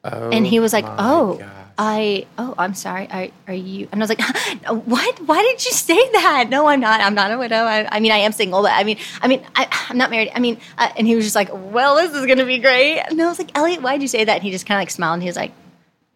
Oh, 0.03 0.29
and 0.29 0.45
he 0.45 0.59
was 0.59 0.73
like, 0.73 0.85
"Oh, 0.85 1.37
gosh. 1.37 1.49
I, 1.77 2.27
oh, 2.37 2.53
I'm 2.57 2.73
sorry. 2.73 3.07
Are, 3.11 3.27
are 3.47 3.53
you?" 3.53 3.87
And 3.91 4.01
I 4.01 4.03
was 4.03 4.09
like, 4.09 4.21
"What? 4.85 5.19
Why 5.27 5.41
did 5.41 5.63
you 5.65 5.71
say 5.71 5.95
that? 6.13 6.47
No, 6.49 6.67
I'm 6.67 6.79
not. 6.79 7.01
I'm 7.01 7.15
not 7.15 7.31
a 7.31 7.37
widow. 7.37 7.57
I, 7.57 7.87
I 7.91 7.99
mean, 7.99 8.11
I 8.11 8.17
am 8.17 8.31
single, 8.31 8.63
but 8.63 8.71
I 8.71 8.83
mean, 8.83 8.97
I 9.21 9.27
mean, 9.27 9.45
I, 9.55 9.67
I'm 9.89 9.97
not 9.97 10.09
married. 10.09 10.31
I 10.33 10.39
mean." 10.39 10.59
Uh, 10.77 10.89
and 10.97 11.05
he 11.05 11.15
was 11.15 11.25
just 11.25 11.35
like, 11.35 11.49
"Well, 11.51 11.95
this 11.95 12.13
is 12.13 12.25
gonna 12.25 12.45
be 12.45 12.59
great." 12.59 12.99
And 12.99 13.21
I 13.21 13.27
was 13.27 13.39
like, 13.39 13.55
"Elliot, 13.55 13.81
why 13.81 13.93
did 13.93 14.01
you 14.01 14.07
say 14.07 14.23
that?" 14.23 14.33
And 14.35 14.43
he 14.43 14.51
just 14.51 14.65
kind 14.65 14.77
of 14.77 14.81
like 14.81 14.91
smiled, 14.91 15.15
and 15.15 15.23
he 15.23 15.29
was 15.29 15.37
like. 15.37 15.51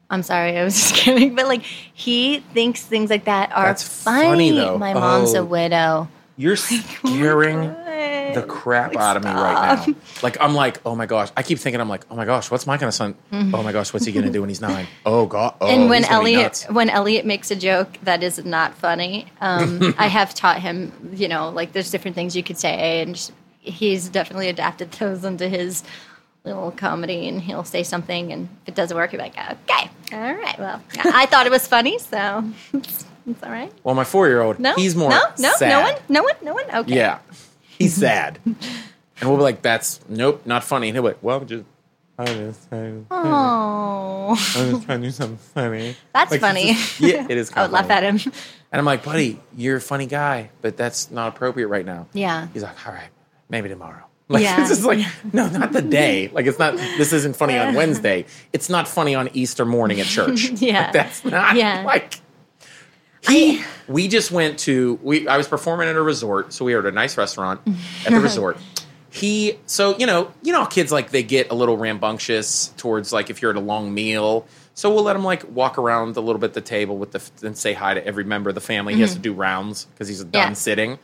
I'm 0.10 0.24
sorry, 0.24 0.58
I 0.58 0.64
was 0.64 0.74
just 0.80 0.96
kidding. 0.96 1.36
But 1.36 1.48
like, 1.48 1.62
he 1.64 2.40
thinks 2.54 2.82
things 2.84 3.10
like 3.10 3.26
that 3.26 3.52
are 3.54 3.68
That's 3.68 4.04
funny. 4.04 4.24
funny, 4.28 4.52
though. 4.52 4.78
My 4.78 4.94
mom's 4.94 5.36
Oh. 5.36 5.42
a 5.42 5.46
widow. 5.46 6.08
You're 6.38 6.56
scaring 7.04 7.76
the 8.34 8.46
crap 8.48 8.96
out 8.96 9.18
of 9.18 9.24
me 9.24 9.30
right 9.32 9.86
now. 9.88 9.94
Like 10.24 10.38
I'm 10.40 10.54
like, 10.56 10.80
oh 10.86 10.96
my 10.96 11.06
gosh. 11.06 11.30
I 11.36 11.44
keep 11.44 11.60
thinking 11.60 11.82
I'm 11.82 11.90
like, 11.90 12.06
oh 12.10 12.16
my 12.16 12.26
gosh, 12.26 12.50
what's 12.50 12.66
my 12.68 12.78
kind 12.78 12.88
of 12.88 12.94
son? 12.94 13.16
Oh 13.32 13.62
my 13.64 13.72
gosh, 13.72 13.92
what's 13.92 14.06
he 14.06 14.12
gonna 14.12 14.30
do 14.30 14.40
when 14.42 14.50
he's 14.50 14.62
nine? 14.62 14.88
Oh 15.06 15.26
god. 15.26 15.56
Oh, 15.60 15.68
and 15.68 15.90
when 15.90 16.04
he's 16.04 16.10
gonna 16.10 16.24
be 16.24 16.34
Elliot 16.36 16.44
nuts. 16.46 16.70
when 16.70 16.90
Elliot 16.90 17.26
makes 17.26 17.52
a 17.52 17.56
joke 17.56 17.98
that 18.04 18.24
is 18.24 18.44
not 18.46 18.76
funny, 18.76 19.28
um, 19.42 19.94
I 19.98 20.08
have 20.08 20.34
taught 20.34 20.60
him. 20.62 21.12
You 21.14 21.28
know, 21.28 21.50
like 21.50 21.74
there's 21.74 21.92
different 21.92 22.16
things 22.16 22.36
you 22.36 22.44
could 22.44 22.58
say, 22.58 23.02
and 23.02 23.32
he's 23.60 24.08
definitely 24.10 24.48
adapted 24.48 24.92
those 24.94 25.26
into 25.26 25.50
his 25.50 25.84
little 26.44 26.72
comedy. 26.72 27.28
And 27.28 27.42
he'll 27.42 27.64
say 27.64 27.84
something, 27.84 28.32
and 28.32 28.50
if 28.64 28.70
it 28.70 28.76
doesn't 28.76 28.96
work, 28.96 29.12
he'll 29.12 29.20
be 29.20 29.24
like, 29.24 29.38
"Okay, 29.38 29.90
all 30.14 30.34
right, 30.36 30.58
well, 30.60 30.82
I 31.04 31.26
thought 31.26 31.46
it 31.46 31.52
was 31.52 31.68
funny, 31.68 32.00
so 32.00 32.44
it's, 32.74 33.06
it's 33.28 33.44
all 33.44 33.52
right." 33.52 33.72
Well, 33.84 33.96
my 33.96 34.04
four 34.04 34.28
year 34.28 34.42
old, 34.42 34.60
No, 34.60 34.76
he's 34.76 34.96
more 34.96 35.10
no, 35.10 35.22
no, 35.40 35.52
sad. 35.58 35.70
no 35.70 35.82
one, 35.82 35.96
no 36.10 36.24
one, 36.24 36.36
no 36.44 36.54
one. 36.54 36.66
Okay, 36.84 36.96
Yeah. 36.96 37.20
He's 37.78 37.94
sad. 38.08 38.40
and 38.46 38.58
we'll 39.22 39.38
be 39.38 39.44
like, 39.44 39.62
that's 39.62 40.02
nope, 40.10 40.46
not 40.46 40.64
funny. 40.64 40.90
And 40.90 40.96
he'll 40.96 41.04
be 41.04 41.10
like, 41.10 41.24
well, 41.24 41.40
just 41.46 41.64
I 42.18 42.24
was 42.24 42.32
just 42.32 42.68
trying, 42.70 43.06
I 43.10 44.34
was 44.74 44.84
trying 44.86 45.02
to 45.02 45.08
do 45.08 45.12
something 45.12 45.38
funny. 45.38 45.96
that's 46.14 46.32
Like, 46.32 46.42
funny. 46.42 46.74
yeah, 47.00 47.26
it 47.30 47.38
is 47.38 47.52
I 47.56 47.62
would 47.62 47.72
laugh 47.72 47.90
at 47.90 48.04
him. 48.04 48.20
And 48.72 48.80
I'm 48.80 48.86
like, 48.86 49.04
buddy, 49.04 49.40
you're 49.56 49.78
a 49.78 49.82
funny 49.82 50.06
guy, 50.06 50.50
but 50.62 50.76
that's 50.78 51.10
not 51.10 51.30
appropriate 51.30 51.68
right 51.68 51.86
now. 51.86 52.08
Yeah. 52.14 52.48
He's 52.54 52.62
like, 52.64 52.86
all 52.88 52.94
right, 52.94 53.10
maybe 53.50 53.70
tomorrow. 53.70 54.04
Like, 54.32 54.44
Yeah. 54.44 54.62
it's 54.62 54.70
just 54.70 54.84
like, 54.84 55.04
no, 55.34 55.50
not 55.50 55.72
the 55.74 55.82
day. 55.82 56.30
Like, 56.32 56.46
it's 56.46 56.60
not, 56.60 56.76
this 56.76 57.14
isn't 57.14 57.36
funny 57.36 57.58
on 57.58 57.74
Wednesday. 57.74 58.26
It's 58.54 58.70
not 58.70 58.88
funny 58.88 59.16
on 59.16 59.30
Easter 59.34 59.66
morning 59.66 60.00
at 60.00 60.06
church. 60.06 60.50
Yeah. 60.62 60.84
Like, 60.84 60.94
that's 60.94 61.26
not, 61.26 61.56
Yeah. 61.56 61.82
like, 61.84 62.20
he, 63.28 63.64
we 63.88 64.08
just 64.08 64.32
went 64.32 64.60
to, 64.60 65.00
we, 65.02 65.28
I 65.28 65.36
was 65.36 65.48
performing 65.48 65.90
at 65.90 65.96
a 65.96 66.02
resort. 66.02 66.54
So 66.54 66.64
we 66.64 66.74
were 66.76 66.82
at 66.82 66.86
a 66.86 66.92
nice 66.92 67.18
restaurant 67.18 67.62
at 68.06 68.12
the 68.14 68.20
resort. 68.20 68.58
He, 69.10 69.58
so, 69.66 69.98
you 69.98 70.06
know, 70.06 70.32
you 70.44 70.54
know, 70.54 70.66
kids 70.68 70.92
like 70.92 71.10
they 71.10 71.24
get 71.24 71.50
a 71.50 71.56
little 71.56 71.76
rambunctious 71.76 72.68
towards 72.78 73.12
like 73.12 73.32
if 73.32 73.42
you're 73.42 73.50
at 73.50 73.58
a 73.58 73.62
long 73.62 73.92
meal. 73.94 74.48
So 74.76 74.94
we'll 74.94 75.04
let 75.04 75.16
him 75.16 75.24
like 75.24 75.50
walk 75.50 75.80
around 75.80 76.16
a 76.16 76.22
little 76.22 76.40
bit 76.40 76.54
the 76.54 76.62
table 76.62 76.98
with 76.98 77.12
the, 77.14 77.48
and 77.48 77.58
say 77.58 77.74
hi 77.74 77.96
to 77.96 78.06
every 78.06 78.24
member 78.26 78.50
of 78.50 78.56
the 78.56 78.62
family. 78.62 78.94
He 78.94 79.02
has 79.02 79.12
mm-hmm. 79.12 79.24
to 79.24 79.30
do 79.30 79.34
rounds 79.34 79.86
because 79.86 80.08
he's 80.08 80.24
done 80.24 80.50
Yeah. 80.50 80.54
sitting. 80.54 81.00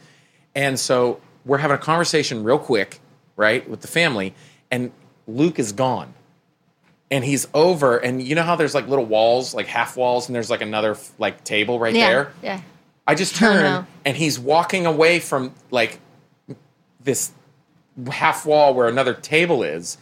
And 0.53 0.79
so 0.79 1.19
we're 1.43 1.57
having 1.57 1.75
a 1.75 1.79
conversation 1.79 2.43
real 2.43 2.59
quick, 2.59 2.99
right, 3.35 3.67
with 3.69 3.81
the 3.81 3.87
family, 3.87 4.33
and 4.71 4.91
Luke 5.27 5.59
is 5.59 5.71
gone. 5.71 6.13
And 7.11 7.23
he's 7.23 7.47
over, 7.53 7.97
and 7.97 8.21
you 8.21 8.33
know 8.35 8.41
how 8.43 8.55
there's 8.55 8.73
like 8.73 8.87
little 8.87 9.05
walls, 9.05 9.53
like 9.53 9.67
half 9.67 9.95
walls, 9.95 10.27
and 10.27 10.35
there's 10.35 10.49
like 10.49 10.61
another 10.61 10.97
like 11.19 11.43
table 11.43 11.79
right 11.79 11.93
Yeah, 11.93 12.09
there. 12.09 12.33
yeah. 12.41 12.61
I 13.07 13.13
just 13.13 13.35
turn, 13.35 13.61
no. 13.63 13.85
and 14.03 14.17
he's 14.17 14.39
walking 14.39 14.87
away 14.87 15.19
from 15.19 15.53
like 15.69 15.99
this 17.03 17.31
half 18.11 18.45
wall 18.47 18.73
where 18.73 18.87
another 18.87 19.13
table 19.13 19.61
is. 19.63 19.97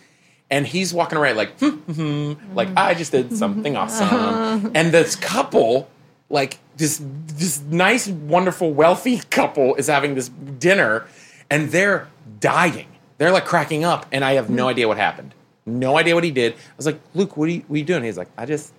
And 0.50 0.66
he's 0.68 0.94
walking 0.94 1.18
around 1.18 1.36
like, 1.36 1.60
hmm, 1.60 1.70
hmm, 1.70 2.34
hmm, 2.34 2.56
like 2.56 2.70
I 2.78 2.94
just 2.94 3.12
did 3.12 3.36
something 3.36 3.76
awesome. 3.76 4.72
and 4.76 4.92
this 4.94 5.16
couple, 5.18 5.90
like 6.30 6.60
this 6.78 7.02
this 7.28 7.60
nice, 7.62 8.08
wonderful, 8.08 8.72
wealthy 8.72 9.18
couple, 9.30 9.76
is 9.76 9.88
having 9.88 10.16
this 10.16 10.30
dinner, 10.30 11.06
and 11.50 11.70
they're 11.72 12.08
dying. 12.40 12.88
They're 13.24 13.32
like 13.32 13.46
cracking 13.46 13.86
up, 13.86 14.06
and 14.12 14.22
I 14.22 14.34
have 14.34 14.50
no 14.50 14.64
hmm. 14.64 14.72
idea 14.72 14.86
what 14.86 14.98
happened. 14.98 15.34
No 15.66 15.98
idea 15.98 16.14
what 16.14 16.26
he 16.26 16.32
did. 16.32 16.56
I 16.56 16.58
was 16.76 16.86
like, 16.86 17.00
Luke, 17.14 17.38
what 17.38 17.48
are 17.48 17.54
you, 17.54 17.64
what 17.68 17.76
are 17.76 17.78
you 17.78 17.86
doing? 17.86 18.04
He's 18.04 18.18
like, 18.18 18.28
I 18.38 18.46
just, 18.46 18.74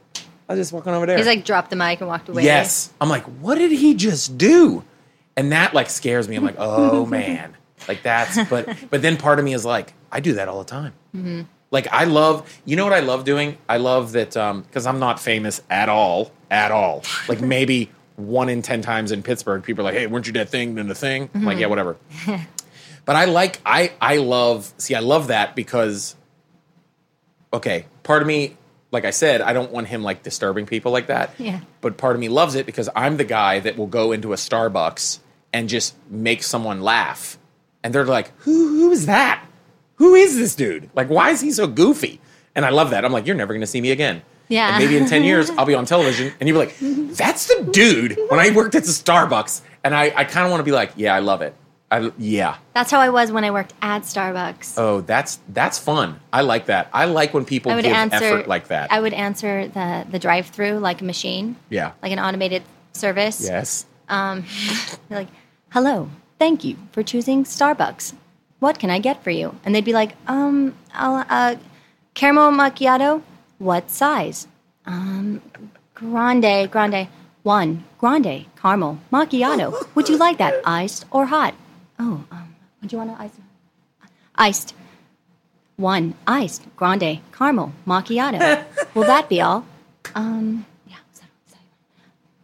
I 0.47 0.53
was 0.53 0.61
just 0.61 0.71
walking 0.71 0.93
over 0.93 1.07
there. 1.07 1.17
He's 1.17 1.27
like 1.27 1.47
dropped 1.47 1.71
the 1.71 1.77
mic 1.77 2.03
and 2.03 2.09
walked 2.09 2.29
away. 2.29 2.43
Yes. 2.43 2.93
I'm 3.01 3.09
like, 3.09 3.25
what 3.25 3.55
did 3.55 3.73
he 3.73 3.95
just 3.95 4.37
do? 4.37 4.85
And 5.35 5.53
that 5.53 5.73
like 5.73 5.89
scares 5.89 6.29
me. 6.29 6.37
I'm 6.37 6.45
like, 6.45 6.57
oh 6.59 7.07
man, 7.21 7.57
like 7.89 8.03
that's. 8.03 8.37
But 8.51 8.69
but 8.91 9.01
then 9.01 9.17
part 9.17 9.39
of 9.39 9.47
me 9.47 9.55
is 9.55 9.65
like, 9.65 9.95
I 10.13 10.21
do 10.21 10.35
that 10.35 10.47
all 10.47 10.59
the 10.59 10.69
time. 10.69 10.93
Mm-hmm. 11.17 11.45
Like 11.71 11.91
I 11.91 12.05
love, 12.05 12.61
you 12.67 12.77
know 12.77 12.85
what 12.85 12.93
I 12.93 13.01
love 13.01 13.25
doing? 13.25 13.57
I 13.67 13.79
love 13.79 14.13
that 14.13 14.37
um, 14.37 14.61
because 14.61 14.85
I'm 14.85 14.99
not 14.99 15.19
famous 15.19 15.63
at 15.71 15.89
all, 15.89 16.33
at 16.51 16.71
all. 16.71 17.03
Like 17.31 17.41
maybe 17.57 17.91
one 18.17 18.51
in 18.51 18.61
ten 18.61 18.83
times 18.83 19.11
in 19.11 19.23
Pittsburgh, 19.23 19.63
people 19.63 19.87
are 19.87 19.91
like, 19.91 19.99
hey, 19.99 20.07
weren't 20.07 20.27
you 20.27 20.35
that 20.35 20.51
thing? 20.51 20.75
Then 20.75 20.87
the 20.87 20.95
thing. 20.95 21.31
I'm 21.35 21.45
like, 21.45 21.55
mm-hmm. 21.55 21.61
yeah, 21.63 21.67
whatever. 21.69 21.97
but 23.05 23.17
I 23.17 23.27
like, 23.27 23.61
I 23.65 23.93
I 24.01 24.19
love. 24.19 24.73
See, 24.79 24.95
I 24.95 25.01
love 25.01 25.29
that 25.29 25.55
because 25.55 26.17
okay, 27.53 27.87
part 28.03 28.23
of 28.23 28.29
me, 28.29 28.57
like 28.91 29.05
I 29.05 29.11
said, 29.11 29.41
I 29.41 29.53
don't 29.53 29.71
want 29.73 29.89
him 29.89 30.03
like 30.03 30.23
disturbing 30.23 30.67
people 30.67 30.93
like 30.93 31.07
that. 31.07 31.35
Yeah. 31.39 31.61
But 31.81 31.97
part 31.97 32.15
of 32.17 32.21
me 32.21 32.29
loves 32.29 32.55
it 32.55 32.67
because 32.67 32.89
I'm 32.95 33.17
the 33.17 33.25
guy 33.25 33.61
that 33.61 33.77
will 33.77 33.87
go 33.87 34.13
into 34.13 34.33
a 34.33 34.37
Starbucks 34.37 35.19
and 35.53 35.69
just 35.69 35.95
make 36.11 36.43
someone 36.43 36.81
laugh. 36.81 37.39
And 37.83 37.95
they're 37.95 38.05
like, 38.05 38.33
who, 38.39 38.69
who 38.69 38.91
is 38.91 39.07
that? 39.07 39.45
Who 39.97 40.15
is 40.15 40.37
this 40.37 40.55
dude? 40.55 40.91
Like, 40.95 41.09
why 41.09 41.31
is 41.31 41.41
he 41.41 41.53
so 41.53 41.67
goofy? 41.67 42.21
And 42.55 42.65
I 42.65 42.71
love 42.71 42.91
that. 42.91 43.05
I'm 43.05 43.13
like, 43.13 43.27
you're 43.27 43.37
never 43.37 43.53
going 43.53 43.61
to 43.61 43.67
see 43.67 43.81
me 43.81 43.91
again. 43.91 44.23
Yeah. 44.49 44.69
And 44.75 44.85
maybe 44.85 44.97
in 44.97 45.07
10 45.07 45.25
years, 45.31 45.51
I'll 45.51 45.67
be 45.67 45.75
on 45.75 45.87
television 45.87 46.33
and 46.41 46.49
you'll 46.49 46.61
be 46.61 46.67
like, 46.67 47.17
that's 47.17 47.47
the 47.47 47.69
dude 47.71 48.19
when 48.29 48.41
I 48.41 48.51
worked 48.51 48.75
at 48.75 48.85
the 48.85 48.91
Starbucks. 48.91 49.61
And 49.85 49.95
I, 49.95 50.13
I 50.15 50.25
kind 50.25 50.45
of 50.47 50.51
want 50.51 50.61
to 50.61 50.65
be 50.65 50.73
like, 50.73 50.93
yeah, 50.97 51.15
I 51.15 51.21
love 51.21 51.43
it. 51.43 51.55
I, 51.95 52.11
yeah. 52.19 52.57
That's 52.73 52.91
how 52.91 52.99
I 52.99 53.09
was 53.09 53.31
when 53.31 53.45
I 53.45 53.53
worked 53.53 53.73
at 53.81 54.03
Starbucks. 54.03 54.75
Oh, 54.77 55.01
that's 55.01 55.39
that's 55.49 55.79
fun. 55.79 56.19
I 56.33 56.41
like 56.41 56.67
that. 56.67 56.89
I 56.93 57.05
like 57.05 57.33
when 57.33 57.45
people 57.45 57.71
give 57.81 57.93
answer 57.93 58.17
effort 58.17 58.49
like 58.49 58.67
that. 58.69 58.91
I 58.91 59.01
would 59.01 59.15
answer 59.15 59.69
the 59.69 60.05
the 60.11 60.19
drive 60.19 60.47
through 60.47 60.79
like 60.79 61.01
a 61.03 61.05
machine, 61.05 61.55
yeah. 61.71 61.93
like 62.03 62.11
an 62.11 62.19
automated 62.19 62.63
service. 62.93 63.47
Yes. 63.47 63.87
They're 64.09 64.43
like, 65.11 65.29
"Hello, 65.71 66.11
thank 66.41 66.65
you 66.65 66.77
for 66.91 67.05
choosing 67.05 67.45
Starbucks. 67.45 68.15
What 68.59 68.81
can 68.81 68.91
I 68.91 68.99
get 68.99 69.23
for 69.23 69.31
you?" 69.31 69.55
And 69.65 69.73
they'd 69.73 69.85
be 69.85 69.93
like, 69.95 70.17
"Um, 70.27 70.75
I'll, 70.93 71.25
uh, 71.31 71.57
caramel 72.15 72.51
macchiato. 72.51 73.23
What 73.59 73.89
size? 73.89 74.49
Um, 74.85 75.43
grande, 75.95 76.69
grande. 76.71 77.07
One 77.45 77.85
grande 78.01 78.47
caramel 78.61 78.99
macchiato. 79.13 79.95
Would 79.95 80.09
you 80.09 80.17
like 80.17 80.39
that 80.39 80.61
iced 80.65 81.05
or 81.13 81.27
hot? 81.27 81.55
Oh, 81.99 82.25
um, 82.31 82.55
would 82.83 82.93
you 82.93 82.99
want 82.99 83.17
to 83.17 83.23
iced? 83.23 83.35
Iced. 84.37 84.75
One 85.77 86.15
iced 86.27 86.65
grande 86.77 87.21
caramel 87.33 87.73
macchiato. 87.87 88.65
Will 88.95 89.05
that 89.05 89.29
be 89.29 89.41
all? 89.41 89.65
Um, 90.15 90.67
yeah. 90.87 90.97
was 91.11 91.21
that- 91.21 91.29
was 91.47 91.55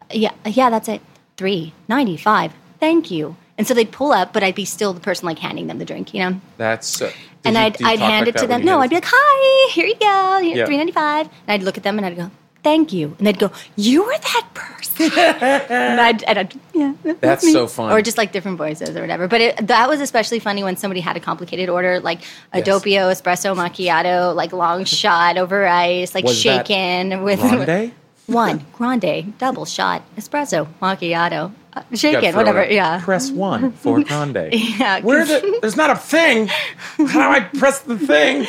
that- 0.09 0.17
yeah, 0.17 0.33
yeah, 0.47 0.71
that's 0.71 0.89
it. 0.89 1.01
Three 1.37 1.73
ninety 1.89 2.17
five. 2.17 2.53
Thank 2.81 3.11
you. 3.11 3.37
And 3.59 3.67
so 3.69 3.75
they'd 3.75 3.93
pull 3.93 4.13
up, 4.13 4.33
but 4.33 4.43
I'd 4.43 4.55
be 4.55 4.65
still 4.65 4.93
the 4.95 5.01
person 5.01 5.27
like 5.27 5.39
handing 5.39 5.67
them 5.67 5.79
the 5.79 5.85
drink, 5.85 6.15
you 6.15 6.21
know. 6.21 6.41
That's. 6.57 7.03
Uh, 7.03 7.11
and 7.45 7.55
you- 7.55 7.61
I'd 7.63 7.83
I'd 7.83 7.99
hand 7.99 8.27
like 8.27 8.35
it 8.35 8.39
to 8.41 8.47
them. 8.47 8.65
No, 8.65 8.81
I'd 8.81 8.91
be 8.91 8.97
like, 8.97 9.05
"Hi, 9.07 9.71
here 9.73 9.87
you 9.87 9.97
go. 10.01 10.39
Here's 10.43 10.59
Yeah. 10.59 10.67
three 10.67 10.77
ninety 10.77 10.93
five. 10.93 11.27
And 11.47 11.61
I'd 11.61 11.63
look 11.63 11.77
at 11.77 11.83
them 11.85 11.99
and 11.99 12.07
I'd 12.07 12.17
go, 12.17 12.31
"Thank 12.63 12.93
you." 12.93 13.15
And 13.19 13.27
they'd 13.27 13.39
go, 13.39 13.51
"You 13.77 14.05
were 14.05 14.17
that 14.19 14.47
person." 14.55 15.11
and 15.19 16.01
I'd, 16.01 16.23
and 16.25 16.39
I'd 16.39 16.55
yeah, 16.75 16.93
That's 17.21 17.45
me. 17.45 17.53
so 17.53 17.67
fun. 17.67 17.91
Or 17.93 18.03
just 18.03 18.19
like 18.19 18.33
different 18.33 18.59
voices 18.59 18.95
or 18.97 19.01
whatever. 19.01 19.29
But 19.29 19.41
it, 19.41 19.67
that 19.69 19.89
was 19.89 20.01
especially 20.01 20.39
funny 20.41 20.63
when 20.63 20.77
somebody 20.77 21.01
had 21.01 21.17
a 21.17 21.21
complicated 21.21 21.69
order, 21.69 22.01
like 22.01 22.21
a 22.53 22.59
Yes. 22.59 22.67
doppio 22.69 23.11
espresso 23.11 23.55
macchiato, 23.57 24.35
like 24.35 24.53
long 24.53 24.85
shot 24.85 25.39
over 25.39 25.67
ice, 25.67 26.15
like 26.15 26.25
Was 26.25 26.43
that 26.45 26.67
shaken 26.69 27.23
with 27.23 27.41
Grande? 27.41 27.93
one 28.27 28.65
grande 28.75 29.37
double 29.39 29.65
shot 29.65 30.03
espresso 30.17 30.69
macchiato, 30.81 31.53
uh, 31.73 31.83
You 31.91 31.97
shaken, 31.97 32.35
whatever. 32.37 32.63
it. 32.63 32.73
Yeah. 32.73 33.01
Press 33.03 33.31
one 33.31 33.73
for 33.73 34.03
grande. 34.05 34.51
Yeah, 34.53 35.01
Where 35.01 35.21
'cause- 35.27 35.41
the? 35.41 35.59
There's 35.63 35.77
not 35.77 35.91
a 35.91 35.97
thing. 35.97 36.49
How 36.49 37.05
do 37.07 37.21
I 37.21 37.41
press 37.41 37.81
the 37.81 37.99
thing? 37.99 38.47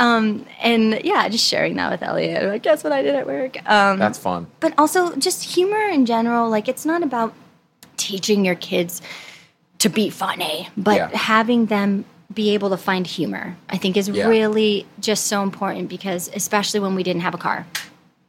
And 0.00 1.00
yeah, 1.04 1.28
just 1.28 1.46
sharing 1.46 1.76
that 1.76 1.90
with 1.90 2.02
Elliot. 2.02 2.44
Like, 2.44 2.62
guess 2.62 2.82
what 2.82 2.92
I 2.92 3.02
did 3.02 3.14
at 3.14 3.26
work. 3.26 3.56
Um, 3.70 3.98
That's 3.98 4.18
fun. 4.18 4.46
but 4.60 4.72
also 4.78 5.14
just 5.16 5.44
humor 5.54 5.88
in 5.88 6.06
general. 6.06 6.48
Like, 6.50 6.68
it's 6.68 6.84
not 6.86 7.02
about 7.02 7.34
teaching 7.96 8.44
your 8.44 8.54
kids 8.54 9.02
to 9.78 9.88
be 9.88 10.10
funny, 10.10 10.68
but 10.76 10.96
Yeah. 10.96 11.16
having 11.16 11.66
them 11.66 12.04
be 12.32 12.54
able 12.54 12.70
to 12.70 12.76
find 12.76 13.06
humor, 13.06 13.56
I 13.68 13.76
think, 13.76 13.96
is 13.96 14.08
Yeah. 14.08 14.26
really 14.28 14.86
just 15.00 15.26
so 15.26 15.42
important 15.42 15.88
because, 15.88 16.30
especially 16.34 16.80
when 16.80 16.94
we 16.94 17.02
didn't 17.02 17.22
have 17.22 17.34
a 17.34 17.38
car 17.38 17.66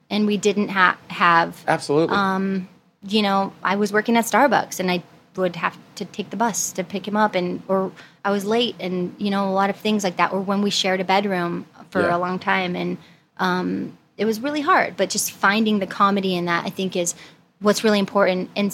and 0.09 0.25
we 0.27 0.37
didn't 0.37 0.69
ha- 0.69 0.97
have 1.07 1.63
Absolutely. 1.67 2.15
Um, 2.15 2.67
you 3.07 3.21
know, 3.21 3.53
I 3.63 3.75
was 3.75 3.93
working 3.93 4.17
at 4.17 4.25
Starbucks 4.25 4.79
and 4.79 4.89
I 4.91 5.03
would 5.35 5.55
have 5.55 5.77
to 5.95 6.05
take 6.05 6.31
the 6.31 6.35
bus 6.37 6.71
to 6.73 6.83
pick 6.83 7.07
him 7.07 7.15
up 7.15 7.35
and 7.35 7.61
or 7.67 7.91
I 8.23 8.31
was 8.31 8.45
late 8.45 8.75
and 8.79 9.15
you 9.17 9.29
know 9.31 9.49
a 9.49 9.53
lot 9.53 9.69
of 9.69 9.75
things 9.77 10.03
like 10.03 10.17
that 10.17 10.31
or 10.31 10.39
when 10.41 10.61
we 10.61 10.69
shared 10.69 10.99
a 10.99 11.03
bedroom 11.03 11.65
for 11.89 12.01
Yeah. 12.01 12.15
a 12.15 12.19
long 12.19 12.37
time 12.39 12.75
and 12.75 12.97
um, 13.37 13.97
it 14.17 14.25
was 14.25 14.39
really 14.39 14.61
hard 14.61 14.95
but 14.97 15.09
just 15.09 15.31
finding 15.31 15.79
the 15.79 15.87
comedy 15.87 16.35
in 16.35 16.45
that 16.45 16.65
I 16.65 16.69
think 16.69 16.95
is 16.95 17.15
what's 17.59 17.83
really 17.83 17.99
important 17.99 18.49
and 18.55 18.71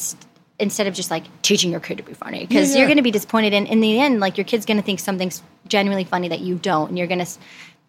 instead 0.60 0.88
of 0.88 0.94
just 0.94 1.12
like 1.12 1.24
teaching 1.44 1.72
your 1.72 1.80
kid 1.80 1.98
to 1.98 2.04
be 2.04 2.14
funny 2.14 2.46
because 2.46 2.72
Yeah, 2.72 2.80
you're 2.80 2.88
going 2.88 2.98
to 2.98 3.04
be 3.04 3.12
disappointed 3.12 3.54
and 3.54 3.68
in 3.68 3.80
the 3.80 4.00
end 4.00 4.20
like 4.20 4.38
your 4.38 4.46
kid's 4.46 4.66
going 4.66 4.78
to 4.78 4.84
think 4.84 5.00
something's 5.00 5.42
genuinely 5.68 6.04
funny 6.04 6.28
that 6.30 6.40
you 6.42 6.56
don't 6.56 6.90
and 6.90 6.98
you're 6.98 7.08
going 7.08 7.24
to 7.24 7.32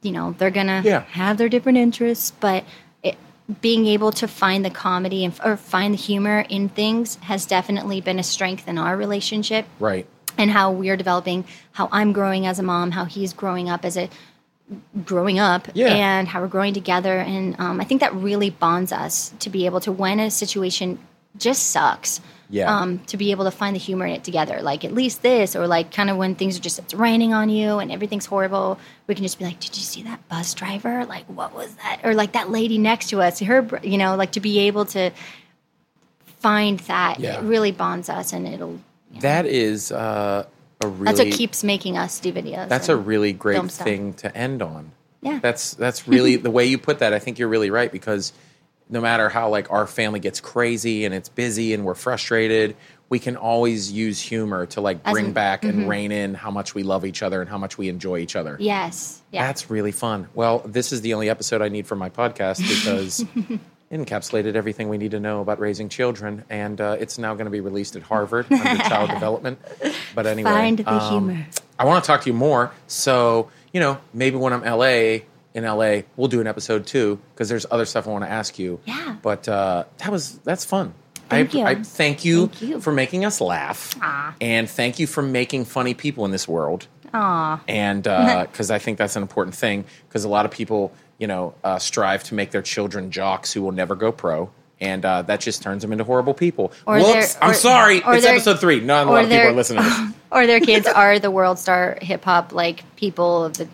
you 0.02 0.12
know 0.12 0.34
they're 0.38 0.50
going 0.50 0.66
to 0.68 0.82
Yeah. 0.84 1.00
have 1.10 1.38
their 1.38 1.48
different 1.48 1.78
interests 1.78 2.30
but 2.38 2.64
it, 3.02 3.16
being 3.62 3.86
able 3.86 4.12
to 4.12 4.28
find 4.28 4.64
the 4.64 4.70
comedy 4.70 5.24
and 5.24 5.32
or 5.44 5.56
find 5.56 5.94
the 5.94 5.98
humor 5.98 6.44
in 6.48 6.68
things 6.68 7.16
has 7.22 7.46
definitely 7.46 8.00
been 8.00 8.18
a 8.18 8.22
strength 8.22 8.68
in 8.68 8.78
our 8.78 8.96
relationship 8.96 9.66
right. 9.80 10.06
And 10.38 10.50
how 10.50 10.70
we're 10.70 10.96
developing 10.96 11.44
how 11.72 11.88
i'm 11.92 12.12
growing 12.12 12.46
as 12.46 12.58
a 12.58 12.62
mom 12.62 12.90
how 12.92 13.04
he's 13.04 13.32
growing 13.32 13.68
up 13.68 13.84
as 13.84 13.96
a 13.96 14.08
growing 15.04 15.38
up 15.38 15.66
Yeah. 15.74 15.88
and 15.94 16.28
how 16.28 16.40
we're 16.42 16.46
growing 16.48 16.74
together 16.74 17.18
and 17.18 17.58
um, 17.58 17.80
i 17.80 17.84
think 17.84 18.00
that 18.00 18.14
really 18.14 18.50
bonds 18.50 18.92
us 18.92 19.32
to 19.40 19.50
be 19.50 19.66
able 19.66 19.80
to 19.80 19.92
when 19.92 20.20
a 20.20 20.30
situation 20.30 20.98
just 21.36 21.70
sucks 21.70 22.20
Yeah. 22.50 22.74
um, 22.74 22.98
to 23.10 23.16
be 23.16 23.30
able 23.30 23.44
to 23.44 23.50
find 23.50 23.74
the 23.76 23.80
humor 23.80 24.04
in 24.06 24.12
it 24.14 24.24
together 24.24 24.60
like 24.62 24.84
at 24.84 24.92
least 24.92 25.22
this 25.22 25.54
or 25.56 25.66
like 25.66 25.92
kind 25.92 26.10
of 26.10 26.16
when 26.16 26.34
things 26.34 26.56
are 26.58 26.60
just 26.60 26.78
it's 26.78 26.94
raining 26.94 27.32
on 27.32 27.48
you 27.48 27.78
and 27.78 27.90
everything's 27.92 28.26
horrible 28.26 28.78
we 29.06 29.14
can 29.14 29.22
just 29.24 29.38
be 29.38 29.44
like 29.44 29.58
did 29.60 29.76
you 29.76 29.82
see 29.82 30.02
that 30.02 30.20
bus 30.28 30.52
driver 30.54 31.04
like 31.06 31.24
what 31.26 31.54
was 31.54 31.74
that 31.76 32.00
or 32.04 32.12
like 32.14 32.32
that 32.32 32.50
lady 32.50 32.76
next 32.78 33.08
to 33.10 33.22
us 33.22 33.38
her 33.40 33.66
you 33.82 33.96
know 33.98 34.16
like 34.16 34.32
to 34.32 34.40
be 34.40 34.58
able 34.60 34.84
to 34.86 35.10
find 36.40 36.78
that 36.80 37.18
Yeah. 37.20 37.38
it 37.38 37.42
really 37.44 37.72
bonds 37.72 38.08
us 38.08 38.32
and 38.32 38.46
it'll 38.46 38.80
That 39.20 39.46
is 39.46 39.92
uh, 39.92 40.46
a 40.82 40.88
really. 40.88 41.04
that's 41.04 41.18
what 41.20 41.32
keeps 41.32 41.64
making 41.64 41.96
us 41.96 42.20
do 42.20 42.32
videos. 42.32 42.68
That's 42.68 42.88
a 42.88 42.96
really 42.96 43.32
great 43.32 43.70
thing 43.70 44.14
to 44.14 44.36
end 44.36 44.62
on. 44.62 44.92
Yeah. 45.20 45.38
That's 45.40 45.74
that's 45.74 46.06
really 46.06 46.36
the 46.48 46.50
way 46.50 46.66
you 46.66 46.78
put 46.78 47.00
that. 47.00 47.12
I 47.12 47.18
think 47.18 47.38
you're 47.38 47.48
really 47.48 47.70
right 47.70 47.90
because 47.90 48.32
no 48.88 49.00
matter 49.00 49.28
how 49.28 49.48
like 49.48 49.70
our 49.70 49.86
family 49.86 50.20
gets 50.20 50.40
crazy 50.40 51.04
and 51.04 51.14
it's 51.14 51.28
busy 51.28 51.74
and 51.74 51.84
we're 51.84 51.94
frustrated, 51.94 52.76
we 53.08 53.18
can 53.18 53.36
always 53.36 53.90
use 53.92 54.20
humor 54.20 54.66
to 54.66 54.80
like 54.80 55.02
bring 55.04 55.26
an- 55.26 55.32
back 55.32 55.64
and 55.64 55.88
rein 55.88 56.12
in 56.12 56.34
how 56.34 56.50
much 56.50 56.74
we 56.74 56.82
love 56.82 57.04
each 57.04 57.22
other 57.22 57.40
and 57.40 57.50
how 57.50 57.58
much 57.58 57.76
we 57.76 57.88
enjoy 57.88 58.18
each 58.18 58.36
other. 58.36 58.56
Yes. 58.60 59.20
Yeah. 59.30 59.46
That's 59.46 59.70
really 59.70 59.92
fun. 59.92 60.28
Well, 60.34 60.60
this 60.60 60.92
is 60.92 61.00
the 61.02 61.14
only 61.14 61.28
episode 61.28 61.62
I 61.62 61.68
need 61.68 61.86
for 61.86 61.96
my 61.96 62.10
podcast 62.10 62.58
because 62.58 63.24
encapsulated 63.90 64.54
everything 64.54 64.88
we 64.88 64.98
need 64.98 65.12
to 65.12 65.20
know 65.20 65.40
about 65.40 65.58
raising 65.60 65.88
children, 65.88 66.44
and 66.50 66.80
uh, 66.80 66.96
it's 67.00 67.18
now 67.18 67.34
going 67.34 67.46
to 67.46 67.50
be 67.50 67.60
released 67.60 67.96
at 67.96 68.02
Harvard 68.02 68.46
under 68.52 68.82
child 68.84 69.10
development. 69.10 69.58
But 70.14 70.26
anyway, 70.26 70.50
Find 70.50 70.78
the 70.78 70.92
um, 70.92 71.10
humor. 71.10 71.46
I 71.78 71.84
want 71.84 72.04
to 72.04 72.06
talk 72.06 72.22
to 72.22 72.26
you 72.30 72.34
more. 72.34 72.72
So 72.86 73.50
you 73.72 73.80
know, 73.80 73.98
maybe 74.12 74.36
when 74.36 74.52
I'm 74.52 74.62
LA 74.62 75.20
in 75.54 75.64
LA, 75.64 76.02
we'll 76.16 76.28
do 76.28 76.40
an 76.40 76.46
episode 76.46 76.86
too 76.86 77.18
because 77.34 77.48
there's 77.48 77.66
other 77.70 77.84
stuff 77.84 78.06
I 78.06 78.10
want 78.10 78.24
to 78.24 78.30
ask 78.30 78.58
you. 78.58 78.80
Yeah. 78.84 79.16
But 79.22 79.48
uh, 79.48 79.84
that 79.98 80.10
was 80.10 80.38
that's 80.38 80.64
fun. 80.64 80.94
Thank 81.28 81.54
I, 81.54 81.58
you. 81.58 81.64
I 81.66 81.74
thank 81.82 82.24
you, 82.24 82.46
Thank 82.46 82.62
you. 82.62 82.80
for 82.80 82.90
making 82.92 83.24
us 83.26 83.40
laugh, 83.40 83.94
Aw. 84.00 84.34
and 84.40 84.68
thank 84.68 84.98
you 84.98 85.06
for 85.06 85.22
making 85.22 85.66
funny 85.66 85.92
people 85.92 86.24
in 86.24 86.30
this 86.30 86.48
world 86.48 86.86
Aw. 87.12 87.60
and 87.68 88.02
because 88.50 88.70
I 88.70 88.78
think 88.78 88.96
that's 88.96 89.14
an 89.16 89.22
important 89.22 89.54
thing 89.54 89.84
because 90.08 90.24
a 90.24 90.28
lot 90.28 90.46
of 90.46 90.50
people, 90.50 90.92
you 91.18 91.26
know, 91.26 91.54
uh, 91.64 91.78
strive 91.78 92.22
to 92.24 92.34
make 92.34 92.50
their 92.50 92.62
children 92.62 93.10
jocks 93.10 93.52
who 93.52 93.62
will 93.62 93.72
never 93.72 93.94
go 93.94 94.12
pro, 94.12 94.50
and 94.80 95.04
uh, 95.04 95.22
that 95.22 95.40
just 95.40 95.62
turns 95.62 95.82
them 95.82 95.92
into 95.92 96.04
horrible 96.04 96.34
people. 96.34 96.72
Or 96.86 96.96
Whoops! 96.98 97.34
they're- 97.34 97.42
I'm 97.44 97.54
sorry. 97.54 98.02
or 98.04 98.14
It's 98.14 98.24
episode 98.26 98.60
three. 98.60 98.80
Not 98.80 99.06
a 99.06 99.10
or 99.10 99.14
lot 99.14 99.24
of 99.24 99.30
people 99.30 99.46
are 99.48 99.52
listening 99.52 99.82
to 99.82 99.88
this. 99.88 100.14
or 100.32 100.46
their 100.46 100.60
kids 100.60 100.86
are 100.86 101.18
the 101.18 101.30
world 101.30 101.58
star 101.58 101.98
hip 102.00 102.24
hop 102.24 102.52
like 102.52 102.84
people 102.96 103.44
of 103.44 103.54
the 103.58 103.68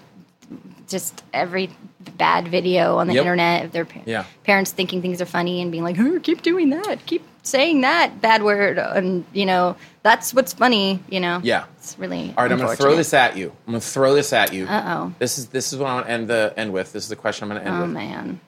just 0.88 1.22
every 1.32 1.70
bad 2.16 2.48
video 2.48 2.98
on 2.98 3.06
the 3.08 3.14
Yep. 3.14 3.20
internet 3.22 3.64
of 3.64 3.72
their 3.72 3.84
pa- 3.84 4.00
Yeah. 4.04 4.24
parents 4.44 4.70
thinking 4.70 5.00
things 5.02 5.20
are 5.20 5.26
funny 5.26 5.62
and 5.62 5.70
being 5.72 5.82
like, 5.84 5.98
"Oh, 5.98 6.20
keep 6.22 6.42
doing 6.42 6.70
that, 6.70 7.04
keep 7.06 7.26
saying 7.42 7.80
that 7.82 8.20
bad 8.20 8.42
word," 8.42 8.78
and 8.78 9.24
you 9.32 9.46
know 9.46 9.76
that's 10.04 10.32
what's 10.32 10.52
funny. 10.52 11.02
You 11.08 11.18
know, 11.18 11.40
Yeah. 11.42 11.64
it's 11.78 11.98
really 11.98 12.32
All 12.36 12.44
right, 12.44 12.52
I'm 12.52 12.58
going 12.58 12.70
to 12.70 12.76
throw 12.80 12.94
this 12.94 13.12
at 13.12 13.36
you. 13.36 13.50
I'm 13.66 13.72
going 13.72 13.80
to 13.80 13.86
throw 13.86 14.14
this 14.14 14.32
at 14.32 14.52
you. 14.52 14.66
Uh 14.66 14.82
oh, 15.08 15.14
This 15.18 15.38
is 15.38 15.48
this 15.48 15.72
is 15.72 15.78
what 15.80 15.88
I 15.90 15.94
want 15.94 16.06
to 16.06 16.12
end 16.12 16.28
the 16.28 16.54
end 16.56 16.72
with. 16.72 16.92
This 16.92 17.02
is 17.02 17.08
the 17.08 17.16
question 17.16 17.44
I'm 17.44 17.48
going 17.56 17.62
to 17.64 17.66
end 17.68 17.76
oh 17.78 17.80
with. 17.82 17.90
Oh 17.90 17.94
man, 17.94 18.40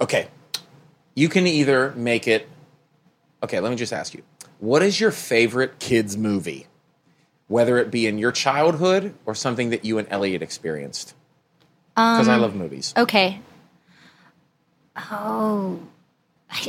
Okay. 0.00 0.28
You 1.16 1.28
can 1.28 1.48
either 1.48 1.92
make 1.96 2.28
it. 2.28 2.48
Okay, 3.42 3.58
let 3.58 3.70
me 3.70 3.76
just 3.76 3.92
ask 3.92 4.14
you. 4.14 4.22
What 4.60 4.82
is 4.82 5.00
your 5.00 5.10
favorite 5.10 5.80
kids 5.80 6.16
movie? 6.16 6.68
Whether 7.48 7.78
it 7.78 7.90
be 7.90 8.06
in 8.06 8.18
your 8.18 8.30
childhood 8.30 9.14
or 9.26 9.34
something 9.34 9.70
that 9.70 9.84
you 9.84 9.98
and 9.98 10.06
Elliot 10.10 10.42
experienced. 10.42 11.14
Because 11.96 12.28
I 12.28 12.34
Um, 12.34 12.42
love 12.42 12.54
movies. 12.54 12.92
okay. 12.96 13.40
Oh. 14.96 15.80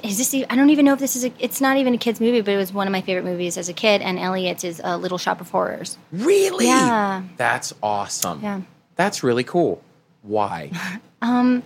Is 0.04 0.18
this? 0.18 0.34
e- 0.34 0.46
I 0.50 0.56
don't 0.58 0.70
even 0.72 0.84
know 0.86 0.94
if 0.94 1.00
this 1.00 1.16
is. 1.16 1.24
A, 1.26 1.32
it's 1.40 1.62
not 1.62 1.78
even 1.78 1.94
a 1.94 1.98
kids 1.98 2.20
movie, 2.20 2.42
but 2.42 2.54
it 2.54 2.58
was 2.58 2.74
one 2.74 2.86
of 2.88 2.92
my 2.92 3.02
favorite 3.02 3.24
movies 3.24 3.58
as 3.58 3.70
a 3.70 3.74
kid. 3.74 4.02
And 4.02 4.20
Elliot's 4.20 4.64
is 4.66 4.82
a 4.84 4.98
Little 4.98 5.18
Shop 5.18 5.40
of 5.40 5.50
Horrors. 5.52 5.98
Really? 6.12 6.66
Yeah. 6.66 7.24
That's 7.38 7.74
awesome. 7.82 8.42
Yeah. 8.44 8.62
That's 8.96 9.24
really 9.24 9.46
cool. 9.46 9.82
Why? 10.22 10.72
um 11.22 11.64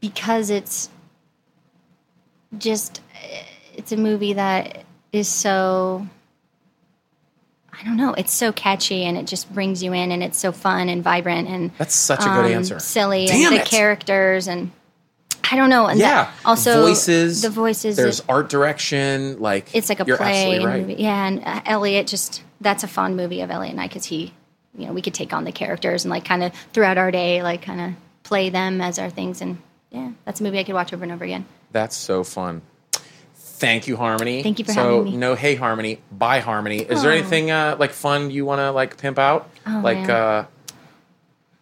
because 0.00 0.50
it's 0.50 0.88
just 2.58 3.00
it's 3.74 3.92
a 3.92 3.96
movie 3.96 4.32
that 4.34 4.84
is 5.12 5.28
so 5.28 6.06
I 7.72 7.84
don't 7.84 7.96
know, 7.96 8.12
it's 8.14 8.32
so 8.32 8.52
catchy 8.52 9.04
and 9.04 9.16
it 9.16 9.26
just 9.26 9.52
brings 9.52 9.82
you 9.82 9.92
in 9.92 10.10
and 10.12 10.22
it's 10.22 10.38
so 10.38 10.52
fun 10.52 10.88
and 10.88 11.02
vibrant 11.02 11.48
and 11.48 11.70
That's 11.78 11.94
such 11.94 12.20
a 12.20 12.24
good 12.24 12.46
um, 12.46 12.52
answer. 12.52 12.78
silly 12.80 13.26
Damn 13.26 13.52
and 13.52 13.56
the 13.56 13.62
it. 13.62 13.68
characters 13.68 14.46
and 14.48 14.70
I 15.50 15.56
don't 15.56 15.68
know 15.70 15.86
and 15.86 15.98
Yeah. 16.00 16.30
also 16.44 16.82
voices. 16.82 17.42
the 17.42 17.50
voices 17.50 17.96
There's 17.96 18.20
it- 18.20 18.26
art 18.28 18.48
direction. 18.48 19.40
Like 19.40 19.74
it's 19.74 19.88
like 19.88 20.00
a 20.00 20.04
you're 20.06 20.16
play 20.16 20.44
absolutely 20.56 20.66
right. 20.66 20.80
movie. 20.86 21.02
yeah 21.02 21.26
and 21.26 21.42
uh, 21.44 21.60
Elliot 21.66 22.06
just 22.06 22.42
that's 22.60 22.82
a 22.84 22.88
fun 22.88 23.16
movie 23.16 23.40
of 23.42 23.50
Elliot 23.50 23.72
and 23.72 23.80
I 23.80 23.88
because 23.88 24.04
he 24.06 24.32
you 24.76 24.86
know 24.86 24.92
we 24.92 25.02
could 25.02 25.14
take 25.14 25.32
on 25.32 25.44
the 25.44 25.52
characters 25.52 26.04
and 26.04 26.10
like 26.10 26.24
kind 26.24 26.42
of 26.42 26.52
throughout 26.72 26.98
our 26.98 27.10
day 27.10 27.42
like 27.42 27.62
kind 27.62 27.80
of 27.80 27.92
play 28.22 28.48
them 28.50 28.80
as 28.80 28.98
our 28.98 29.10
things 29.10 29.40
and 29.42 29.58
yeah 29.90 30.10
that's 30.24 30.40
a 30.40 30.42
movie 30.42 30.58
I 30.58 30.64
could 30.64 30.74
watch 30.74 30.92
over 30.92 31.02
and 31.04 31.12
over 31.12 31.24
again 31.24 31.44
That's 31.72 31.96
so 31.96 32.24
fun. 32.24 32.62
Thank 33.36 33.86
you, 33.86 33.96
Harmony. 33.96 34.42
Thank 34.42 34.58
you 34.58 34.64
for 34.64 34.72
so, 34.72 34.98
having 34.98 35.12
me. 35.12 35.16
no, 35.16 35.34
hey, 35.36 35.54
Harmony. 35.54 36.00
Bye, 36.10 36.40
Harmony. 36.40 36.78
Is 36.78 37.02
there 37.02 37.12
anything 37.12 37.50
uh, 37.52 37.76
like 37.78 37.92
fun 37.92 38.30
you 38.32 38.44
want 38.44 38.58
to 38.58 38.72
like 38.72 38.96
pimp 38.98 39.18
out? 39.18 39.48
Oh, 39.66 39.80
like, 39.82 39.98
man. 39.98 40.10
uh, 40.10 40.46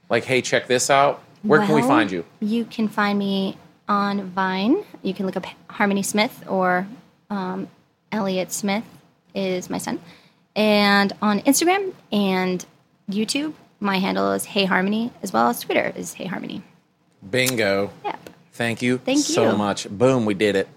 like, 0.09 0.25
hey, 0.25 0.41
check 0.41 0.67
this 0.67 0.89
out. 0.91 1.23
Where 1.43 1.61
can 1.65 1.75
we 1.75 1.83
find 1.83 2.11
you? 2.11 2.25
You 2.41 2.65
can 2.65 2.89
find 2.89 3.19
me 3.19 3.59
on 3.89 4.31
Vine. 4.31 4.85
You 5.03 5.15
can 5.15 5.27
look 5.27 5.37
up 5.37 5.47
Harmony 5.69 6.03
Smith 6.03 6.45
or 6.49 6.87
um, 7.31 7.69
Elliot 8.11 8.53
Smith 8.53 8.85
is 9.35 9.71
my 9.71 9.79
son. 9.79 10.01
And 10.55 11.13
on 11.23 11.41
Instagram 11.41 11.93
and 12.11 12.65
YouTube, 13.11 13.55
my 13.81 13.99
handle 13.99 14.33
is 14.33 14.45
Hey 14.45 14.65
Harmony, 14.65 15.11
as 15.23 15.33
well 15.33 15.49
as 15.49 15.61
Twitter 15.61 15.93
is 15.97 16.13
Hey 16.15 16.27
Harmony. 16.27 16.63
Bingo. 17.29 17.91
Yep. 18.05 18.31
Thank 18.53 18.83
you. 18.83 18.99
Thank 18.99 19.19
you 19.19 19.35
so 19.35 19.57
much. 19.57 19.89
Boom, 19.89 20.25
we 20.27 20.35
did 20.35 20.57
it. 20.57 20.69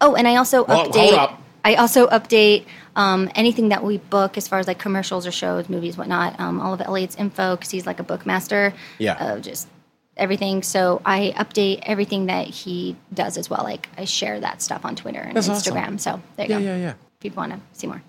Oh, 0.00 0.14
and 0.14 0.28
I 0.28 0.36
also 0.36 0.64
Well, 0.64 0.86
update. 0.88 1.36
I 1.64 1.76
also 1.76 2.08
update 2.08 2.66
um, 2.96 3.30
anything 3.34 3.68
that 3.68 3.84
we 3.84 3.98
book 3.98 4.36
as 4.36 4.48
far 4.48 4.58
as 4.58 4.66
like 4.66 4.78
commercials 4.78 5.26
or 5.26 5.30
shows, 5.32 5.68
movies, 5.68 5.96
whatnot. 5.96 6.38
Um, 6.40 6.60
all 6.60 6.74
of 6.74 6.80
Elliot's 6.80 7.16
info 7.16 7.56
because 7.56 7.70
he's 7.70 7.86
like 7.86 8.00
a 8.00 8.04
bookmaster. 8.04 8.74
Yeah. 8.98 9.34
Of 9.34 9.42
just 9.42 9.68
everything. 10.16 10.62
So 10.62 11.00
I 11.04 11.32
update 11.36 11.80
everything 11.84 12.26
that 12.26 12.46
he 12.46 12.96
does 13.12 13.36
as 13.38 13.48
well. 13.48 13.62
Like 13.62 13.88
I 13.96 14.04
share 14.04 14.40
that 14.40 14.62
stuff 14.62 14.84
on 14.84 14.96
Twitter 14.96 15.20
and 15.20 15.36
That's 15.36 15.48
awesome. 15.48 15.74
Instagram. 15.74 16.00
So 16.00 16.20
there 16.36 16.46
you 16.46 16.52
Yeah, 16.54 16.58
go. 16.58 16.64
Yeah, 16.64 16.76
yeah, 16.76 16.82
yeah. 16.82 16.94
People 17.20 17.36
want 17.42 17.52
to 17.52 17.60
see 17.72 17.86
more. 17.86 18.02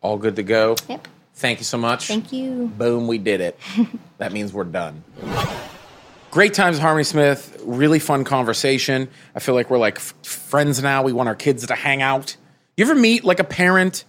All 0.00 0.16
good 0.18 0.36
to 0.36 0.42
go. 0.42 0.76
Yep. 0.88 1.08
Thank 1.34 1.58
you 1.58 1.64
so 1.64 1.76
much. 1.78 2.08
Thank 2.08 2.32
you. 2.32 2.72
Boom, 2.78 3.06
we 3.08 3.18
did 3.18 3.40
it. 3.40 3.58
that 4.18 4.32
means 4.32 4.52
we're 4.52 4.64
done. 4.64 5.04
Great 6.30 6.54
times, 6.54 6.78
Harmony 6.78 7.04
Smith. 7.04 7.62
Really 7.64 7.98
fun 7.98 8.24
conversation. 8.24 9.08
I 9.34 9.40
feel 9.40 9.54
like 9.54 9.70
we're 9.70 9.78
like 9.78 9.96
f- 9.96 10.14
friends 10.22 10.82
now. 10.82 11.02
We 11.02 11.12
want 11.12 11.28
our 11.28 11.34
kids 11.34 11.66
to 11.66 11.74
hang 11.74 12.02
out. 12.02 12.36
You 12.76 12.84
ever 12.84 12.94
meet 12.94 13.24
like 13.24 13.38
a 13.40 13.44
parent 13.44 14.04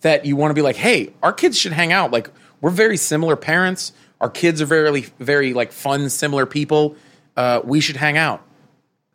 that 0.00 0.24
you 0.26 0.36
want 0.36 0.50
to 0.50 0.54
be 0.54 0.62
like, 0.62 0.76
hey, 0.76 1.12
our 1.22 1.32
kids 1.32 1.58
should 1.58 1.72
hang 1.72 1.92
out? 1.92 2.10
Like, 2.10 2.30
we're 2.60 2.70
very 2.70 2.96
similar 2.96 3.36
parents. 3.36 3.92
Our 4.20 4.30
kids 4.30 4.60
are 4.60 4.66
very, 4.66 5.02
very 5.18 5.54
like 5.54 5.72
fun, 5.72 6.10
similar 6.10 6.46
people. 6.46 6.96
Uh, 7.36 7.60
we 7.64 7.80
should 7.80 7.96
hang 7.96 8.16
out. 8.16 8.42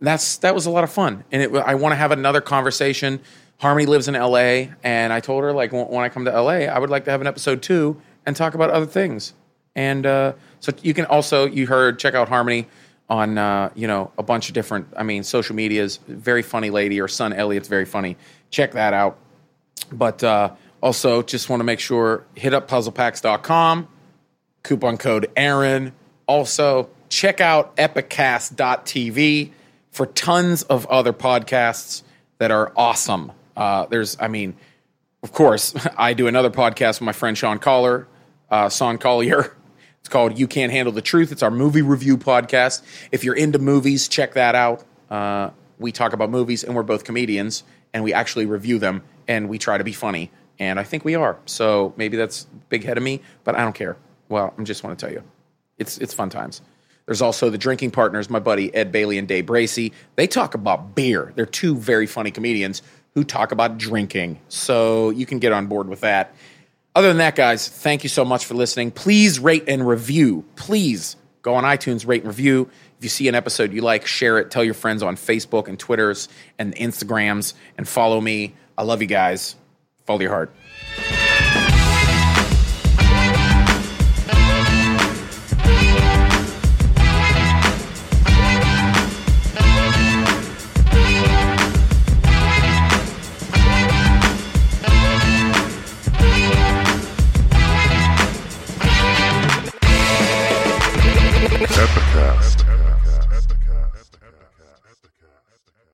That's 0.02 0.38
that 0.38 0.54
was 0.54 0.66
a 0.66 0.72
lot 0.72 0.84
of 0.84 0.92
fun, 0.92 1.24
and 1.32 1.42
it, 1.42 1.56
I 1.56 1.76
want 1.76 1.94
to 1.94 1.96
have 1.96 2.12
another 2.12 2.42
conversation. 2.42 3.22
Harmony 3.58 3.86
lives 3.86 4.10
in 4.10 4.16
L.A., 4.16 4.74
and 4.84 5.14
I 5.14 5.22
told 5.22 5.44
her 5.44 5.54
like 5.54 5.72
when, 5.72 5.86
when 5.86 6.04
I 6.04 6.10
come 6.10 6.26
to 6.26 6.34
L.A., 6.34 6.68
I 6.68 6.78
would 6.78 6.90
like 6.90 7.06
to 7.06 7.12
have 7.12 7.22
an 7.22 7.28
episode 7.28 7.62
two 7.62 8.02
and 8.26 8.36
talk 8.36 8.54
about 8.54 8.70
other 8.72 8.86
things. 8.86 9.34
And 9.74 10.06
uh, 10.06 10.34
so 10.60 10.74
you 10.82 10.94
can 10.94 11.06
also 11.06 11.46
you 11.46 11.68
heard 11.68 11.98
check 12.00 12.14
out 12.14 12.28
Harmony 12.28 12.68
on 13.08 13.38
uh, 13.38 13.70
you 13.76 13.88
know 13.88 14.12
a 14.18 14.24
bunch 14.24 14.50
of 14.50 14.54
different 14.54 14.88
I 14.98 15.04
mean 15.04 15.24
social 15.24 15.56
medias. 15.56 15.98
Very 16.08 16.42
funny 16.42 16.72
lady. 16.72 16.98
Her 16.98 17.08
son 17.08 17.32
Elliot's 17.32 17.68
very 17.68 17.86
funny. 17.86 18.18
Check 18.50 18.74
that 18.74 18.94
out. 18.94 19.18
But 19.92 20.24
uh, 20.24 20.52
also 20.82 21.22
just 21.22 21.50
want 21.50 21.60
to 21.62 21.66
make 21.66 21.80
sure 21.80 22.26
hit 22.36 22.54
up 22.54 22.68
puzzlepacks.com 22.68 23.88
coupon 24.66 24.98
code 24.98 25.32
Aaron. 25.36 25.94
Also, 26.28 26.90
check 27.10 27.40
out 27.40 27.76
epicast.tv 27.78 29.52
for 29.92 30.06
tons 30.08 30.64
of 30.64 30.86
other 30.88 31.14
podcasts 31.14 32.04
that 32.40 32.52
are 32.52 32.74
awesome. 32.76 33.32
Uh, 33.56 33.86
there's, 33.86 34.18
I 34.20 34.28
mean, 34.28 34.56
of 35.24 35.32
course, 35.32 35.74
I 35.98 36.14
do 36.14 36.28
another 36.28 36.50
podcast 36.50 37.00
with 37.00 37.04
my 37.04 37.14
friend 37.14 37.38
Sean 37.38 37.60
Collier, 37.60 38.08
uh, 38.50 38.70
Sean 38.70 38.98
Collier. 38.98 39.56
It's 40.02 40.10
called 40.12 40.38
You 40.38 40.48
Can't 40.48 40.72
Handle 40.72 40.94
the 40.94 41.02
Truth. 41.02 41.32
It's 41.32 41.42
our 41.42 41.50
movie 41.50 41.82
review 41.82 42.16
podcast. 42.16 42.84
If 43.12 43.24
you're 43.24 43.34
into 43.34 43.58
movies, 43.58 44.08
check 44.08 44.36
that 44.36 44.54
out. 44.54 44.84
Uh, 45.10 45.50
we 45.80 45.92
talk 45.92 46.14
about 46.14 46.30
movies, 46.30 46.64
and 46.64 46.76
we're 46.76 46.84
both 46.84 47.04
comedians, 47.06 47.64
and 47.92 48.04
we 48.04 48.14
actually 48.14 48.46
review 48.46 48.78
them, 48.78 49.02
and 49.28 49.50
we 49.50 49.58
try 49.58 49.80
to 49.80 49.84
be 49.84 49.94
funny. 49.94 50.30
And 50.60 50.80
I 50.80 50.84
think 50.84 51.06
we 51.06 51.16
are. 51.16 51.40
So 51.48 51.96
maybe 51.98 52.18
that's 52.18 52.46
big 52.70 52.84
head 52.84 52.98
of 52.98 53.04
me, 53.04 53.22
but 53.44 53.56
I 53.56 53.62
don't 53.62 53.74
care. 53.74 53.98
Well, 54.30 54.54
I 54.58 54.64
just 54.64 54.84
want 54.84 54.98
to 54.98 55.06
tell 55.06 55.14
you, 55.14 55.24
it's 55.78 55.98
it's 55.98 56.14
fun 56.14 56.30
times. 56.30 56.62
There's 57.06 57.22
also 57.22 57.50
the 57.50 57.58
drinking 57.58 57.92
partners, 57.92 58.30
my 58.30 58.40
buddy 58.40 58.74
Ed 58.74 58.92
Bailey 58.92 59.18
and 59.18 59.28
Dave 59.28 59.46
Bracy. 59.46 59.94
They 60.16 60.26
talk 60.28 60.56
about 60.56 60.96
beer. 60.96 61.32
They're 61.36 61.46
two 61.46 61.76
very 61.76 62.08
funny 62.08 62.32
comedians 62.32 62.82
who 63.14 63.24
talk 63.24 63.52
about 63.52 63.78
drinking. 63.78 64.40
So 64.50 65.12
you 65.12 65.26
can 65.26 65.40
get 65.40 65.54
on 65.54 65.68
board 65.68 65.88
with 65.88 66.02
that. 66.02 66.34
Other 66.96 67.10
than 67.10 67.18
that, 67.18 67.36
guys, 67.36 67.68
thank 67.68 68.04
you 68.04 68.10
so 68.10 68.26
much 68.26 68.46
for 68.46 68.54
listening. 68.56 68.90
Please 68.90 69.38
rate 69.40 69.66
and 69.68 69.88
review. 69.88 70.46
Please 70.56 71.16
go 71.42 71.56
on 71.56 71.64
iTunes, 71.64 72.08
rate 72.08 72.22
and 72.22 72.28
review. 72.30 72.70
If 72.98 73.04
you 73.04 73.10
see 73.10 73.28
an 73.28 73.36
episode 73.36 73.74
you 73.74 73.82
like, 73.82 74.08
share 74.08 74.40
it. 74.40 74.50
Tell 74.50 74.64
your 74.64 74.74
friends 74.74 75.04
on 75.04 75.16
Facebook 75.16 75.68
and 75.68 75.78
Twitters 75.78 76.30
and 76.58 76.74
Instagrams 76.76 77.54
and 77.78 77.88
follow 77.88 78.20
me. 78.20 78.56
I 78.78 78.84
love 78.84 79.02
you 79.02 79.08
guys. 79.08 79.56
Follow 80.06 80.22
your 80.22 80.32
heart. 80.32 80.56